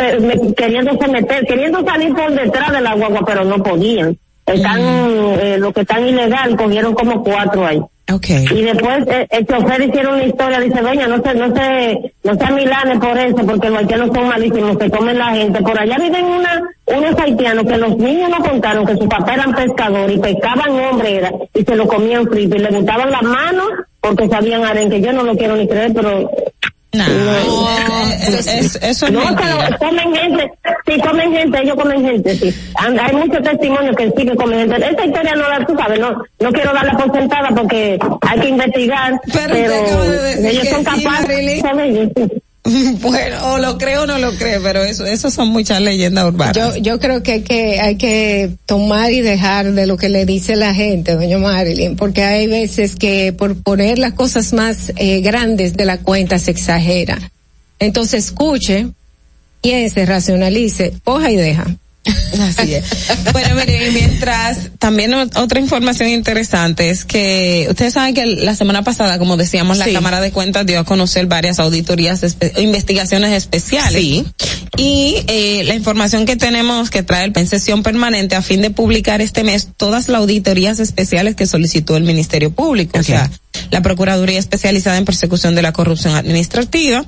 [0.00, 4.16] eh, me- queriéndose meter, queriendo salir por detrás de la guagua, pero no podían.
[4.46, 7.80] Están, eh, los que están ilegal, cogieron como cuatro ahí.
[8.12, 8.44] Okay.
[8.50, 12.34] Y después eh, el chofer hicieron una historia, dice, veña, no se, no se, no
[12.34, 15.62] se amilanes por eso, porque los haitianos son malísimos, se comen la gente.
[15.62, 19.54] Por allá viven una, unos haitianos que los niños nos contaron que su papá eran
[19.54, 23.68] pescadores y pescaban hombrera y se lo comían frito y le gustaban las manos
[24.00, 25.00] porque sabían arenque.
[25.00, 26.28] Yo no lo quiero ni creer, pero
[26.98, 27.06] No,
[28.38, 29.66] es- es- eso es no, mentira.
[29.68, 30.52] pero comen gente,
[30.86, 32.54] sí comen gente, ellos comen gente, sí.
[32.76, 34.88] Hay muchos testimonios que sí que comen gente.
[34.90, 36.10] Esta historia no la, tú sabes, no,
[36.40, 37.98] no quiero darla por sentada porque
[38.28, 41.62] hay que investigar, Pero pero, usted acaba de decir ellos que son sí, capaces.
[43.00, 46.56] Bueno, o lo creo o no lo creo, pero eso, eso son muchas leyendas urbanas.
[46.56, 50.24] Yo, yo creo que hay que hay que tomar y dejar de lo que le
[50.26, 55.20] dice la gente, doña Marilyn, porque hay veces que por poner las cosas más eh,
[55.20, 57.18] grandes de la cuenta se exagera.
[57.78, 58.88] Entonces escuche,
[59.60, 61.66] piense, racionalice, coja y deja.
[62.04, 62.84] Así es.
[63.32, 68.82] Bueno, mire, y mientras también otra información interesante es que ustedes saben que la semana
[68.82, 69.86] pasada, como decíamos, la.
[69.92, 74.00] Cámara de Cuentas dio a conocer varias auditorías, espe- investigaciones especiales.
[74.02, 74.24] Sí.
[74.78, 79.20] Y eh, la información que tenemos que trae en sesión permanente a fin de publicar
[79.20, 83.30] este mes todas las auditorías especiales que solicitó el Ministerio Público, o sea,
[83.70, 87.04] la Procuraduría Especializada en Persecución de la Corrupción Administrativa,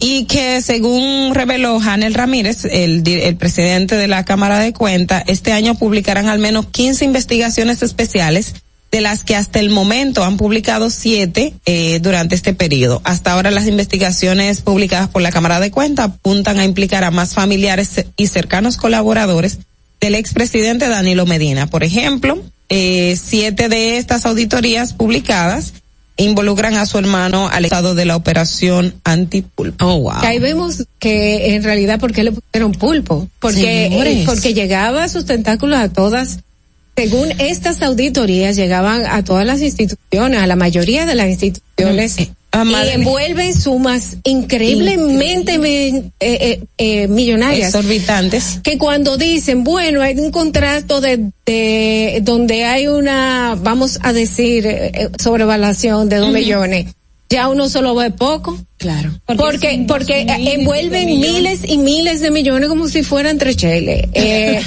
[0.00, 5.52] y que según reveló Janel Ramírez, el, el presidente de la Cámara de Cuentas, este
[5.52, 8.54] año publicarán al menos 15 investigaciones especiales
[8.94, 13.00] de las que hasta el momento han publicado siete eh, durante este periodo.
[13.02, 17.34] Hasta ahora las investigaciones publicadas por la Cámara de Cuentas apuntan a implicar a más
[17.34, 19.58] familiares y cercanos colaboradores
[20.00, 21.66] del expresidente Danilo Medina.
[21.66, 25.72] Por ejemplo, eh, siete de estas auditorías publicadas
[26.16, 29.84] involucran a su hermano al estado de la operación antipulpo.
[29.84, 30.12] Oh, wow.
[30.22, 35.26] Ahí vemos que en realidad por qué le pusieron pulpo, porque eh, porque llegaba sus
[35.26, 36.38] tentáculos a todas
[36.96, 42.16] según estas auditorías llegaban a todas las instituciones, a la mayoría de las instituciones
[42.62, 47.68] y envuelven sumas increíblemente me- eh, eh, eh, millonarias.
[47.74, 48.60] Exorbitantes.
[48.62, 54.66] Que cuando dicen, bueno, hay un contrato de, de donde hay una, vamos a decir,
[54.66, 56.86] eh, eh, sobrevaluación de dos millones,
[57.30, 58.58] ya uno solo ve poco.
[58.76, 59.10] Claro.
[59.26, 64.06] Porque, porque eh, envuelven miles y miles de millones como si fueran tres cheles.
[64.14, 64.60] Eh,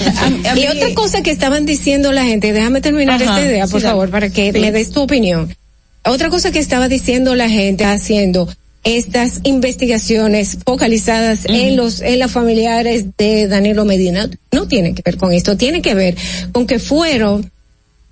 [0.45, 3.45] A- a y mí- otra cosa que estaban diciendo la gente, déjame terminar Ajá, esta
[3.49, 4.59] idea, por favor, para que Sí.
[4.59, 5.55] me des tu opinión.
[6.09, 8.47] Otra cosa que estaba diciendo la gente haciendo
[8.84, 15.17] estas investigaciones focalizadas en los en los familiares de Danilo Medina no tiene que ver
[15.17, 16.15] con esto, tiene que ver
[16.51, 17.51] con que fueron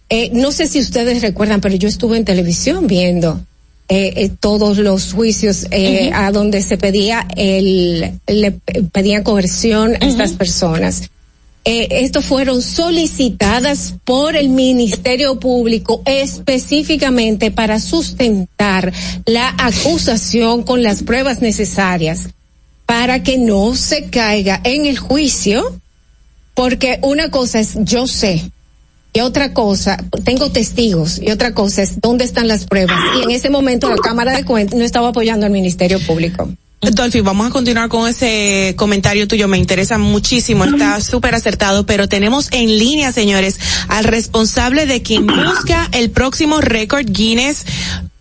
[0.09, 3.41] eh, no sé si ustedes recuerdan, pero yo estuve en televisión viendo
[3.87, 8.51] eh, eh, todos los juicios eh, a donde se pedía el, le
[8.91, 11.09] pedían coerción a estas personas.
[11.67, 18.93] Eh, estos fueron solicitadas por el Ministerio Público específicamente para sustentar
[19.25, 22.29] la acusación con las pruebas necesarias
[22.85, 25.79] para que no se caiga en el juicio,
[26.53, 28.51] porque una cosa es yo sé
[29.15, 32.99] y otra cosa, tengo testigos, y otra cosa es dónde están las pruebas.
[33.17, 36.49] Y en ese momento la Cámara de Cuentas no estaba apoyando al Ministerio Público.
[36.81, 42.07] Dolphy, vamos a continuar con ese comentario tuyo, me interesa muchísimo, está súper acertado, pero
[42.07, 47.65] tenemos en línea, señores, al responsable de quien busca el próximo récord Guinness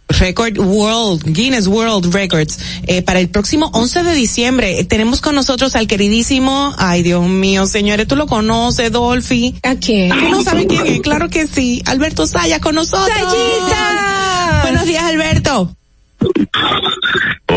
[0.09, 4.79] Record World, Guinness World Records, eh, para el próximo 11 de diciembre.
[4.79, 9.55] Eh, tenemos con nosotros al queridísimo, ay Dios mío, señores, tú lo conoces, Dolphy.
[9.63, 10.11] ¿A quién?
[10.11, 11.01] ¿Tú no sabes quién es?
[11.01, 11.83] Claro que sí.
[11.87, 13.09] Alberto Saya con nosotros.
[13.09, 14.61] ¡Sayita!
[14.63, 15.75] Buenos días, Alberto.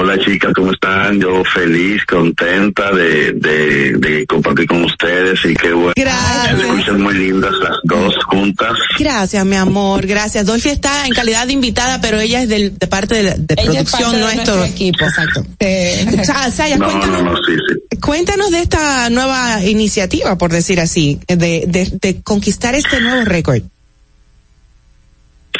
[0.09, 1.19] Hola chicas, ¿cómo están?
[1.19, 5.91] Yo feliz, contenta de, de, de compartir con ustedes y qué bueno.
[5.97, 6.61] Gracias.
[6.61, 8.71] Se escuchan muy lindas las dos juntas.
[8.97, 10.45] Gracias, mi amor, gracias.
[10.45, 13.55] Dolphy está en calidad de invitada, pero ella es del, de parte de, la- de
[13.57, 14.63] Ella es producción parte de nuestro.
[14.63, 15.03] equipo.
[15.03, 15.43] Exacto.
[15.59, 17.53] Eh, No, cuéntanos, no, no, sí,
[17.91, 17.97] sí.
[17.99, 21.35] cuéntanos de esta nueva iniciativa, por decir así, de,
[21.67, 23.61] de, de conquistar este nuevo récord.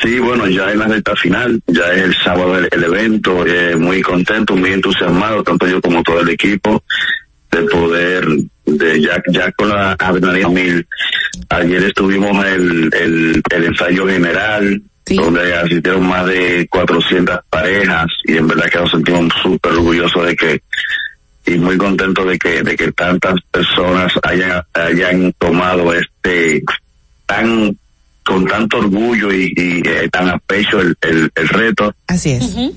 [0.02, 3.76] Sí, bueno, ya en la recta final, ya es el sábado el, el evento, eh,
[3.76, 6.84] muy contento, muy entusiasmado, tanto yo como todo el equipo,
[7.52, 8.28] de poder,
[8.66, 10.88] de ya, ya con la adrenalina mil.
[11.50, 18.48] Ayer estuvimos el, el, el ensayo general, donde asistieron más de 400 parejas, y en
[18.48, 20.62] verdad que nos sentimos súper orgullosos de que,
[21.46, 26.62] y muy contentos de que, de que tantas personas hayan, hayan tomado este
[27.26, 27.78] tan
[28.28, 31.96] con tanto orgullo y, y, eh, tan a pecho el, el, el reto.
[32.08, 32.44] Así es.
[32.54, 32.74] Y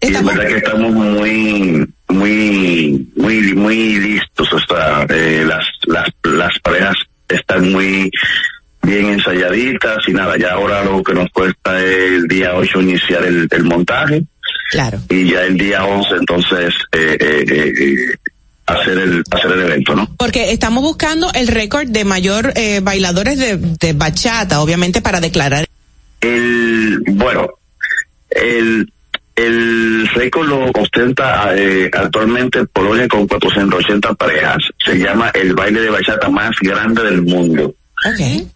[0.00, 4.52] es verdad que estamos muy, muy, muy, muy listos.
[4.52, 6.94] O sea, eh, las, las, las parejas
[7.28, 8.08] están muy
[8.82, 13.24] bien ensayaditas y nada, ya ahora lo que nos cuesta es el día 8 iniciar
[13.24, 14.22] el, el montaje.
[14.70, 14.98] Claro.
[15.08, 18.16] Y ya el día 11 entonces eh, eh, eh, eh,
[18.66, 20.08] hacer el, hacer el evento, ¿no?
[20.16, 25.66] Porque estamos buscando el récord de mayor eh, bailadores de, de bachata, obviamente para declarar.
[26.20, 27.48] El, bueno,
[28.30, 28.90] el,
[29.36, 34.58] el récord lo ostenta eh, actualmente Polonia con 480 parejas.
[34.84, 37.74] Se llama el baile de bachata más grande del mundo.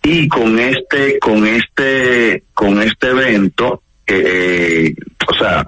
[0.02, 4.94] Y con este, con este, con este evento, eh,
[5.26, 5.64] o sea,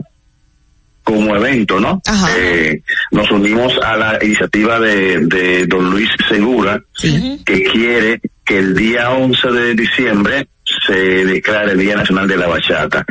[1.10, 2.00] como evento, ¿no?
[2.36, 8.76] Eh, nos unimos a la iniciativa de, de don Luis Segura, que quiere que el
[8.76, 10.48] día 11 de diciembre
[10.86, 13.04] se declare el Día Nacional de la Bachata.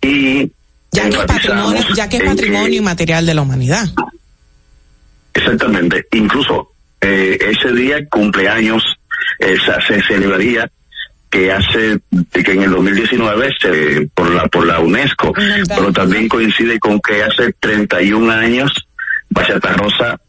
[0.00, 0.50] Y
[0.90, 3.86] Ya que es patrimonio, ya que es inmaterial de la humanidad.
[5.34, 6.06] Exactamente.
[6.12, 6.72] Incluso
[7.02, 8.82] eh, ese día cumpleaños
[9.38, 10.70] eh, se celebraría
[11.30, 11.98] que hace
[12.32, 15.32] que en el 2019 se por la por la UNESCO,
[15.68, 18.72] pero también coincide con que hace 31 años
[19.28, 20.20] Bachata Rosa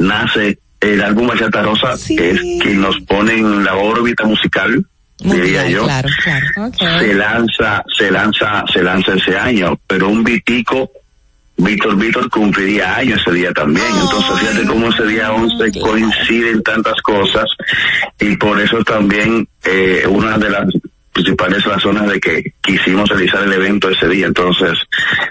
[0.00, 4.84] nace el álbum Bachata Rosa que es quien nos pone en la órbita musical
[5.18, 5.84] diría yo.
[5.84, 6.72] Claro, claro.
[7.00, 10.90] se lanza, se lanza, se lanza ese año, pero un Vitico,
[11.58, 13.86] Víctor Víctor cumpliría años ese día también.
[14.00, 17.44] Entonces fíjate cómo ese día 11 coinciden tantas cosas
[18.20, 20.66] y por eso también eh, una de las
[21.12, 24.26] principales razones de que quisimos realizar el evento ese día.
[24.26, 24.78] Entonces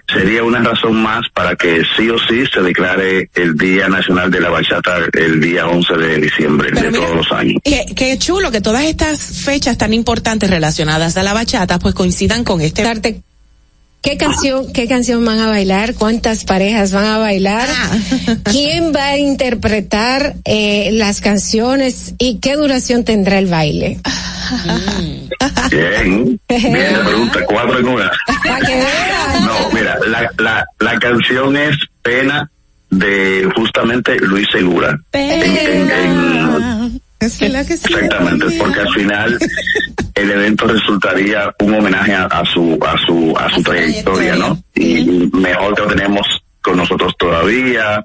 [0.06, 4.41] sería una razón más para que sí o sí se declare el Día Nacional de
[4.41, 7.62] la Bachata el día 11 de diciembre de todos los años.
[7.64, 12.44] Qué, qué chulo que todas estas fechas tan importantes relacionadas a la bachata pues coincidan
[12.44, 12.84] con este.
[14.02, 15.94] ¿Qué canción, qué canción van a bailar?
[15.95, 17.68] ¿Cuántas parejas van a bailar?
[18.52, 23.99] ¿Quién va a interpretar eh, las canciones y qué duración tendrá el baile?
[25.69, 28.11] Bien, bien, la pregunta, cuatro en una.
[29.41, 32.49] No, mira, la, la, la canción es Pena
[32.90, 34.98] de justamente Luis Segura.
[35.11, 39.39] En- en- en- exactamente, porque al final
[40.15, 44.61] el evento resultaría un homenaje a, a su a su a su trayectoria, ¿no?
[44.76, 46.27] Y mejor que lo tenemos
[46.61, 48.03] con nosotros todavía.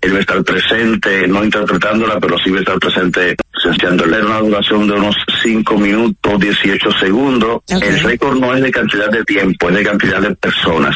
[0.00, 4.38] Él va a estar presente, no interpretándola, pero sí va a estar presente esenciándole una
[4.38, 7.62] duración de unos 5 minutos 18 segundos.
[7.68, 10.94] El récord no es de cantidad de tiempo, es de cantidad de personas.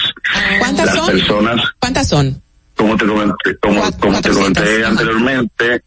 [0.61, 1.07] ¿Cuántas Las son?
[1.07, 2.43] personas ¿Cuántas son?
[2.77, 5.83] como te comenté, como, como te comenté anteriormente,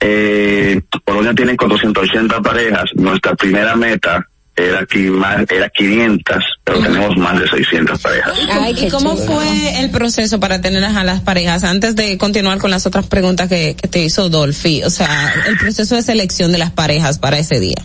[0.00, 2.90] eh, Polonia tiene 480 parejas.
[2.94, 8.32] Nuestra primera meta era aquí más, era 500, pero tenemos más de 600 parejas.
[8.76, 11.64] ¿Y cómo fue el proceso para tener a las parejas?
[11.64, 15.56] Antes de continuar con las otras preguntas que, que te hizo Dolphy, o sea, el
[15.58, 17.76] proceso de selección de las parejas para ese día.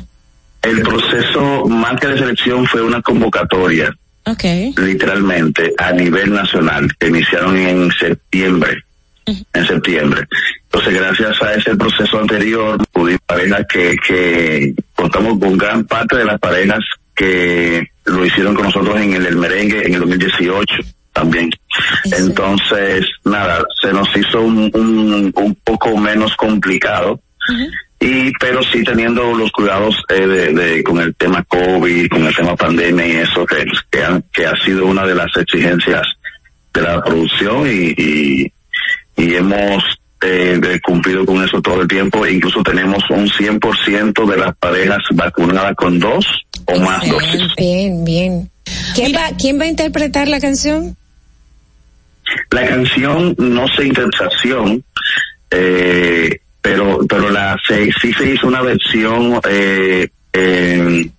[0.64, 3.94] El proceso más que de selección fue una convocatoria,
[4.26, 4.74] Okay.
[4.78, 8.84] literalmente, a nivel nacional, que iniciaron en septiembre.
[9.26, 10.28] En septiembre.
[10.66, 16.26] Entonces, gracias a ese proceso anterior, pudimos parejas que, que contamos con gran parte de
[16.26, 16.80] las parejas
[17.16, 20.76] que lo hicieron con nosotros en el, el merengue en el 2018
[21.14, 21.50] también.
[22.18, 27.20] Entonces, nada, se nos hizo un, un, un poco menos complicado
[28.00, 32.36] y pero sí teniendo los cuidados eh, de, de- con el tema COVID, con el
[32.36, 36.06] tema pandemia y eso que, que, han- que ha sido una de las exigencias
[36.74, 38.52] de la producción y, y,
[39.18, 39.84] y hemos
[40.22, 42.26] eh, de- cumplido con eso todo el tiempo.
[42.26, 46.26] Incluso tenemos un 100% de las parejas vacunadas con dos
[46.66, 47.54] o más dosis.
[47.58, 48.50] Bien, bien.
[48.96, 50.96] ¿Quién va, ¿Quién va a interpretar la canción?
[52.52, 54.84] La canción no se interpretación,
[55.52, 61.10] eh, pero pero la se, sí se hizo una versión eh, eh,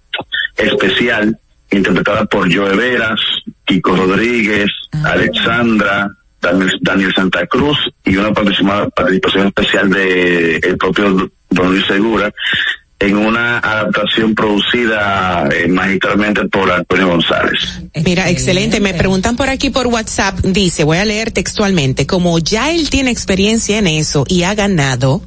[0.57, 1.39] especial
[1.71, 3.21] interpretada por Joe Veras,
[3.67, 4.71] Kiko Rodríguez,
[5.05, 6.09] Alexandra,
[6.45, 12.33] Daniel, Daniel Santa Cruz y una participa- participación especial de el propio Don Luis Segura
[13.01, 17.61] en una adaptación producida eh, magistralmente por Antonio González.
[18.05, 18.81] Mira, excelente.
[18.81, 23.11] Me preguntan por aquí por WhatsApp, dice, voy a leer textualmente, como ya él tiene
[23.11, 25.23] experiencia en eso y ha ganado,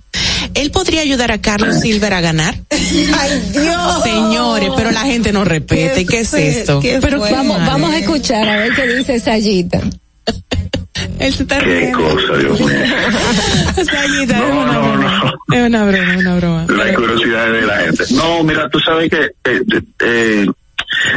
[0.56, 2.56] ¿él podría ayudar a Carlos Silver a ganar?
[2.72, 4.04] ¡Ay, Dios!
[4.04, 6.06] Señores, pero la gente no respete.
[6.06, 6.80] ¿Qué, es esto?
[6.82, 9.82] Pero vamos, vamos a escuchar a ver qué dice Sayita.
[11.20, 12.70] Él se está Qué cosa, Dios mío.
[13.92, 15.34] Sayita, es una broma.
[15.52, 16.66] Es una broma, una broma.
[16.70, 18.04] la curiosidad de la gente.
[18.12, 19.62] No, mira, tú sabes que eh,
[20.00, 20.48] eh,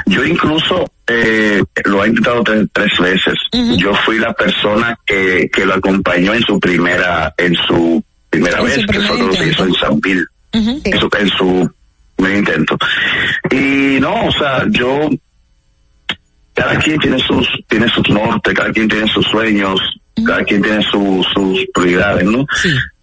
[0.07, 3.35] yo incluso eh, lo he intentado tres, tres veces.
[3.77, 8.65] Yo fui la persona que, que lo acompañó en su primera, en su primera En
[8.65, 11.71] vez, su que fue lo hizo en San Bill, en, su, en su
[12.17, 12.79] primer intento.
[13.51, 15.09] Y no, o sea, yo
[16.55, 19.81] cada quien tiene sus tiene sus norte, cada quien tiene sus sueños,
[20.27, 22.45] cada quien tiene sus sus prioridades, ¿no?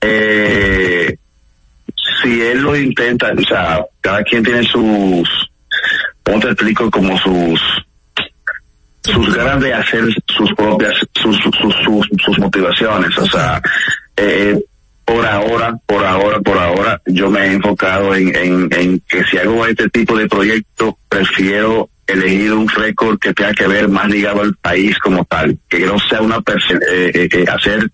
[0.02, 1.16] Eh,
[2.24, 5.28] si él lo intenta, o sea, cada quien tiene sus,
[6.24, 6.90] ¿cómo te explico?
[6.92, 7.62] Como sus
[9.04, 13.62] sus ganas de hacer sus propias, sus, sus, sus- sus motivaciones, o sea,
[14.18, 14.60] eh,
[15.08, 19.38] por ahora, por ahora, por ahora, yo me he enfocado en, en, en que si
[19.38, 24.42] hago este tipo de proyecto, prefiero elegir un récord que tenga que ver más ligado
[24.42, 26.40] al país como tal, que no sea una
[26.92, 27.90] eh, eh, que hacer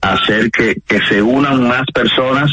[0.00, 2.52] hacer que, que se unan más personas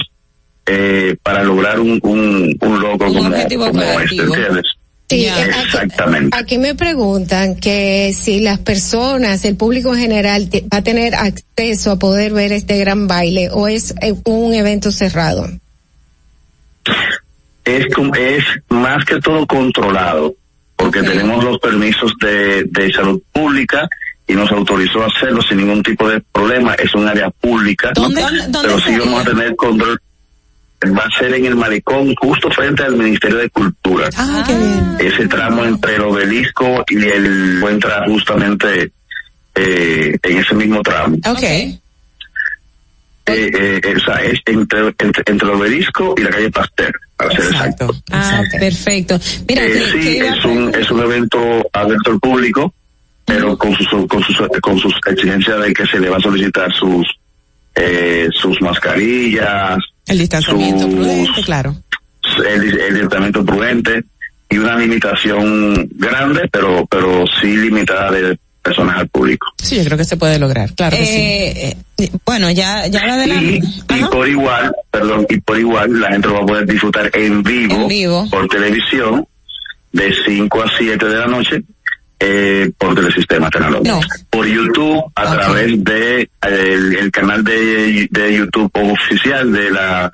[0.66, 4.24] eh, para lograr un, un, un logro como, como este.
[4.24, 4.78] ¿entiendes?
[5.12, 6.38] Sí, aquí- Exactamente.
[6.38, 11.92] Aquí me preguntan que si las personas, el público en general, va a tener acceso
[11.92, 15.50] a poder ver este gran baile o es eh, un evento cerrado.
[17.66, 17.86] es,
[18.18, 20.34] es más que todo controlado,
[20.76, 23.88] porque tenemos los permisos de, de salud pública
[24.28, 26.74] y nos autorizó a hacerlo sin ningún tipo de problema.
[26.76, 30.00] Es un área pública, ¿Dónde- dónde pero sí vamos a tener control.
[30.84, 34.10] Va a ser en el malecón, justo frente al Ministerio de Cultura.
[34.18, 35.14] Ah, qué bien.
[35.14, 38.92] Ese tramo entre el obelisco y el encuentra justamente
[39.54, 41.18] eh, en ese mismo tramo.
[41.28, 41.44] Ok.
[41.44, 41.78] Eh,
[43.28, 47.32] eh, eh, o sea, es entre, entre, entre el obelisco y la calle Pasteur, para
[47.32, 47.96] ser exacto.
[48.12, 49.20] Ah, perfecto.
[49.48, 52.74] Mira, Eh, sí, a es un, es un evento abierto al público,
[53.24, 56.74] pero con sus, con sus, con sus exigencias de que se le va a solicitar
[56.74, 57.08] sus,
[57.76, 59.78] eh, sus mascarillas,
[60.08, 61.76] El distanciamiento sus- prudente, claro.
[62.48, 64.04] el, el distanciamiento prudente
[64.50, 69.48] y una limitación grande, pero, pero sí limitada de personas al público.
[69.58, 71.12] Sí, yo creo que se puede lograr, claro que sí.
[71.20, 73.26] Eh, eh, bueno, ya, ya.
[73.26, 73.60] Y,
[73.90, 77.42] y por igual, perdón, y por igual la gente lo va a poder disfrutar en
[77.44, 78.28] vivo, En vivo.
[78.30, 79.26] por televisión
[79.94, 81.62] de 5 a 7 de la noche
[82.22, 84.00] eh, por telesistema tecnológico.
[84.30, 90.12] Por YouTube a través de eh, el, el canal de, de YouTube oficial de la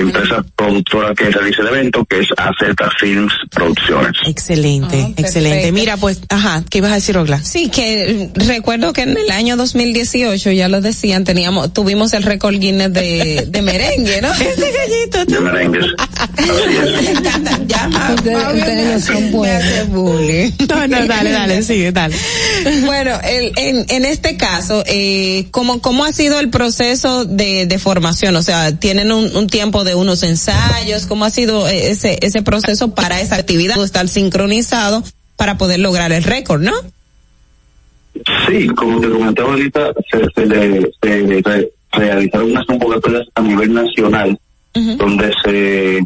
[0.00, 2.56] empresa productora que realiza el evento, que es AZ
[3.00, 4.12] Films Producciones.
[4.26, 5.72] Excelente, excelente.
[5.72, 7.42] Mira, pues, ajá, ¿qué ibas a decir, Ogla?
[7.42, 12.22] Sí, que mm, recuerdo que en el año 2018, ya lo decían, teníamos, tuvimos el
[12.22, 14.32] récord Guinness de, de merengue, ¿no?
[14.32, 15.24] Ese gallito.
[15.24, 15.86] De merengues.
[17.66, 19.58] Ya, Ustedes- son buenos.
[20.68, 22.14] No, no, dale, dale, sigue, dale.
[22.84, 27.78] Bueno, el- en, en este caso, eh, ¿cómo, ¿cómo ha sido el proceso de, de
[27.78, 28.36] formación?
[28.36, 31.06] O sea, ¿tienen un, un tiempo de unos ensayos?
[31.06, 33.82] ¿Cómo ha sido eh, ese, ese proceso para esa actividad?
[33.82, 35.02] Estar sincronizado
[35.36, 36.72] para poder lograr el récord, ¿no?
[38.48, 43.72] Sí, como te comentaba ahorita, se, se, le- se re- realizaron unas convocatorias a nivel
[43.72, 44.38] nacional,
[44.74, 46.00] donde se,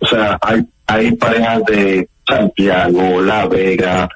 [0.00, 4.08] o sea, hay, hay parejas de Santiago, La Vega,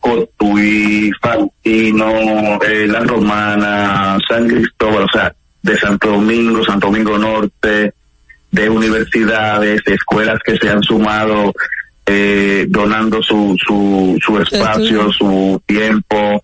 [0.00, 7.92] Cotuí, Fantino, eh, La Romana, San Cristóbal, o sea, de Santo Domingo, Santo Domingo Norte,
[8.50, 11.52] de universidades, de escuelas que se han sumado
[12.06, 16.42] eh, donando su, su, su espacio, su tiempo.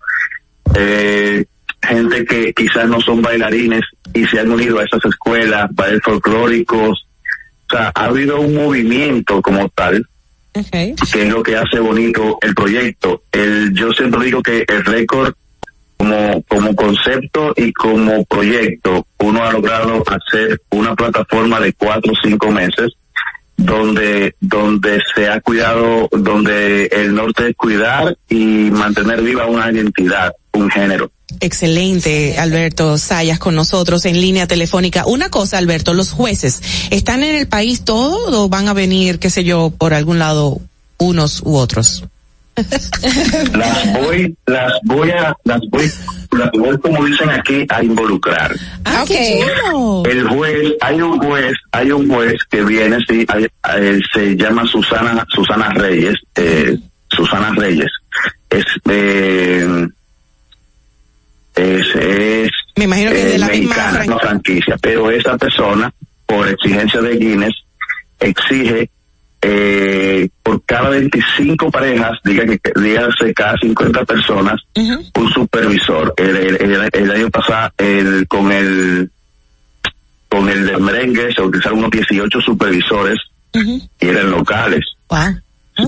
[0.75, 1.45] Eh,
[1.81, 3.81] gente que quizás no son bailarines
[4.13, 7.07] y se han unido a esas escuelas, bailes folclóricos.
[7.67, 10.07] O sea, ha habido un movimiento como tal,
[10.53, 13.23] que es lo que hace bonito el proyecto.
[13.31, 15.33] El, yo siempre digo que el récord
[16.05, 22.27] como, como concepto y como proyecto, uno ha logrado hacer una plataforma de cuatro o
[22.27, 22.93] cinco meses
[23.57, 30.33] donde donde se ha cuidado, donde el norte es cuidar y mantener viva una identidad,
[30.53, 31.09] un género.
[31.39, 35.05] Excelente, Alberto Sayas con nosotros en línea telefónica.
[35.05, 36.61] Una cosa, Alberto, los jueces,
[36.91, 40.59] ¿están en el país todos o van a venir, qué sé yo, por algún lado
[40.97, 42.03] unos u otros?
[43.53, 45.91] las voy, las voy a, las voy,
[46.31, 48.55] las voy como dicen aquí a involucrar.
[48.85, 50.03] Ah, qué chulo.
[50.05, 54.65] El juez, hay un juez, hay un juez que viene, sí, hay- eh, se llama
[54.67, 56.77] Susana, Susana Reyes, eh,
[57.09, 57.91] Susana Reyes.
[58.49, 59.87] Es, eh,
[61.55, 65.37] es, es Me imagino que es de la misma mexicana, fran- no franquicia, pero esa
[65.37, 65.91] persona,
[66.25, 67.53] por exigencia de Guinness,
[68.19, 68.89] exige
[69.47, 74.59] eh, por cada 25 parejas, diga que dígase cada 50 personas,
[75.15, 76.13] un supervisor.
[76.17, 79.09] El, el- el- el año pasado, el, con el
[80.29, 83.19] con el de merengue se utilizaron unos 18 supervisores
[84.01, 84.83] y eran locales.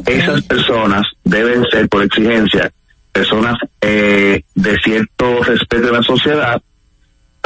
[0.06, 2.72] Esas personas deben ser, por exigencia,
[3.12, 6.62] personas eh, de cierto respeto de la sociedad,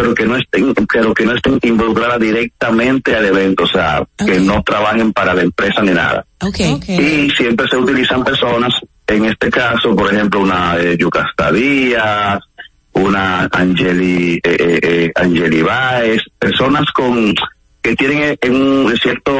[0.01, 4.39] pero que no estén, pero que no estén involucradas directamente al evento, o sea, que
[4.39, 6.25] no trabajen para la empresa ni nada.
[6.87, 8.73] Y siempre se utilizan personas,
[9.05, 12.39] en este caso, por ejemplo, una eh, Yucasta Díaz,
[12.93, 17.35] una Angeli, eh, eh, eh, Angeli Baez, personas con
[17.81, 19.33] que tienen eh, un cierto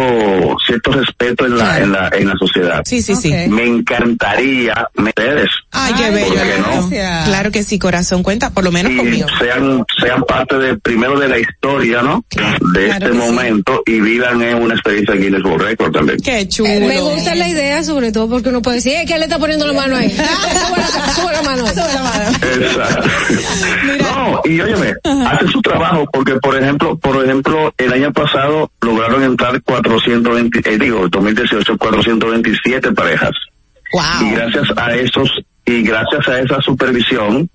[0.66, 2.82] cierto respeto en la en la en la sociedad.
[2.86, 3.32] Sí, sí, sí.
[3.50, 6.90] Me encantaría ustedes Ay, qué bello, Alberto.
[7.26, 9.28] Claro que sí, corazón, cuenta, por lo menos conmigo.
[9.40, 12.24] sean sean parte de primero de la historia, ¿no?
[12.32, 13.18] De Claro este que sí.
[13.18, 16.18] momento y vivan en una experiencia Guinness World Record también.
[16.20, 16.70] Qué chulo.
[16.70, 19.40] Eh, me gusta la idea, sobre todo porque uno puede decir, "Eh, ¿qué le está
[19.40, 20.10] poniendo la mano ahí?
[21.16, 21.68] sube, la, mano.
[21.68, 22.38] Sube la mano.
[22.62, 23.10] Exacto.
[24.02, 24.94] No, y óyeme,
[25.28, 28.31] hace su trabajo porque, por ejemplo, por ejemplo, el año pasado
[28.82, 33.32] lograron entrar 420, eh, digo, 2018, 427 parejas.
[34.22, 35.30] Y gracias a esos,
[35.66, 37.50] y gracias a esa supervisión,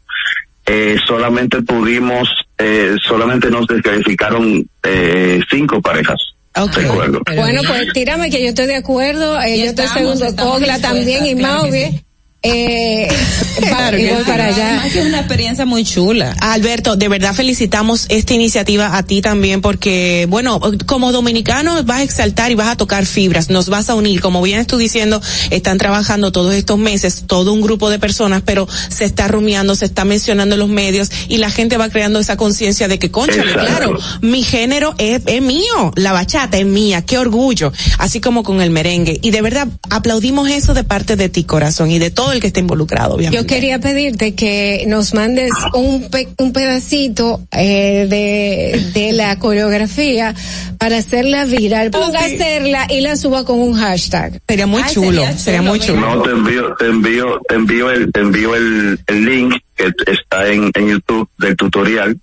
[0.66, 6.18] eh, solamente pudimos, eh, solamente nos descalificaron eh, cinco parejas.
[6.54, 7.20] Recuerdo.
[7.34, 9.40] Bueno, pues tírame que yo estoy de acuerdo.
[9.42, 12.02] Eh, yo estoy segundo Cogla también y Mauve.
[12.42, 13.08] Eh,
[13.56, 14.68] Claro y que voy para allá.
[14.68, 16.36] Además que es una experiencia muy chula.
[16.40, 22.02] Alberto, de verdad felicitamos esta iniciativa a ti también porque, bueno, como dominicano vas a
[22.02, 24.20] exaltar y vas a tocar fibras, nos vas a unir.
[24.20, 28.68] Como vienes tú diciendo, están trabajando todos estos meses, todo un grupo de personas, pero
[28.88, 32.36] se está rumiando, se está mencionando en los medios y la gente va creando esa
[32.36, 33.52] conciencia de que, Exacto.
[33.52, 38.60] claro, mi género es, es mío, la bachata es mía, qué orgullo, así como con
[38.60, 39.18] el merengue.
[39.22, 42.48] Y de verdad aplaudimos eso de parte de ti, corazón, y de todo el que
[42.48, 43.36] está involucrado, obviamente.
[43.42, 50.34] Yo quería pedirte que nos mandes un, pe- un pedacito eh, de, de la coreografía
[50.78, 51.90] para hacerla viral.
[51.90, 54.40] Ponga a hacerla y la suba con un hashtag.
[54.48, 56.00] Sería muy chulo, sería muy chulo.
[56.00, 60.48] No, te envío, te envío, te envío el, te envío el, el link que está
[60.48, 62.18] en, en YouTube del tutorial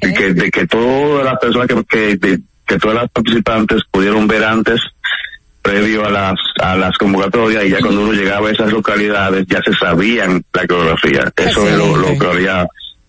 [0.00, 4.26] de que, de que todas las personas que, que, de- que todas las participantes pudieron
[4.28, 4.80] ver antes
[5.62, 9.60] previo a las a las convocatorias y ya cuando uno llegaba a esas localidades ya
[9.62, 11.32] se sabían la coreografía.
[11.36, 12.66] Eso es lo, lo que había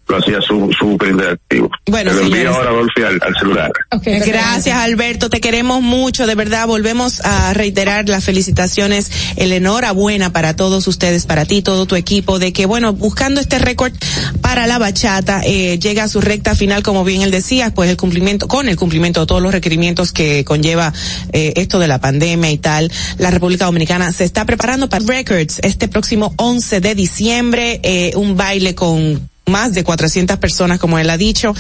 [0.07, 3.71] lo hacía su- súper interactivo Bueno, Te lo envío ahora Dolphy al, al celular.
[4.03, 10.55] Gracias Alberto, te queremos mucho, de verdad volvemos a reiterar las felicitaciones, el enhorabuena para
[10.55, 13.93] todos ustedes, para ti, todo tu equipo, de que bueno, buscando este récord
[14.41, 17.97] para la bachata, eh, llega a su recta final, como bien él decía, pues el
[17.97, 20.93] cumplimiento, con el cumplimiento de todos los requerimientos que conlleva
[21.31, 25.59] eh, esto de la pandemia y tal, la República Dominicana se está preparando para Records
[25.63, 31.09] este próximo 11 de diciembre, eh, un baile con más de 400 personas, como él
[31.09, 31.53] ha dicho.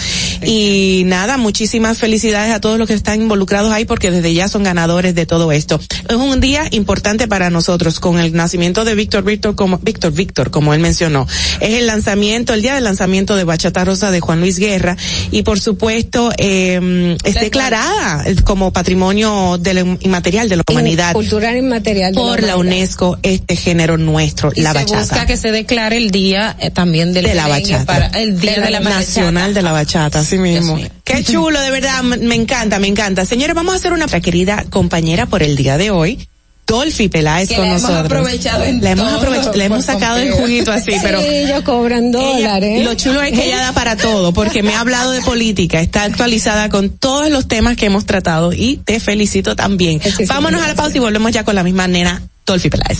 [0.45, 4.63] Y nada, muchísimas felicidades a todos los que están involucrados ahí porque desde ya son
[4.63, 5.79] ganadores de todo esto.
[6.09, 10.51] Es un día importante para nosotros con el nacimiento de Víctor Víctor como Víctor Víctor,
[10.51, 11.27] como él mencionó.
[11.59, 14.95] Es el lanzamiento, el día del lanzamiento de Bachata Rosa de Juan Luis Guerra
[15.31, 21.57] y por supuesto eh, es declarada como patrimonio de lo inmaterial de la humanidad Cultural
[21.57, 22.13] inmaterial.
[22.13, 22.57] de por la.
[22.57, 24.99] UNESCO este género nuestro, Y la se bachata.
[25.01, 28.59] busca que se declare el día eh, también del de la merengue para el día
[28.61, 30.79] de, la nacional de la bachata, así mismo.
[31.03, 33.25] Qué chulo, de verdad, me encanta, me encanta.
[33.25, 36.27] Señores, vamos a hacer una querida compañera por el día de hoy.
[36.65, 38.05] Dolphy Peláez Que con la hemos nosotros.
[38.05, 42.09] aprovechado en la hemos aprovechado, le hemos sacado el juguito así, Sí, pero ellos cobran
[42.09, 42.79] dólares.
[42.79, 45.81] ella- lo chulo es que ella da para todo, porque me ha hablado de política,
[45.81, 49.99] está actualizada con todos los temas que hemos tratado y te felicito también.
[50.27, 52.99] Vámonos a la pausa y volvemos ya con la misma nena Dolphy Peláez.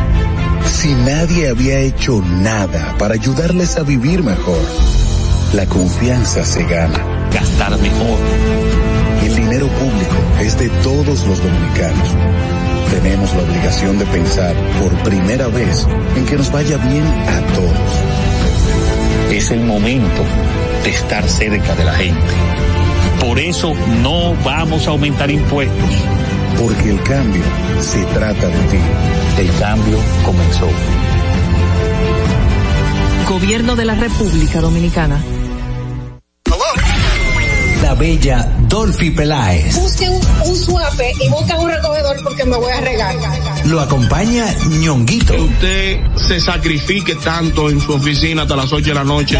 [0.71, 4.61] si nadie había hecho nada para ayudarles a vivir mejor?
[5.53, 7.05] La confianza se gana.
[7.31, 8.19] Gastar mejor.
[9.23, 12.09] El dinero público es de todos los dominicanos.
[12.89, 19.31] Tenemos la obligación de pensar por primera vez en que nos vaya bien a todos.
[19.31, 20.23] Es el momento
[20.83, 22.33] de estar cerca de la gente.
[23.19, 25.89] Por eso no vamos a aumentar impuestos.
[26.59, 27.43] Porque el cambio
[27.79, 29.20] se trata de ti.
[29.41, 30.69] El cambio comenzó.
[33.27, 35.19] Gobierno de la República Dominicana.
[37.81, 39.75] La bella Dolphy Peláez.
[39.81, 43.15] Busque un, un suape y busca un recogedor porque me voy a regar.
[43.65, 44.45] Lo acompaña
[44.79, 45.33] ñonguito.
[45.33, 49.39] usted se sacrifique tanto en su oficina hasta las 8 de la noche.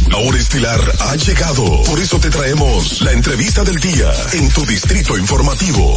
[0.07, 1.83] La hora estilar ha llegado.
[1.83, 5.95] Por eso te traemos la entrevista del día en tu Distrito Informativo.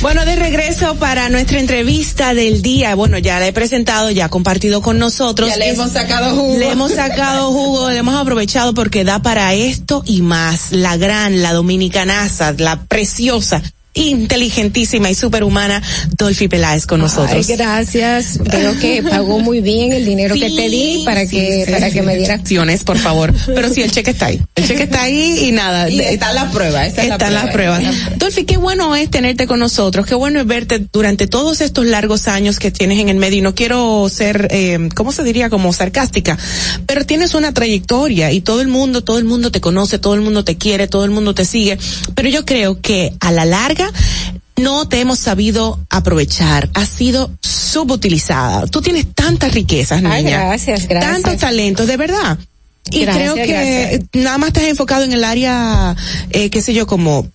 [0.00, 2.94] Bueno, de regreso para nuestra entrevista del día.
[2.94, 5.48] Bueno, ya la he presentado, ya ha compartido con nosotros.
[5.48, 6.56] Ya le hemos sacado jugo.
[6.56, 10.70] Le hemos sacado jugo, le hemos aprovechado porque da para esto y más.
[10.70, 13.60] La gran, la dominicanaza, la preciosa,
[13.98, 15.82] inteligentísima y superhumana
[16.16, 17.48] Dolphy Peláez con nosotros.
[17.48, 18.38] Ay, gracias.
[18.38, 22.02] Veo que pagó muy bien el dinero que te di para que, Sí, para que
[22.02, 22.34] me diera.
[22.34, 23.34] Acciones, por favor.
[23.46, 24.40] Pero sí, el cheque está ahí.
[24.54, 25.88] El cheque está ahí y nada.
[25.88, 27.18] Y están las pruebas, esa es la
[27.52, 30.06] prueba, la Dolphy, qué bueno es tenerte con nosotros.
[30.06, 33.38] Qué bueno es verte durante todos estos largos años que tienes en el medio.
[33.38, 35.50] Y no quiero ser, eh, ¿cómo se diría?
[35.50, 36.38] Como sarcástica.
[36.86, 40.20] Pero tienes una trayectoria y todo el mundo, todo el mundo te conoce, todo el
[40.20, 41.78] mundo te quiere, todo el mundo te sigue.
[42.14, 43.87] Pero yo creo que a la larga,
[44.56, 48.66] no te hemos sabido aprovechar, has sido subutilizada.
[48.66, 50.14] Tú tienes tantas riquezas, niña.
[50.14, 51.12] Ay, gracias, gracias.
[51.22, 52.38] Tantos talentos, de verdad.
[52.90, 54.00] Y Gracias, creo que gracias.
[54.14, 55.94] nada más estás enfocado en el área,
[56.30, 57.28] eh, qué sé yo, como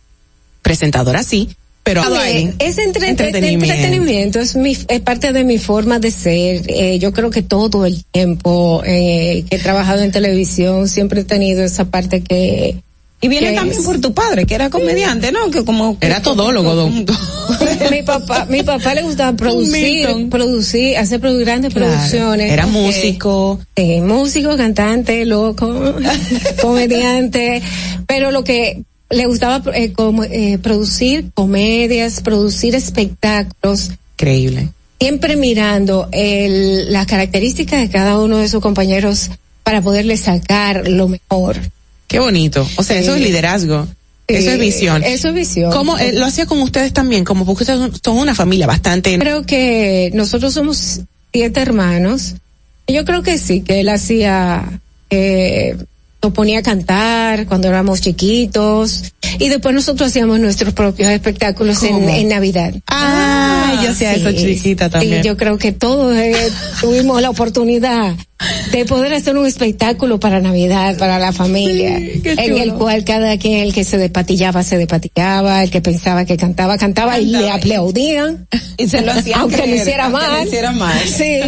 [0.64, 1.50] presentadora, sí,
[1.84, 3.66] pero Oye, es entre- Entretenimiento.
[3.66, 6.64] entretenimiento, es, mi, es parte de mi forma de ser.
[6.70, 11.24] Eh, yo creo que todo el tiempo eh, que he trabajado en televisión siempre he
[11.26, 12.82] tenido esa parte que...
[13.24, 15.50] Y viene también es- por tu padre, que era comediante, ¿no?
[15.50, 17.06] Que como Era todólogo, don.
[17.92, 20.30] mi papá, mi papá le gustaba producir, Milton.
[20.30, 21.88] producir, hacer grandes Claro.
[21.92, 22.52] producciones.
[22.52, 23.60] Era porque- músico.
[23.76, 25.74] Sí, músico, cantante, loco,
[26.62, 27.62] comediante,
[28.08, 34.70] pero lo que le gustaba eh, como, eh, producir comedias, producir espectáculos, Increíble.
[35.00, 39.30] siempre mirando el, las características de cada uno de sus compañeros
[39.64, 41.58] para poderle sacar lo mejor.
[42.08, 42.68] Qué bonito.
[42.76, 43.88] O sea, eso es liderazgo.
[44.28, 45.04] Sí, eso es visión.
[45.04, 45.72] Eso es visión.
[45.72, 47.26] ¿Cómo eh, lo hacía con ustedes también?
[47.26, 49.18] Como porque ustedes son una familia bastante.
[49.20, 51.02] Creo que nosotros somos
[51.34, 52.36] siete hermanos.
[52.88, 55.78] Yo creo que sí, que él hacía, eh,
[56.24, 62.08] nos ponía a cantar cuando éramos chiquitos y después nosotros hacíamos nuestros propios espectáculos en,
[62.10, 62.74] en Navidad.
[62.88, 65.22] Ah, yo hacía eso chiquita también.
[65.22, 66.34] Sí, yo creo que todos eh,
[66.80, 68.16] tuvimos la oportunidad
[68.72, 73.60] de poder hacer un espectáculo para Navidad, para la familia, en el cual cada quien,
[73.60, 78.48] el que se despatillaba, se despatillaba, el que pensaba que cantaba, cantaba, y le aplaudían.
[78.78, 80.48] Y se lo hacían aunque creer, lo hiciera aunque lo mal.
[80.48, 81.00] hiciera mal.
[81.06, 81.40] Sí.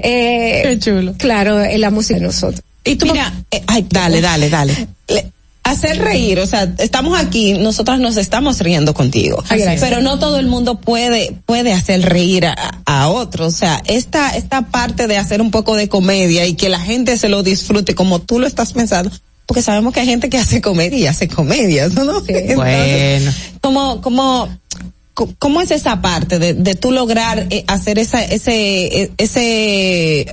[0.00, 1.14] Eh, Qué chulo.
[1.18, 2.62] Claro, en la música de nosotros.
[2.90, 4.88] Y tú, Mira, eh, ay, dale, dale, dale.
[5.08, 5.32] le-
[5.64, 9.44] hacer reír, o sea, estamos aquí, nosotras nos estamos riendo contigo,
[9.80, 12.54] pero no todo el mundo puede puede hacer reír a,
[12.86, 16.70] a otros, o sea, esta esta parte de hacer un poco de comedia y que
[16.70, 19.10] la gente se lo disfrute como tú lo estás pensando,
[19.44, 22.02] porque sabemos que hay gente que hace comedia y hace comedias, ¿no?
[22.26, 23.32] Entonces, Bueno.
[25.38, 30.26] ¿cómo, es esa parte de, de tú lograr eh, hacer esa, ese, eh, ese,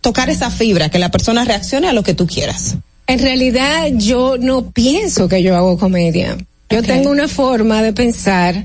[0.00, 2.76] tocar esa fibra, que la persona reaccione a lo que tú quieras?
[3.06, 6.36] En realidad yo no pienso que yo hago comedia.
[6.70, 8.64] Yo tengo una forma de pensar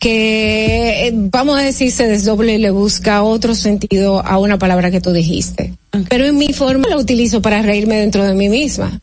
[0.00, 4.90] que, eh, vamos a decir, se desdoble y le busca otro sentido a una palabra
[4.90, 5.74] que tú dijiste.
[6.08, 8.98] Pero en mi forma la utilizo para reírme dentro de mí misma.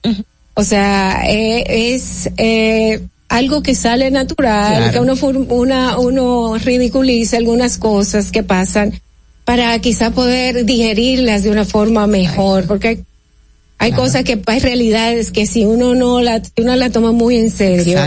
[0.56, 4.92] O sea, eh, es eh, algo que sale natural, Claro.
[4.92, 9.00] que uno, una, uno ridiculiza algunas cosas que pasan
[9.48, 13.04] para quizá poder digerirlas de una forma mejor, porque hay
[13.78, 17.38] hay cosas que hay realidades que si uno no la si uno la toma muy
[17.38, 17.98] en serio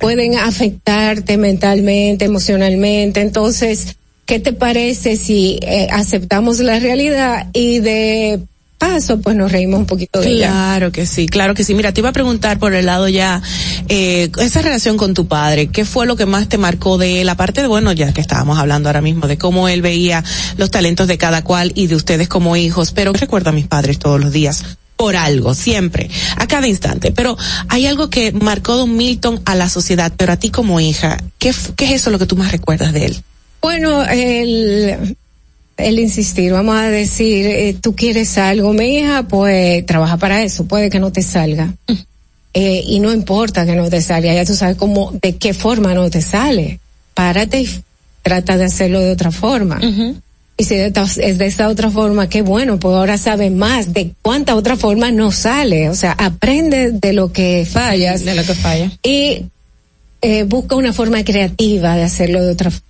[0.00, 3.20] pueden afectarte mentalmente, emocionalmente.
[3.20, 8.40] Entonces, ¿qué te parece si eh, aceptamos la realidad y de
[8.78, 10.48] paso pues nos reímos un poquito de ella?
[10.48, 11.74] Claro que sí, claro que sí.
[11.74, 13.42] Mira, te iba a preguntar por el lado ya,
[13.88, 17.28] eh, esa relación con tu padre, ¿qué fue lo que más te marcó de él?
[17.28, 20.24] Aparte de, bueno, ya que estábamos hablando ahora mismo de cómo él veía
[20.56, 23.98] los talentos de cada cual y de ustedes como hijos, pero recuerdo a mis padres
[23.98, 24.64] todos los días.
[24.96, 27.12] Por algo, siempre, a cada instante.
[27.12, 31.18] Pero hay algo que marcó Don Milton a la sociedad, pero a ti como hija,
[31.38, 33.22] ¿qué, qué es eso lo que tú más recuerdas de él?
[33.60, 35.16] Bueno, el,
[35.78, 40.66] el insistir, vamos a decir, eh, tú quieres algo, mi hija, pues trabaja para eso,
[40.66, 41.72] puede que no te salga.
[42.52, 45.94] Eh, y no importa que no te salga, ya tú sabes cómo, de qué forma
[45.94, 46.80] no te sale.
[47.14, 47.68] Párate y
[48.22, 49.80] trata de hacerlo de otra forma.
[50.60, 54.10] Y si de es de esa otra forma, qué bueno, pues ahora sabes más de
[54.22, 55.88] cuánta otra forma no sale.
[55.88, 58.24] O sea, aprende de lo que fallas.
[58.24, 58.90] De lo que falla.
[59.04, 59.44] Y
[60.20, 62.87] eh, busca una forma creativa de hacerlo de otra forma.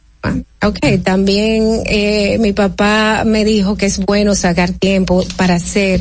[0.63, 6.01] Ok, también eh, mi papá me dijo que es bueno sacar tiempo para hacer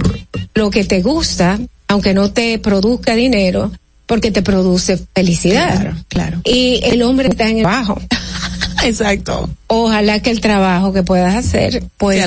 [0.56, 3.72] lo que te gusta, aunque no te produzca dinero,
[4.08, 5.80] porque te produce felicidad.
[5.80, 6.42] Claro, claro.
[6.44, 8.02] Y el hombre está en el trabajo.
[8.84, 9.50] Exacto.
[9.68, 12.24] Ojalá que el trabajo que puedas hacer, pues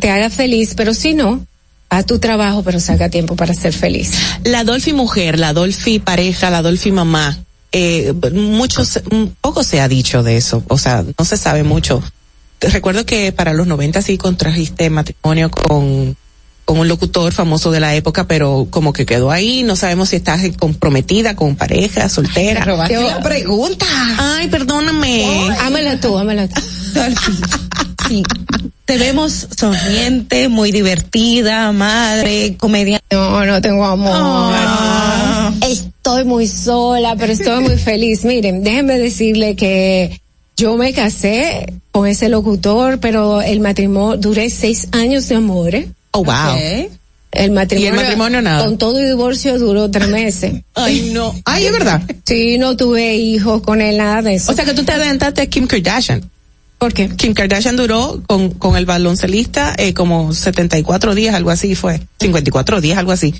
[0.00, 1.46] te haga feliz, pero si no,
[1.88, 4.12] haz tu trabajo, pero saca tiempo para ser feliz.
[4.44, 7.38] La Dolphy mujer, la Dolphy pareja, la Dolphy mamá,
[7.72, 9.00] eh, muchos,
[9.40, 12.02] poco se ha dicho de eso, o sea, no se sabe mucho.
[12.60, 16.16] Recuerdo que para los 90 sí contrajiste matrimonio con,
[16.64, 20.16] con un locutor famoso de la época, pero como que quedó ahí, no sabemos si
[20.16, 22.64] estás comprometida con pareja, soltera.
[22.64, 23.86] Robaste la pregunta.
[24.18, 25.48] Ay, perdóname.
[25.60, 26.60] Ámala tú, ámala tú.
[28.08, 28.22] Sí.
[28.86, 33.00] Te vemos sonriente, muy divertida, madre, comedia.
[33.10, 34.54] No, no tengo amor.
[36.08, 38.24] Estoy muy sola, pero estoy muy feliz.
[38.24, 40.22] Miren, déjenme decirle que
[40.56, 45.74] yo me casé con ese locutor, pero el matrimonio, duré seis años de amor.
[45.74, 45.86] ¿eh?
[46.12, 46.56] Oh, wow.
[47.30, 48.64] El matrimonio, matrimonio nada?
[48.64, 50.62] Con todo y divorcio duró tres meses.
[50.74, 51.34] Ay, no.
[51.44, 52.00] Ay, es verdad.
[52.24, 54.50] Sí, no tuve hijos con él, nada de eso.
[54.50, 56.22] O sea que tú te adelantaste a Kim Kardashian.
[56.78, 57.10] ¿Por qué?
[57.10, 62.00] Kim Kardashian duró con, con el baloncelista eh, como 74 días, algo así fue.
[62.18, 63.34] 54 días, algo así.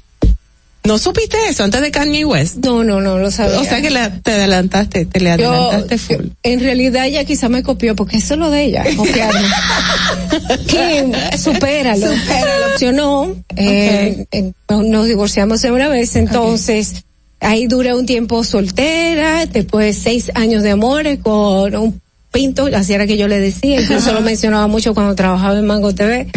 [0.84, 2.56] ¿No supiste eso antes de Kanye West?
[2.64, 3.60] No, no, no lo sabía.
[3.60, 6.26] O sea que la- te adelantaste, te le Yo- adelantaste full.
[6.42, 9.40] En realidad ella quizá me copió porque eso es lo de ella, copiarme.
[10.66, 12.06] Kim, supéralo.
[12.06, 13.36] Supéralo.
[13.56, 17.04] eh, eh, nos divorciamos de una vez, entonces
[17.40, 22.00] ahí duré un tiempo soltera, después seis años de amores con un
[22.32, 25.94] pinto, así era que yo le decía, incluso lo mencionaba mucho cuando trabajaba en Mango
[25.94, 26.28] TV.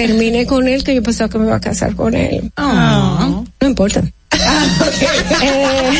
[0.00, 2.50] Terminé con él que yo pensaba que me iba a casar con él.
[2.56, 3.42] Ah.
[3.60, 4.02] No importa.
[5.42, 5.90] Eh,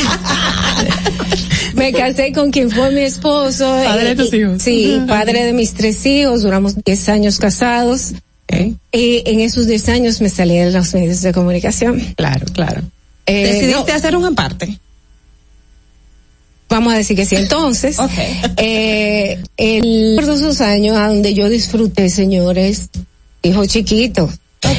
[1.75, 3.65] me casé con quien fue mi esposo.
[3.83, 4.61] Padre de tus hijos.
[4.61, 8.13] Sí, padre de mis tres hijos, duramos 10 años casados.
[8.91, 11.99] Y en esos 10 años me salí de los medios de comunicación.
[12.15, 12.81] Claro, claro.
[13.27, 14.79] Eh, Decidiste no, hacer un aparte.
[16.69, 17.35] vamos a decir que sí.
[17.35, 17.97] Entonces,
[18.57, 22.89] eh, el, por esos años donde yo disfruté, señores,
[23.43, 24.29] hijo chiquito.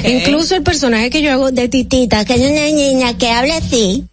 [0.05, 4.05] Incluso el personaje que yo hago de Titita, que es una niña que habla así,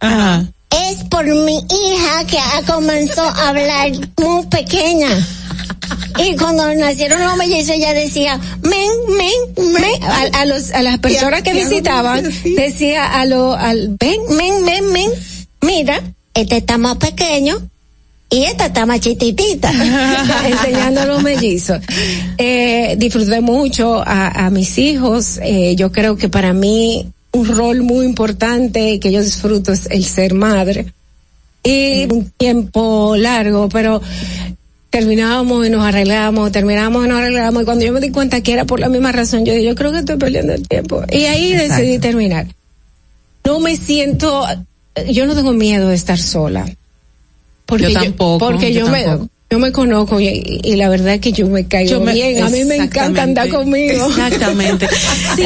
[0.70, 5.08] es por mi hija que ha- comenzó a hablar muy pequeña.
[6.18, 10.98] Y cuando nacieron los mellizos ella decía, men, men, men, a, a los, a las
[10.98, 12.24] personas que ¿Qué hago visitaban,
[12.56, 15.10] decía a lo, al, ven, men, men, men,
[15.62, 16.02] mira,
[16.34, 17.58] este está más pequeño
[18.30, 19.72] y esta está más chiquitita,
[20.46, 21.80] enseñando a los mellizos.
[22.38, 27.82] Eh, disfruté mucho a, a mis hijos, eh, yo creo que para mí un rol
[27.82, 30.86] muy importante que yo disfruto es el ser madre.
[31.62, 34.00] Y un tiempo largo, pero
[34.88, 37.62] terminábamos y nos arreglábamos, terminábamos y nos arreglábamos.
[37.62, 39.74] Y cuando yo me di cuenta que era por la misma razón, yo dije, yo
[39.74, 41.02] creo que estoy perdiendo el tiempo.
[41.10, 42.46] Y ahí decidí terminar.
[43.44, 44.46] No me siento,
[45.08, 46.66] yo no tengo miedo de estar sola.
[47.70, 49.06] Porque Yo tampoco, porque yo yo, me.
[49.52, 52.40] Yo me conozco y, y la verdad es que yo me caigo Yo me- bien.
[52.44, 54.06] A mí me encanta andar conmigo.
[54.08, 54.88] Exactamente.
[55.36, 55.44] Sí,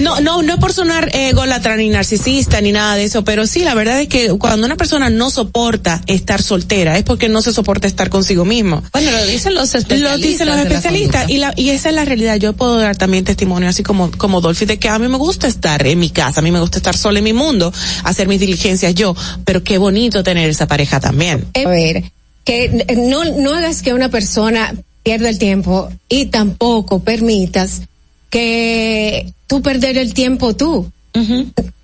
[0.00, 3.60] no, no, no es por sonar ególatra ni narcisista ni nada de eso, pero sí,
[3.64, 7.52] la verdad es que cuando una persona no soporta estar soltera es porque no se
[7.52, 8.82] soporta estar consigo mismo.
[8.92, 10.18] Bueno, lo dicen los especialistas.
[10.20, 12.36] Lo dicen los la especialistas y, la, y esa es la realidad.
[12.36, 15.46] Yo puedo dar también testimonio, así como, como Dolphy, de que a mí me gusta
[15.46, 17.72] estar en mi casa, a mí me gusta estar sola en mi mundo,
[18.04, 21.46] hacer mis diligencias yo, pero qué bonito tener esa pareja también.
[21.54, 22.04] A ver,
[22.44, 27.82] que no, no hagas que una persona pierda el tiempo y tampoco permitas
[28.30, 30.90] que tú perder el tiempo tú.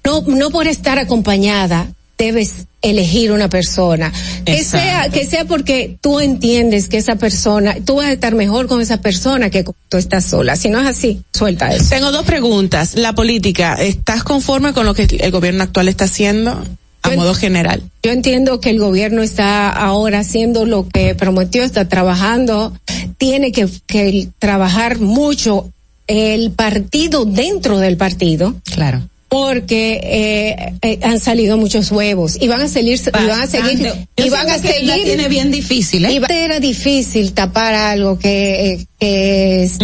[0.04, 4.12] No, no por estar acompañada debes elegir una persona.
[4.44, 8.66] Que sea, que sea porque tú entiendes que esa persona, tú vas a estar mejor
[8.66, 10.56] con esa persona que tú estás sola.
[10.56, 11.90] Si no es así, suelta eso.
[11.90, 12.94] Tengo dos preguntas.
[12.94, 16.64] La política, ¿estás conforme con lo que el gobierno actual está haciendo?
[17.02, 17.82] A modo general.
[18.02, 22.76] Yo entiendo que el gobierno está ahora haciendo lo que prometió, está trabajando,
[23.18, 25.70] tiene que, que trabajar mucho
[26.06, 28.54] el partido dentro del partido.
[28.64, 29.02] Claro.
[29.30, 33.78] Porque eh, eh, han salido muchos huevos y van a salir y van a seguir
[33.82, 34.08] Bastante.
[34.16, 36.12] Yo y van a la seguir tiene bien difícil, ¿eh?
[36.12, 39.78] y va- era difícil tapar algo que, eh, que es-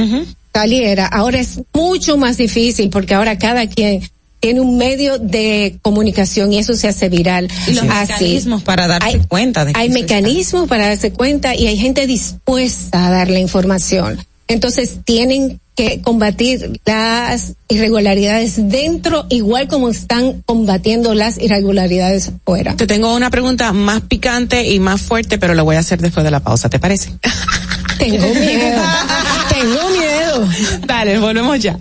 [0.55, 4.01] saliera ahora es mucho más difícil porque ahora cada quien
[4.44, 7.48] tiene un medio de comunicación y eso se hace viral.
[7.66, 8.12] Y los Así.
[8.12, 12.06] mecanismos para darse Hay- cuenta de que Hay mecanismos para darse cuenta y hay gente
[12.06, 14.23] dispuesta a dar la información.
[14.47, 22.76] Entonces tienen que combatir las irregularidades dentro, igual como están combatiendo las irregularidades fuera.
[22.76, 26.23] Te tengo una pregunta más picante y más fuerte, pero la voy a hacer después
[26.23, 27.14] de la pausa, ¿te parece?
[27.98, 28.82] Tengo miedo.
[29.48, 30.48] Tengo miedo.
[30.86, 31.78] Dale, volvemos ya.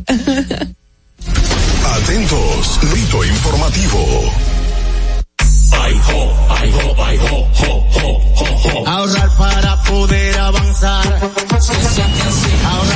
[1.93, 3.99] Atentos, rito informativo.
[8.87, 11.03] Ahorrar para poder avanzar.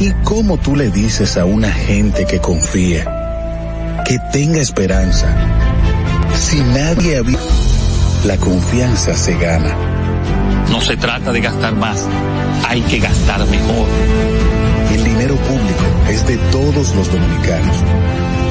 [0.00, 3.04] ¿Y cómo tú le dices a una gente que confía,
[4.06, 5.28] que tenga esperanza,
[6.34, 7.38] si nadie había...
[8.24, 9.76] La confianza se gana.
[10.70, 12.06] No se trata de gastar más,
[12.66, 13.86] hay que gastar mejor.
[14.90, 17.76] El dinero público es de todos los dominicanos.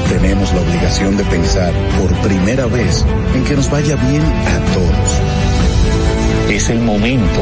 [0.08, 3.04] Tenemos la obligación de pensar por primera vez
[3.34, 6.48] en que nos vaya bien a todos.
[6.48, 7.40] Es el momento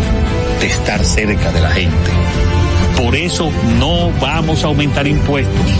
[0.60, 2.10] de estar cerca de la gente.
[2.98, 5.70] Por eso no vamos a aumentar impuestos.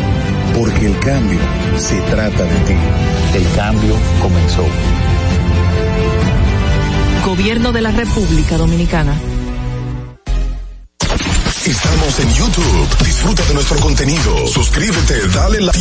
[0.55, 1.41] Porque el cambio
[1.77, 2.75] se trata de ti.
[3.35, 4.65] El cambio comenzó.
[7.27, 9.15] Gobierno de la República Dominicana.
[11.67, 13.05] Estamos en YouTube.
[13.05, 14.47] Disfruta de nuestro contenido.
[14.47, 15.73] Suscríbete, dale la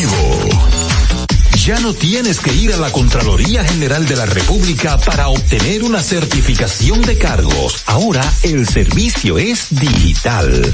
[1.53, 6.01] Ya no tienes que ir a la Contraloría General de la República para obtener una
[6.01, 7.83] certificación de cargos.
[7.85, 10.73] Ahora el servicio es digital.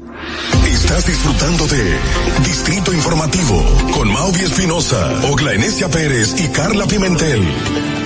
[0.71, 1.99] Estás disfrutando de
[2.45, 3.61] Distrito Informativo
[3.93, 8.00] con Mauvi Espinosa, Ogla Enesia Pérez y Carla Pimentel.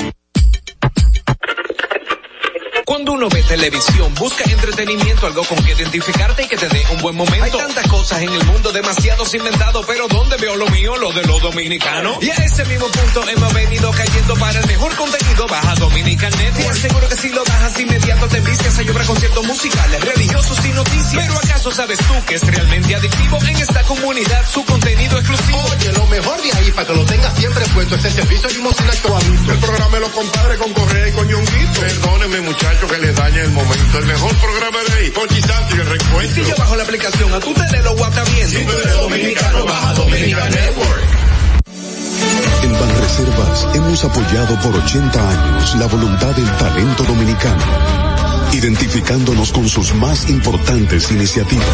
[2.95, 7.01] Cuando uno ve televisión, busca entretenimiento, algo con que identificarte y que te dé un
[7.01, 7.43] buen momento.
[7.43, 10.95] Hay tantas cosas en el mundo, demasiados inventados, pero ¿dónde veo lo mío?
[10.95, 12.23] Lo de los dominicanos.
[12.23, 15.45] Y a ese mismo punto hemos venido cayendo para el mejor contenido.
[15.45, 16.77] Baja Dominican Network.
[16.77, 21.27] Seguro que si lo bajas inmediato te vistes a llorar conciertos musicales, religiosos y noticias.
[21.27, 25.61] Pero ¿acaso sabes tú que es realmente adictivo en esta comunidad su contenido exclusivo?
[25.77, 28.93] Oye, lo mejor de ahí para que lo tengas siempre puesto es el servicio limosina
[28.93, 29.51] actualito.
[29.51, 31.81] El programa de los compadres con Correa y con Ñonguito.
[31.81, 33.99] Perdónenme muchachos que les dañe el momento.
[33.99, 36.35] El mejor programa de ahí, Pochi Santo y el recuento.
[36.35, 38.49] Si yo bajo la aplicación, a tú te lo WhatsApp bien.
[38.49, 41.03] Si tú eres dominicano, baja Dominica Network.
[42.63, 47.63] En Banreservas hemos apoyado por 80 años la voluntad del talento dominicano,
[48.53, 51.67] identificándonos con sus más importantes iniciativas,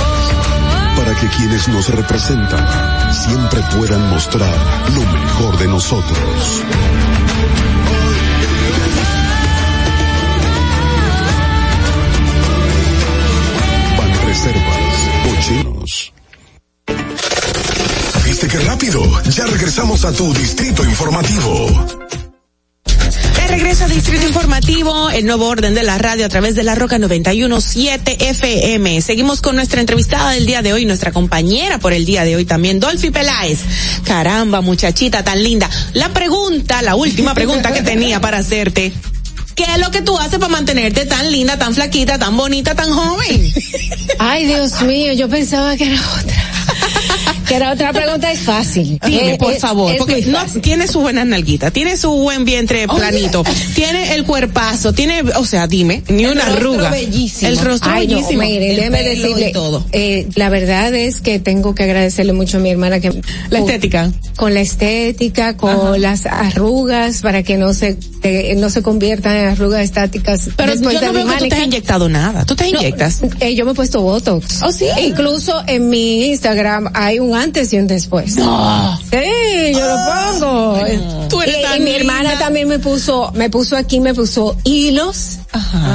[0.98, 4.56] para que quienes nos representan siempre puedan mostrar
[4.94, 6.64] lo mejor de nosotros.
[14.32, 16.14] Banreservas, Ochinos.
[18.24, 19.22] ¿Viste qué rápido?
[19.30, 21.86] Ya regresamos a tu Distrito Informativo.
[23.50, 26.98] Regreso a Distrito Informativo, el nuevo orden de la radio a través de la Roca
[26.98, 29.02] 917 FM.
[29.02, 32.46] Seguimos con nuestra entrevistada del día de hoy, nuestra compañera por el día de hoy
[32.46, 33.60] también, Dolphy Peláez.
[34.06, 35.70] Caramba, muchachita tan linda.
[35.92, 38.94] La pregunta, la última pregunta que tenía para hacerte.
[39.56, 42.92] ¿Qué es lo que tú haces para mantenerte tan linda, tan flaquita, tan bonita, tan
[42.92, 43.54] joven?
[44.20, 46.51] Ay, Dios mío, yo pensaba que era otra.
[47.48, 49.00] que era otra pregunta, es fácil.
[49.06, 52.46] Dime, Eh, por es- favor, es porque no, tiene su buena nalguita, tiene su buen
[52.46, 53.44] vientre planito,
[53.76, 56.90] tiene el cuerpazo, tiene, o sea, dime, ni El una arruga.
[56.90, 57.50] bellísimo.
[57.52, 58.42] El rostro Ay, no, bellísimo.
[58.42, 59.86] mire, El déjeme decirle, todo.
[59.92, 63.10] eh, la verdad es que tengo que agradecerle mucho a mi hermana que
[63.50, 64.12] La con- estética.
[64.38, 67.98] con la estética, con las arrugas para que no se
[68.58, 70.50] no se conviertan en arrugas estáticas.
[70.56, 72.46] Pero yo no veo que tú te has inyectado nada.
[72.46, 73.20] ¿Tú te No, inyectas?
[73.40, 74.62] eh, yo me he puesto Botox.
[74.62, 74.86] ¿Oh, sí?
[75.04, 76.51] Incluso en mi Instagram
[76.94, 78.36] hay un antes y un después.
[78.38, 78.98] No.
[79.10, 80.80] Sí, yo lo pongo.
[81.30, 84.58] Tú eres y, tan y mi hermana también me puso, me puso aquí, me puso
[84.64, 85.38] hilos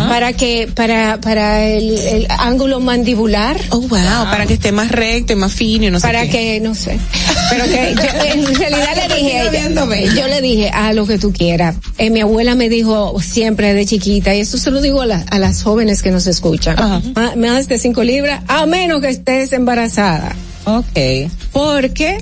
[0.08, 3.58] para que, para, para el, el ángulo mandibular.
[3.70, 3.90] Oh, wow,
[4.30, 6.98] para que esté más recto y más fino y no sé Para que, no sé.
[7.50, 9.42] Pero que yo, en realidad le dije, a
[9.94, 11.76] ella, yo le dije, a lo que tú quieras.
[11.98, 15.24] Eh, mi abuela me dijo siempre de chiquita, y esto se lo digo a, la-
[15.30, 16.76] a las jóvenes que nos escuchan,
[17.14, 20.34] Ma- más de cinco libras, a menos que estés embarazada.
[20.66, 21.30] Ok.
[21.52, 22.18] Porque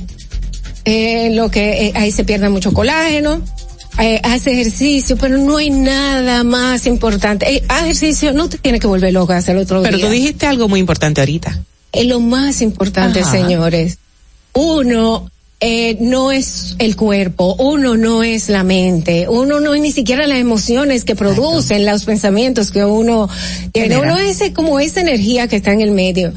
[0.84, 3.40] eh, lo que eh, ahí se pierde mucho colágeno.
[4.00, 7.48] Eh, hace ejercicio, pero no hay nada más importante.
[7.48, 10.06] Eh, haz ejercicio no te tiene que volver loca hasta el otro Pero día.
[10.06, 11.60] tú dijiste algo muy importante ahorita.
[11.92, 13.31] Es lo más importante, Ajá.
[13.31, 13.98] señores.
[14.52, 19.92] Uno eh, no es el cuerpo, uno no es la mente, uno no es ni
[19.92, 23.28] siquiera las emociones que producen los pensamientos que uno
[23.73, 23.97] tiene.
[23.97, 26.32] Uno es como esa energía que está en el medio.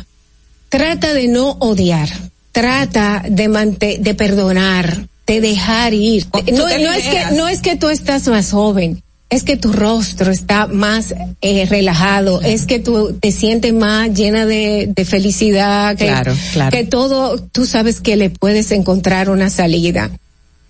[0.69, 2.09] Trata de no odiar,
[2.51, 6.25] trata de mante- de perdonar, de dejar ir.
[6.51, 9.01] No, no es que no es que tú estás más joven.
[9.29, 14.45] es que tu rostro está más eh, relajado, es que tú te sientes más llena
[14.45, 16.71] de, de felicidad, que, Claro, claro.
[16.77, 20.09] que todo, tú sabes que le puedes encontrar una salida.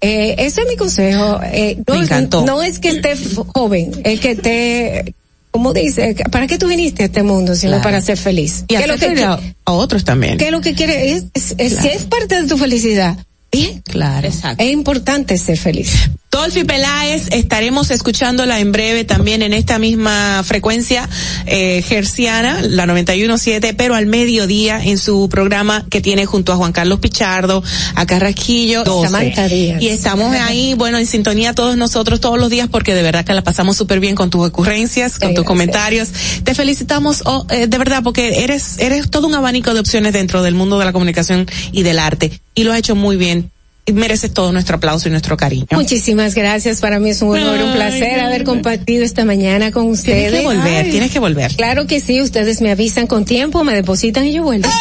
[0.01, 1.39] Eh, ese es mi consejo.
[1.53, 2.45] Eh, no, Me encantó.
[2.45, 3.15] no es que esté
[3.53, 5.13] joven, es que esté,
[5.57, 7.83] como dice, ¿para qué tú viniste a este mundo sino Claro.
[7.83, 8.63] para ser feliz?
[8.67, 10.37] Y ¿Qué es lo hacer que, a, a otros también.
[10.37, 11.13] qué es lo que quiere?
[11.13, 13.17] Es, es- es- Si es parte de tu felicidad,
[13.51, 13.81] bien.
[13.81, 14.27] Claro.
[14.27, 16.09] Es importante ser feliz.
[16.37, 21.09] Dolphy Peláez, estaremos escuchándola en breve también en esta misma frecuencia
[21.47, 26.73] eh, gerciana, la 91.7, pero al mediodía en su programa que tiene junto a Juan
[26.73, 27.63] Carlos Pichardo,
[27.95, 29.07] a Carrasquillo, 12.
[29.07, 29.81] Samantha Díaz.
[29.81, 33.33] Y estamos ahí, bueno, en sintonía todos nosotros todos los días porque de verdad que
[33.33, 35.47] la pasamos súper bien con tus ocurrencias, con tus gracias.
[35.47, 36.09] comentarios.
[36.43, 40.43] Te felicitamos, oh, eh, de verdad, porque eres, eres todo un abanico de opciones dentro
[40.43, 42.39] del mundo de la comunicación y del arte.
[42.53, 43.49] Y lo has hecho muy bien.
[43.93, 45.67] Mereces todo nuestro aplauso y nuestro cariño.
[45.71, 46.81] Muchísimas gracias.
[46.81, 50.31] Para mí es un honor, un placer haber compartido esta mañana con ustedes.
[50.31, 50.91] Tienes que volver, Ay.
[50.91, 51.55] tienes que volver.
[51.55, 54.67] Claro que sí, ustedes me avisan con tiempo, me depositan y yo vuelvo.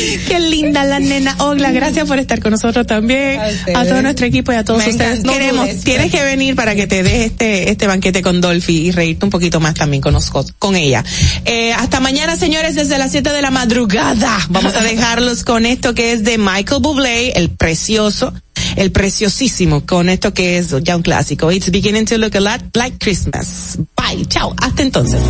[0.28, 3.40] Qué linda la nena Ogla, gracias por estar con nosotros también.
[3.74, 5.20] A todo nuestro equipo y a todos Me ustedes.
[5.20, 8.90] Queremos, dudes, tienes que venir para que te des este, este banquete con Dolphy y
[8.92, 11.04] reírte un poquito más también con nosotros, con ella.
[11.44, 14.38] Eh, hasta mañana, señores, desde las 7 de la madrugada.
[14.48, 18.32] Vamos a dejarlos con esto que es de Michael Bublé, el precioso,
[18.76, 21.50] el preciosísimo, con esto que es ya un clásico.
[21.50, 23.78] It's beginning to look a lot like Christmas.
[23.96, 25.20] Bye, chao, hasta entonces.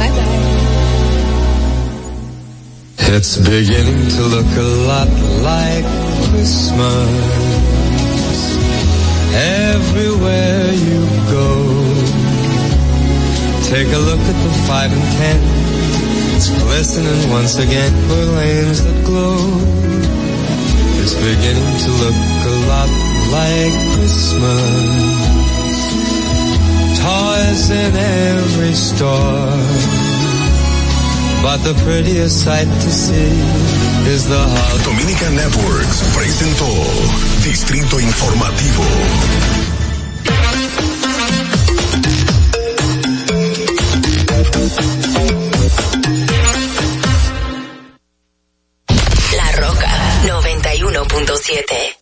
[3.08, 5.08] It's beginning to look a lot
[5.42, 5.84] like
[6.28, 7.50] Christmas
[9.34, 11.50] everywhere you go.
[13.68, 15.40] Take a look at the five and ten.
[16.36, 19.38] It's glistening once again with lanes that glow.
[21.02, 22.90] It's beginning to look a lot
[23.32, 25.40] like Christmas.
[27.00, 29.99] Toys in every store.
[31.42, 33.32] But the prettiest sight to see
[34.12, 34.84] is the holiday.
[34.84, 36.68] Dominica Networks presentó
[37.42, 38.84] Distrito Informativo.
[49.36, 49.90] La Roca
[50.26, 51.99] 91.7.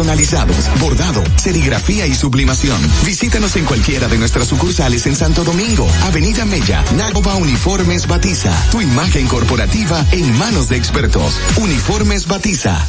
[0.00, 2.80] personalizados, bordado, serigrafía y sublimación.
[3.04, 8.50] Visítanos en cualquiera de nuestras sucursales en Santo Domingo, Avenida Mella, Nagova Uniformes Batiza.
[8.70, 11.38] Tu imagen corporativa en manos de expertos.
[11.58, 12.82] Uniformes Batiza.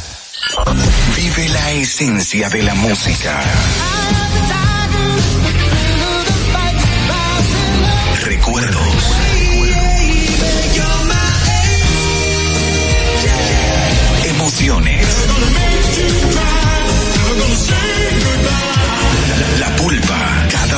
[1.14, 3.42] Vive la esencia de la música.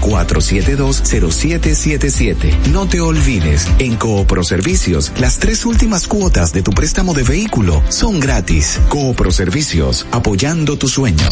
[0.00, 2.68] 809-4720777.
[2.68, 7.82] No te olvides, en Coopro Servicios, las tres últimas cuotas de tu préstamo de vehículo
[7.88, 8.78] son gratis.
[8.88, 11.28] Coopro Servicios, apoyando tus sueños.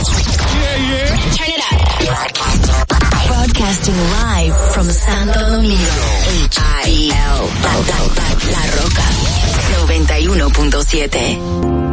[1.37, 1.81] Turn it up.
[3.27, 5.77] Broadcasting live from Santo Domingo.
[6.45, 7.49] H-I-L.
[8.51, 9.05] La Roca.
[9.87, 11.90] 91.7.